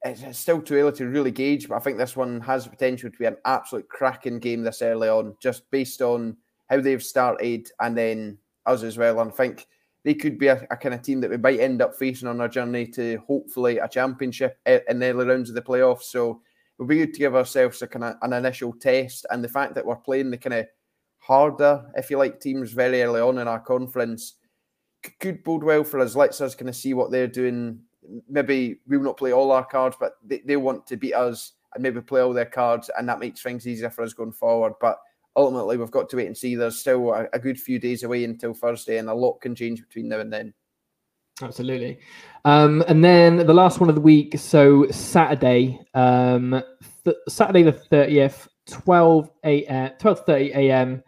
it's 0.05 0.39
still 0.39 0.61
too 0.61 0.75
early 0.75 0.93
to 0.93 1.07
really 1.07 1.31
gauge, 1.31 1.69
but 1.69 1.77
I 1.77 1.79
think 1.79 1.97
this 1.97 2.15
one 2.15 2.41
has 2.43 2.67
potential 2.67 3.11
to 3.11 3.19
be 3.19 3.25
an 3.25 3.39
absolute 3.47 3.89
cracking 3.89 4.39
game 4.39 4.63
this 4.63 4.83
early 4.83 5.09
on, 5.09 5.35
just 5.41 5.71
based 5.71 6.03
on 6.03 6.37
how 6.69 6.81
they've 6.81 7.03
started 7.03 7.71
and 7.81 7.97
then 7.97 8.39
us 8.67 8.83
as 8.83 8.99
well. 8.99 9.21
And 9.21 9.33
I 9.33 9.35
think 9.35 9.67
they 10.05 10.13
could 10.13 10.39
be 10.39 10.49
a, 10.49 10.67
a, 10.71 10.77
kind 10.77 10.95
of 10.95 11.01
team 11.01 11.23
that 11.23 11.31
we 11.31 11.39
might 11.39 11.61
end 11.61 11.81
up 11.81 11.97
facing 11.97 12.29
on 12.29 12.43
our 12.43 12.49
journey 12.49 12.87
to 12.89 13.19
hopefully 13.27 13.79
a 13.79 13.89
championship 13.89 14.59
in 14.67 14.99
the 14.99 15.07
early 15.07 15.25
rounds 15.25 15.49
of 15.49 15.55
the 15.55 15.63
playoffs. 15.63 16.03
So 16.03 16.33
it 16.33 16.83
would 16.83 16.89
be 16.89 16.99
good 16.99 17.15
to 17.15 17.21
give 17.21 17.35
ourselves 17.35 17.81
a 17.81 17.87
kind 17.87 18.05
of 18.05 18.17
an 18.21 18.35
initial 18.35 18.75
test. 18.75 19.25
And 19.31 19.43
the 19.43 19.49
fact 19.49 19.75
that 19.75 19.87
we're 19.87 19.97
playing 19.97 20.31
the 20.31 20.37
kind 20.37 20.55
of 20.55 20.67
harder, 21.17 21.83
if 21.97 22.11
you 22.11 22.19
like, 22.19 22.41
teams 22.41 22.73
very 22.73 23.03
early 23.03 23.23
on 23.23 23.39
in 23.39 23.49
our 23.49 23.61
conference 23.61 24.35
could 25.21 25.45
bode 25.45 25.63
well 25.63 25.85
for 25.85 26.01
us. 26.01 26.17
Lets 26.17 26.41
us 26.41 26.55
kind 26.55 26.69
of 26.69 26.77
see 26.77 26.95
what 26.95 27.11
they're 27.11 27.27
doing. 27.27 27.81
Maybe 28.29 28.81
we 28.87 28.97
will 28.97 29.05
not 29.05 29.17
play 29.17 29.33
all 29.33 29.53
our 29.53 29.65
cards, 29.65 29.97
but 29.99 30.15
they, 30.25 30.43
they 30.45 30.57
want 30.57 30.87
to 30.89 30.97
beat 30.97 31.15
us 31.15 31.53
and 31.75 31.83
maybe 31.83 32.01
play 32.01 32.21
all 32.21 32.33
their 32.33 32.45
cards, 32.45 32.91
and 32.97 33.09
that 33.09 33.19
makes 33.19 33.43
things 33.43 33.67
easier 33.67 33.91
for 33.91 34.03
us 34.03 34.13
going 34.13 34.33
forward. 34.33 34.75
But 34.81 34.99
ultimately 35.37 35.77
we've 35.77 35.91
got 35.91 36.09
to 36.11 36.17
wait 36.17 36.27
and 36.27 36.37
see. 36.37 36.55
There's 36.55 36.79
still 36.79 37.13
a, 37.13 37.27
a, 37.33 37.39
good 37.39 37.59
few 37.59 37.79
days 37.79 38.03
away 38.03 38.25
until 38.25 38.55
Thursday, 38.55 38.99
and 38.99 39.09
a 39.09 39.15
lot 39.15 39.41
can 39.41 39.55
change 39.55 39.81
between 39.81 40.09
now 40.09 40.21
and 40.21 40.33
then. 40.33 40.55
Absolutely. 41.43 41.99
Um, 42.45 42.85
and 42.87 43.05
then 43.05 43.39
the 43.39 43.55
last 43.55 43.81
one 43.81 43.89
of 43.89 43.97
the 43.97 44.01
week. 44.01 44.39
So 44.39 44.89
Saturday, 44.91 45.81
um, 45.95 46.63
th- 47.05 47.17
Saturday 47.29 47.63
the 47.63 47.73
thirtieth, 47.73 48.49
twelve 48.67 49.31
a 49.45 49.93
twelve 49.99 50.25
thirty 50.25 50.53
a.m. 50.53 51.03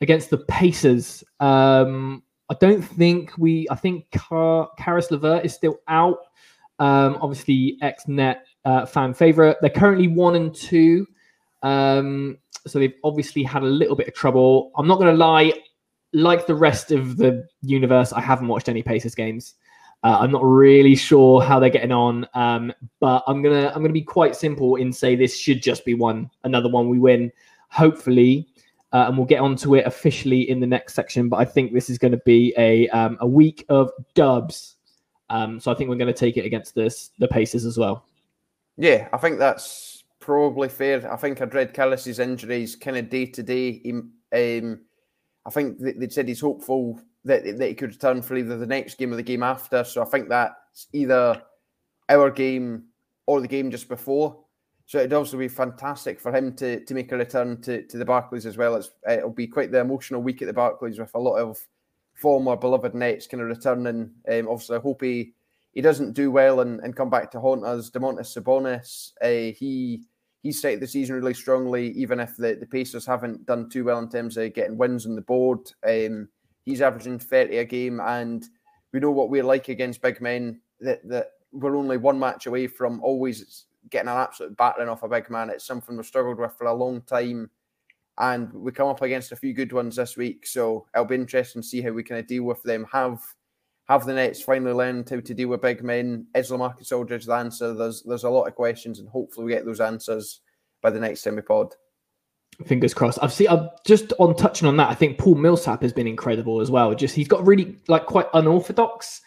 against 0.00 0.30
the 0.30 0.38
Pacers. 0.38 1.24
Um, 1.40 2.22
I 2.54 2.66
don't 2.66 2.82
think 2.82 3.32
we. 3.38 3.66
I 3.70 3.74
think 3.74 4.10
Car- 4.12 4.70
Caris 4.78 5.10
LeVert 5.10 5.44
is 5.44 5.54
still 5.54 5.78
out. 5.88 6.18
Um, 6.78 7.18
obviously, 7.20 7.78
net 8.06 8.46
uh, 8.64 8.86
fan 8.86 9.14
favorite. 9.14 9.58
They're 9.60 9.70
currently 9.70 10.08
one 10.08 10.36
and 10.36 10.54
two. 10.54 11.06
Um, 11.62 12.38
so 12.66 12.78
they've 12.78 12.94
obviously 13.02 13.42
had 13.42 13.62
a 13.62 13.66
little 13.66 13.96
bit 13.96 14.08
of 14.08 14.14
trouble. 14.14 14.72
I'm 14.76 14.86
not 14.86 14.98
going 14.98 15.10
to 15.10 15.16
lie, 15.16 15.52
like 16.12 16.46
the 16.46 16.54
rest 16.54 16.92
of 16.92 17.16
the 17.16 17.46
universe, 17.62 18.12
I 18.12 18.20
haven't 18.20 18.48
watched 18.48 18.68
any 18.68 18.82
Pacers 18.82 19.14
games. 19.14 19.54
Uh, 20.02 20.18
I'm 20.20 20.30
not 20.30 20.44
really 20.44 20.94
sure 20.94 21.42
how 21.42 21.58
they're 21.58 21.70
getting 21.70 21.92
on, 21.92 22.26
um, 22.34 22.72
but 23.00 23.24
I'm 23.26 23.42
gonna 23.42 23.72
I'm 23.74 23.80
gonna 23.80 23.94
be 23.94 24.02
quite 24.02 24.36
simple 24.36 24.76
in 24.76 24.92
say 24.92 25.16
this 25.16 25.34
should 25.34 25.62
just 25.62 25.82
be 25.86 25.94
one 25.94 26.30
another 26.44 26.68
one 26.68 26.90
we 26.90 26.98
win, 26.98 27.32
hopefully, 27.70 28.46
uh, 28.94 29.06
and 29.08 29.18
we'll 29.18 29.26
get 29.26 29.40
onto 29.40 29.74
it 29.74 29.84
officially 29.86 30.48
in 30.48 30.60
the 30.60 30.66
next 30.66 30.94
section. 30.94 31.28
But 31.28 31.36
I 31.36 31.44
think 31.44 31.74
this 31.74 31.90
is 31.90 31.98
going 31.98 32.12
to 32.12 32.22
be 32.24 32.54
a 32.56 32.88
um, 32.88 33.18
a 33.20 33.26
week 33.26 33.66
of 33.68 33.90
dubs 34.14 34.76
Um, 35.30 35.58
so 35.58 35.72
I 35.72 35.74
think 35.74 35.90
we're 35.90 35.96
going 35.96 36.12
to 36.12 36.18
take 36.18 36.36
it 36.36 36.44
against 36.44 36.74
this 36.74 37.10
the 37.18 37.28
Pacers 37.28 37.64
as 37.64 37.78
well. 37.78 38.04
Yeah, 38.76 39.08
I 39.12 39.18
think 39.18 39.38
that's 39.38 40.04
probably 40.20 40.68
fair. 40.68 41.12
I 41.12 41.16
think 41.16 41.40
I 41.40 41.44
dread 41.46 41.74
Caris's 41.74 42.18
injuries 42.18 42.76
kind 42.76 42.96
of 42.96 43.10
day 43.10 43.26
to 43.26 43.42
day. 43.42 43.82
Um, 44.32 44.80
I 45.46 45.50
think 45.50 45.78
they 45.78 46.08
said 46.08 46.28
he's 46.28 46.40
hopeful 46.40 47.00
that, 47.24 47.44
that 47.58 47.68
he 47.68 47.74
could 47.74 47.90
return 47.90 48.22
for 48.22 48.36
either 48.36 48.56
the 48.56 48.66
next 48.66 48.98
game 48.98 49.12
or 49.12 49.16
the 49.16 49.22
game 49.22 49.42
after. 49.42 49.84
So 49.84 50.02
I 50.02 50.06
think 50.06 50.28
that's 50.28 50.86
either 50.92 51.42
our 52.08 52.30
game 52.30 52.84
or 53.26 53.40
the 53.40 53.48
game 53.48 53.70
just 53.70 53.88
before. 53.88 54.43
So 54.86 54.98
it'd 54.98 55.12
also 55.12 55.38
be 55.38 55.48
fantastic 55.48 56.20
for 56.20 56.34
him 56.34 56.54
to 56.56 56.84
to 56.84 56.94
make 56.94 57.10
a 57.12 57.16
return 57.16 57.60
to, 57.62 57.86
to 57.86 57.98
the 57.98 58.04
Barclays 58.04 58.46
as 58.46 58.56
well. 58.56 58.76
It's, 58.76 58.90
it'll 59.10 59.30
be 59.30 59.46
quite 59.46 59.72
the 59.72 59.80
emotional 59.80 60.22
week 60.22 60.42
at 60.42 60.46
the 60.46 60.52
Barclays 60.52 60.98
with 60.98 61.14
a 61.14 61.18
lot 61.18 61.36
of 61.36 61.58
former 62.14 62.56
beloved 62.56 62.94
Nets 62.94 63.26
kind 63.26 63.42
of 63.42 63.48
returning. 63.48 64.10
Um, 64.30 64.48
obviously, 64.48 64.76
I 64.76 64.80
hope 64.80 65.02
he, 65.02 65.34
he 65.72 65.80
doesn't 65.80 66.12
do 66.12 66.30
well 66.30 66.60
and, 66.60 66.80
and 66.80 66.96
come 66.96 67.10
back 67.10 67.30
to 67.32 67.40
haunt 67.40 67.64
us. 67.64 67.90
Domantas 67.90 68.36
Sabonis, 68.36 69.12
uh, 69.22 69.54
he 69.56 70.04
he 70.42 70.52
started 70.52 70.80
the 70.80 70.86
season 70.86 71.16
really 71.16 71.32
strongly, 71.32 71.90
even 71.92 72.20
if 72.20 72.36
the, 72.36 72.54
the 72.54 72.66
Pacers 72.66 73.06
haven't 73.06 73.46
done 73.46 73.70
too 73.70 73.84
well 73.84 73.98
in 73.98 74.10
terms 74.10 74.36
of 74.36 74.52
getting 74.52 74.76
wins 74.76 75.06
on 75.06 75.14
the 75.14 75.22
board. 75.22 75.60
Um, 75.82 76.28
he's 76.66 76.82
averaging 76.82 77.18
30 77.18 77.56
a 77.56 77.64
game, 77.64 77.98
and 77.98 78.44
we 78.92 79.00
know 79.00 79.10
what 79.10 79.30
we're 79.30 79.42
like 79.42 79.70
against 79.70 80.02
big 80.02 80.20
men, 80.20 80.60
that, 80.80 81.00
that 81.08 81.28
we're 81.50 81.76
only 81.76 81.96
one 81.96 82.18
match 82.18 82.46
away 82.46 82.66
from 82.66 83.02
always 83.02 83.64
getting 83.90 84.08
an 84.08 84.16
absolute 84.16 84.56
battering 84.56 84.88
off 84.88 85.02
a 85.02 85.08
big 85.08 85.30
man. 85.30 85.50
It's 85.50 85.66
something 85.66 85.96
we've 85.96 86.06
struggled 86.06 86.38
with 86.38 86.56
for 86.56 86.66
a 86.66 86.74
long 86.74 87.02
time. 87.02 87.50
And 88.18 88.52
we 88.52 88.70
come 88.70 88.88
up 88.88 89.02
against 89.02 89.32
a 89.32 89.36
few 89.36 89.52
good 89.52 89.72
ones 89.72 89.96
this 89.96 90.16
week. 90.16 90.46
So 90.46 90.86
it'll 90.94 91.04
be 91.06 91.16
interesting 91.16 91.62
to 91.62 91.68
see 91.68 91.82
how 91.82 91.90
we 91.90 92.04
kind 92.04 92.20
of 92.20 92.26
deal 92.26 92.44
with 92.44 92.62
them. 92.62 92.86
Have 92.92 93.20
have 93.86 94.06
the 94.06 94.14
Nets 94.14 94.40
finally 94.40 94.72
learned 94.72 95.10
how 95.10 95.20
to 95.20 95.34
deal 95.34 95.48
with 95.48 95.60
big 95.60 95.82
men? 95.82 96.26
Is 96.34 96.50
LaMarcus 96.50 96.92
Aldridge 96.92 97.26
the 97.26 97.34
answer? 97.34 97.74
There's 97.74 98.02
there's 98.02 98.24
a 98.24 98.30
lot 98.30 98.46
of 98.46 98.54
questions, 98.54 99.00
and 99.00 99.08
hopefully 99.08 99.46
we 99.46 99.52
get 99.52 99.64
those 99.64 99.80
answers 99.80 100.40
by 100.80 100.90
the 100.90 101.00
next 101.00 101.26
we 101.26 101.40
pod. 101.42 101.74
Fingers 102.66 102.94
crossed. 102.94 103.18
I've 103.20 103.32
seen. 103.32 103.48
I've 103.48 103.68
just 103.84 104.12
on 104.20 104.36
touching 104.36 104.68
on 104.68 104.76
that. 104.76 104.90
I 104.90 104.94
think 104.94 105.18
Paul 105.18 105.34
Millsap 105.34 105.82
has 105.82 105.92
been 105.92 106.06
incredible 106.06 106.60
as 106.60 106.70
well. 106.70 106.94
Just 106.94 107.16
he's 107.16 107.28
got 107.28 107.44
really 107.44 107.76
like 107.88 108.06
quite 108.06 108.26
unorthodox 108.32 109.20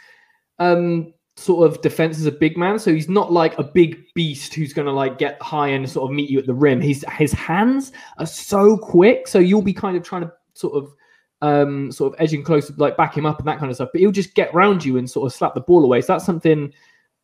um 0.59 1.13
sort 1.37 1.69
of 1.69 1.81
defense 1.81 2.17
as 2.17 2.25
a 2.25 2.31
big 2.31 2.57
man. 2.57 2.79
So 2.79 2.93
he's 2.93 3.07
not 3.07 3.31
like 3.31 3.57
a 3.57 3.63
big 3.63 4.03
beast 4.13 4.53
who's 4.53 4.73
going 4.73 4.87
to 4.87 4.91
like 4.91 5.17
get 5.17 5.41
high 5.41 5.69
and 5.69 5.89
sort 5.89 6.09
of 6.09 6.15
meet 6.15 6.29
you 6.29 6.39
at 6.39 6.47
the 6.47 6.53
rim. 6.53 6.81
His 6.81 7.05
his 7.17 7.31
hands 7.31 7.91
are 8.17 8.25
so 8.25 8.77
quick, 8.77 9.27
so 9.27 9.39
you'll 9.39 9.61
be 9.61 9.73
kind 9.73 9.95
of 9.95 10.03
trying 10.03 10.23
to 10.23 10.31
sort 10.53 10.73
of 10.73 10.93
um, 11.41 11.91
sort 11.91 12.13
of 12.13 12.19
edging 12.19 12.43
closer, 12.43 12.73
like 12.77 12.97
back 12.97 13.15
him 13.15 13.25
up 13.25 13.39
and 13.39 13.47
that 13.47 13.59
kind 13.59 13.69
of 13.69 13.75
stuff. 13.75 13.89
But 13.93 14.01
he'll 14.01 14.11
just 14.11 14.33
get 14.33 14.53
around 14.53 14.83
you 14.83 14.97
and 14.97 15.09
sort 15.09 15.31
of 15.31 15.37
slap 15.37 15.53
the 15.53 15.61
ball 15.61 15.83
away. 15.83 16.01
So 16.01 16.13
that's 16.13 16.25
something. 16.25 16.73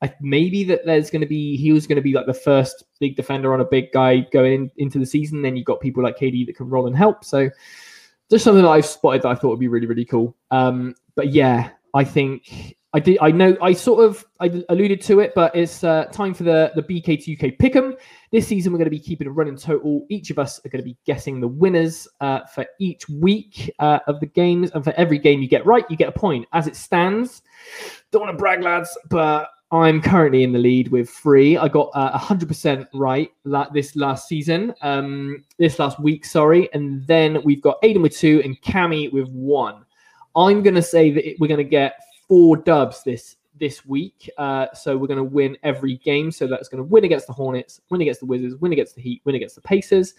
I, 0.02 0.14
maybe 0.20 0.66
that 0.66 0.86
there's 0.86 1.10
going 1.10 1.22
to 1.22 1.28
be 1.28 1.56
he 1.56 1.72
was 1.72 1.88
going 1.88 1.96
to 1.96 2.02
be 2.02 2.14
like 2.14 2.26
the 2.26 2.34
first 2.34 2.84
big 3.00 3.16
defender 3.16 3.54
on 3.54 3.62
a 3.62 3.66
big 3.66 3.92
guy 3.94 4.28
going 4.32 4.54
in, 4.54 4.72
into 4.78 5.00
the 5.00 5.06
season. 5.06 5.42
Then 5.42 5.56
you've 5.56 5.66
got 5.66 5.80
people 5.80 6.04
like 6.04 6.18
KD 6.18 6.46
that 6.46 6.56
can 6.56 6.70
roll 6.70 6.88
and 6.88 6.96
help. 6.96 7.24
So 7.24 7.50
just 8.30 8.44
something 8.44 8.64
that 8.64 8.70
I've 8.70 8.86
spotted 8.86 9.24
that 9.24 9.30
I 9.30 9.36
thought 9.36 9.50
would 9.50 9.60
be 9.60 9.70
really 9.70 9.88
really 9.88 10.06
cool. 10.06 10.36
Um, 10.52 10.94
but 11.16 11.32
yeah, 11.32 11.72
I 11.94 12.04
think 12.04 12.76
I 12.96 13.00
did. 13.00 13.18
I 13.22 13.32
know. 13.32 13.58
I 13.60 13.74
sort 13.74 14.06
of 14.06 14.24
I 14.40 14.64
alluded 14.70 15.02
to 15.02 15.20
it, 15.20 15.34
but 15.34 15.56
it's 15.56 15.84
uh, 15.84 16.06
time 16.06 16.34
for 16.34 16.44
the 16.44 16.72
the 16.76 16.84
BK2 16.84 17.34
UK 17.34 17.58
pick'em. 17.58 17.98
This 18.32 18.48
season, 18.48 18.72
we're 18.72 18.78
going 18.78 18.86
to 18.86 18.92
be 18.92 19.00
keeping 19.00 19.26
a 19.26 19.32
running 19.32 19.58
total. 19.58 20.06
Each 20.10 20.30
of 20.30 20.38
us 20.38 20.64
are 20.64 20.70
going 20.70 20.82
to 20.82 20.86
be 20.86 20.98
guessing 21.06 21.42
the 21.42 21.48
winners 21.48 22.08
uh, 22.22 22.42
for 22.54 22.68
each 22.80 23.10
week 23.10 23.74
uh, 23.80 24.00
of 24.06 24.20
the 24.20 24.28
games, 24.28 24.70
and 24.72 24.84
for 24.84 24.94
every 24.94 25.18
game 25.18 25.42
you 25.42 25.48
get 25.48 25.66
right, 25.66 25.86
you 25.90 25.98
get 25.98 26.10
a 26.10 26.12
point. 26.12 26.48
As 26.54 26.68
it 26.68 26.76
stands, 26.76 27.42
don't 28.12 28.22
want 28.22 28.32
to 28.32 28.38
brag, 28.38 28.62
lads, 28.62 28.96
but 29.10 29.50
I'm 29.72 30.00
currently 30.00 30.44
in 30.44 30.54
the 30.54 30.60
lead 30.60 30.90
with 30.90 31.10
three. 31.10 31.58
I 31.58 31.68
got 31.68 31.90
uh, 31.96 32.16
100% 32.16 32.86
right 32.94 33.32
la- 33.44 33.70
this 33.70 33.96
last 33.96 34.28
season, 34.28 34.72
um, 34.84 35.44
this 35.58 35.80
last 35.80 36.00
week, 36.00 36.26
sorry, 36.26 36.72
and 36.74 37.08
then 37.08 37.42
we've 37.44 37.62
got 37.62 37.82
Aiden 37.82 38.04
with 38.04 38.16
two 38.16 38.40
and 38.46 38.62
Cami 38.62 39.12
with 39.12 39.30
one. 39.30 39.84
I'm 40.36 40.62
going 40.62 40.76
to 40.76 40.82
say 40.84 41.10
that 41.12 41.24
we're 41.40 41.48
going 41.48 41.58
to 41.58 41.64
get 41.64 41.96
four 42.34 42.58
dubs 42.58 43.04
this 43.04 43.36
this 43.60 43.86
week. 43.86 44.28
Uh, 44.40 44.66
so 44.74 44.98
we're 44.98 45.06
going 45.06 45.18
to 45.18 45.24
win 45.24 45.56
every 45.62 45.98
game. 45.98 46.32
So 46.32 46.48
that's 46.48 46.68
going 46.68 46.84
to 46.84 46.84
win 46.84 47.04
against 47.04 47.28
the 47.28 47.34
Hornets, 47.34 47.80
win 47.92 48.02
against 48.02 48.22
the 48.22 48.26
Wizards, 48.26 48.56
win 48.56 48.74
against 48.74 48.96
the 48.96 49.02
Heat, 49.02 49.22
win 49.24 49.36
against 49.36 49.54
the 49.54 49.62
Pacers. 49.62 50.16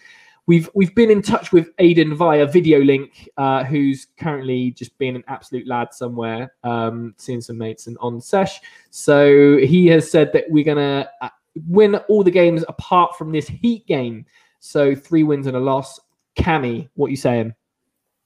We've 0.47 0.71
we've 0.75 0.95
been 0.95 1.11
in 1.11 1.23
touch 1.23 1.51
with 1.51 1.75
Aiden 1.79 2.15
via 2.15 2.47
video 2.47 2.79
link, 2.79 3.29
uh, 3.37 3.65
who's 3.65 4.07
currently 4.17 4.71
just 4.71 4.97
being 4.97 5.17
an 5.17 5.25
absolute 5.27 5.67
lad 5.67 5.93
somewhere, 5.93 6.53
um, 6.63 7.15
seeing 7.17 7.41
some 7.41 7.59
mates 7.59 7.89
and 7.89 7.99
on 7.99 8.21
sesh. 8.21 8.61
So 8.91 9.57
he 9.57 9.89
has 9.89 10.09
said 10.09 10.33
that 10.35 10.45
we're 10.49 10.63
gonna 10.63 11.11
uh, 11.21 11.31
win 11.67 11.97
all 12.09 12.23
the 12.23 12.31
games 12.31 12.65
apart 12.69 13.19
from 13.19 13.33
this 13.33 13.49
Heat 13.49 13.89
game. 13.89 14.25
So 14.61 14.95
three 14.95 15.25
wins 15.25 15.49
and 15.49 15.57
a 15.57 15.61
loss. 15.61 15.99
Cami, 16.39 16.89
what 16.95 17.11
you 17.11 17.17
saying? 17.17 17.55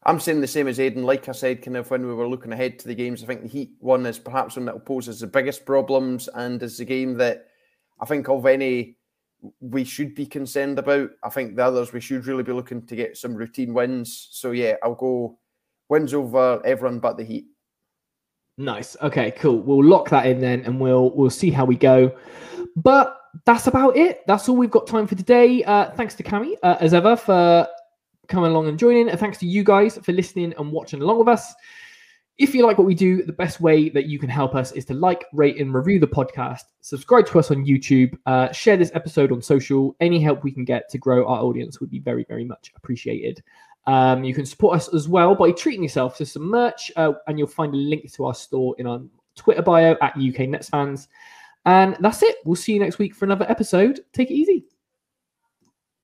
I'm 0.08 0.18
saying 0.18 0.40
the 0.40 0.46
same 0.46 0.68
as 0.68 0.78
Aiden. 0.78 1.04
Like 1.04 1.28
I 1.28 1.32
said, 1.32 1.60
kind 1.62 1.76
of 1.76 1.90
when 1.90 2.06
we 2.06 2.14
were 2.14 2.26
looking 2.26 2.50
ahead 2.50 2.78
to 2.78 2.88
the 2.88 2.94
games, 2.94 3.22
I 3.22 3.26
think 3.26 3.42
the 3.42 3.48
Heat 3.48 3.72
one 3.80 4.06
is 4.06 4.18
perhaps 4.18 4.56
one 4.56 4.64
that 4.64 4.74
will 4.74 4.80
pose 4.80 5.06
us 5.06 5.20
the 5.20 5.26
biggest 5.26 5.66
problems 5.66 6.30
and 6.34 6.62
is 6.62 6.78
the 6.78 6.86
game 6.86 7.18
that 7.18 7.48
I 8.00 8.06
think 8.06 8.26
of 8.30 8.46
any 8.46 8.96
we 9.60 9.84
should 9.84 10.14
be 10.14 10.24
concerned 10.24 10.78
about. 10.78 11.10
I 11.22 11.28
think 11.28 11.54
the 11.56 11.64
others 11.64 11.92
we 11.92 12.00
should 12.00 12.26
really 12.26 12.42
be 12.42 12.54
looking 12.54 12.86
to 12.86 12.96
get 12.96 13.18
some 13.18 13.34
routine 13.34 13.74
wins. 13.74 14.28
So 14.30 14.52
yeah, 14.52 14.76
I'll 14.82 14.94
go 14.94 15.38
wins 15.90 16.14
over 16.14 16.64
everyone 16.64 17.00
but 17.00 17.18
the 17.18 17.24
Heat. 17.24 17.44
Nice. 18.56 18.96
Okay, 19.02 19.32
cool. 19.32 19.58
We'll 19.58 19.84
lock 19.84 20.08
that 20.08 20.24
in 20.24 20.40
then 20.40 20.62
and 20.62 20.80
we'll 20.80 21.10
we'll 21.10 21.28
see 21.28 21.50
how 21.50 21.66
we 21.66 21.76
go. 21.76 22.16
But 22.76 23.14
that's 23.44 23.66
about 23.66 23.94
it. 23.94 24.26
That's 24.26 24.48
all 24.48 24.56
we've 24.56 24.70
got 24.70 24.86
time 24.86 25.06
for 25.06 25.16
today. 25.16 25.62
Uh, 25.64 25.90
thanks 25.90 26.14
to 26.14 26.22
Cami, 26.22 26.54
uh, 26.62 26.76
as 26.80 26.94
ever, 26.94 27.14
for 27.14 27.68
coming 28.28 28.50
along 28.50 28.68
and 28.68 28.78
joining. 28.78 29.08
And 29.08 29.18
thanks 29.18 29.38
to 29.38 29.46
you 29.46 29.64
guys 29.64 29.98
for 29.98 30.12
listening 30.12 30.54
and 30.58 30.70
watching 30.70 31.02
along 31.02 31.18
with 31.18 31.28
us. 31.28 31.54
If 32.38 32.54
you 32.54 32.64
like 32.64 32.78
what 32.78 32.86
we 32.86 32.94
do, 32.94 33.24
the 33.24 33.32
best 33.32 33.60
way 33.60 33.88
that 33.88 34.06
you 34.06 34.18
can 34.18 34.28
help 34.28 34.54
us 34.54 34.70
is 34.70 34.84
to 34.84 34.94
like, 34.94 35.24
rate, 35.32 35.60
and 35.60 35.74
review 35.74 35.98
the 35.98 36.06
podcast. 36.06 36.62
Subscribe 36.82 37.26
to 37.26 37.40
us 37.40 37.50
on 37.50 37.66
YouTube. 37.66 38.16
Uh, 38.26 38.52
share 38.52 38.76
this 38.76 38.92
episode 38.94 39.32
on 39.32 39.42
social. 39.42 39.96
Any 39.98 40.20
help 40.20 40.44
we 40.44 40.52
can 40.52 40.64
get 40.64 40.88
to 40.90 40.98
grow 40.98 41.26
our 41.26 41.40
audience 41.40 41.80
would 41.80 41.90
be 41.90 41.98
very, 41.98 42.24
very 42.28 42.44
much 42.44 42.72
appreciated. 42.76 43.42
Um, 43.88 44.22
you 44.22 44.34
can 44.34 44.46
support 44.46 44.76
us 44.76 44.94
as 44.94 45.08
well 45.08 45.34
by 45.34 45.50
treating 45.50 45.82
yourself 45.82 46.16
to 46.18 46.26
some 46.26 46.48
merch, 46.48 46.92
uh, 46.94 47.14
and 47.26 47.38
you'll 47.38 47.48
find 47.48 47.74
a 47.74 47.78
link 47.78 48.12
to 48.12 48.26
our 48.26 48.34
store 48.34 48.76
in 48.78 48.86
our 48.86 49.00
Twitter 49.34 49.62
bio 49.62 49.96
at 50.00 50.16
UK 50.16 50.48
Nets 50.48 50.68
fans. 50.68 51.08
And 51.64 51.96
that's 51.98 52.22
it. 52.22 52.36
We'll 52.44 52.56
see 52.56 52.74
you 52.74 52.80
next 52.80 52.98
week 52.98 53.14
for 53.14 53.24
another 53.24 53.46
episode. 53.48 54.00
Take 54.12 54.30
it 54.30 54.34
easy. 54.34 54.66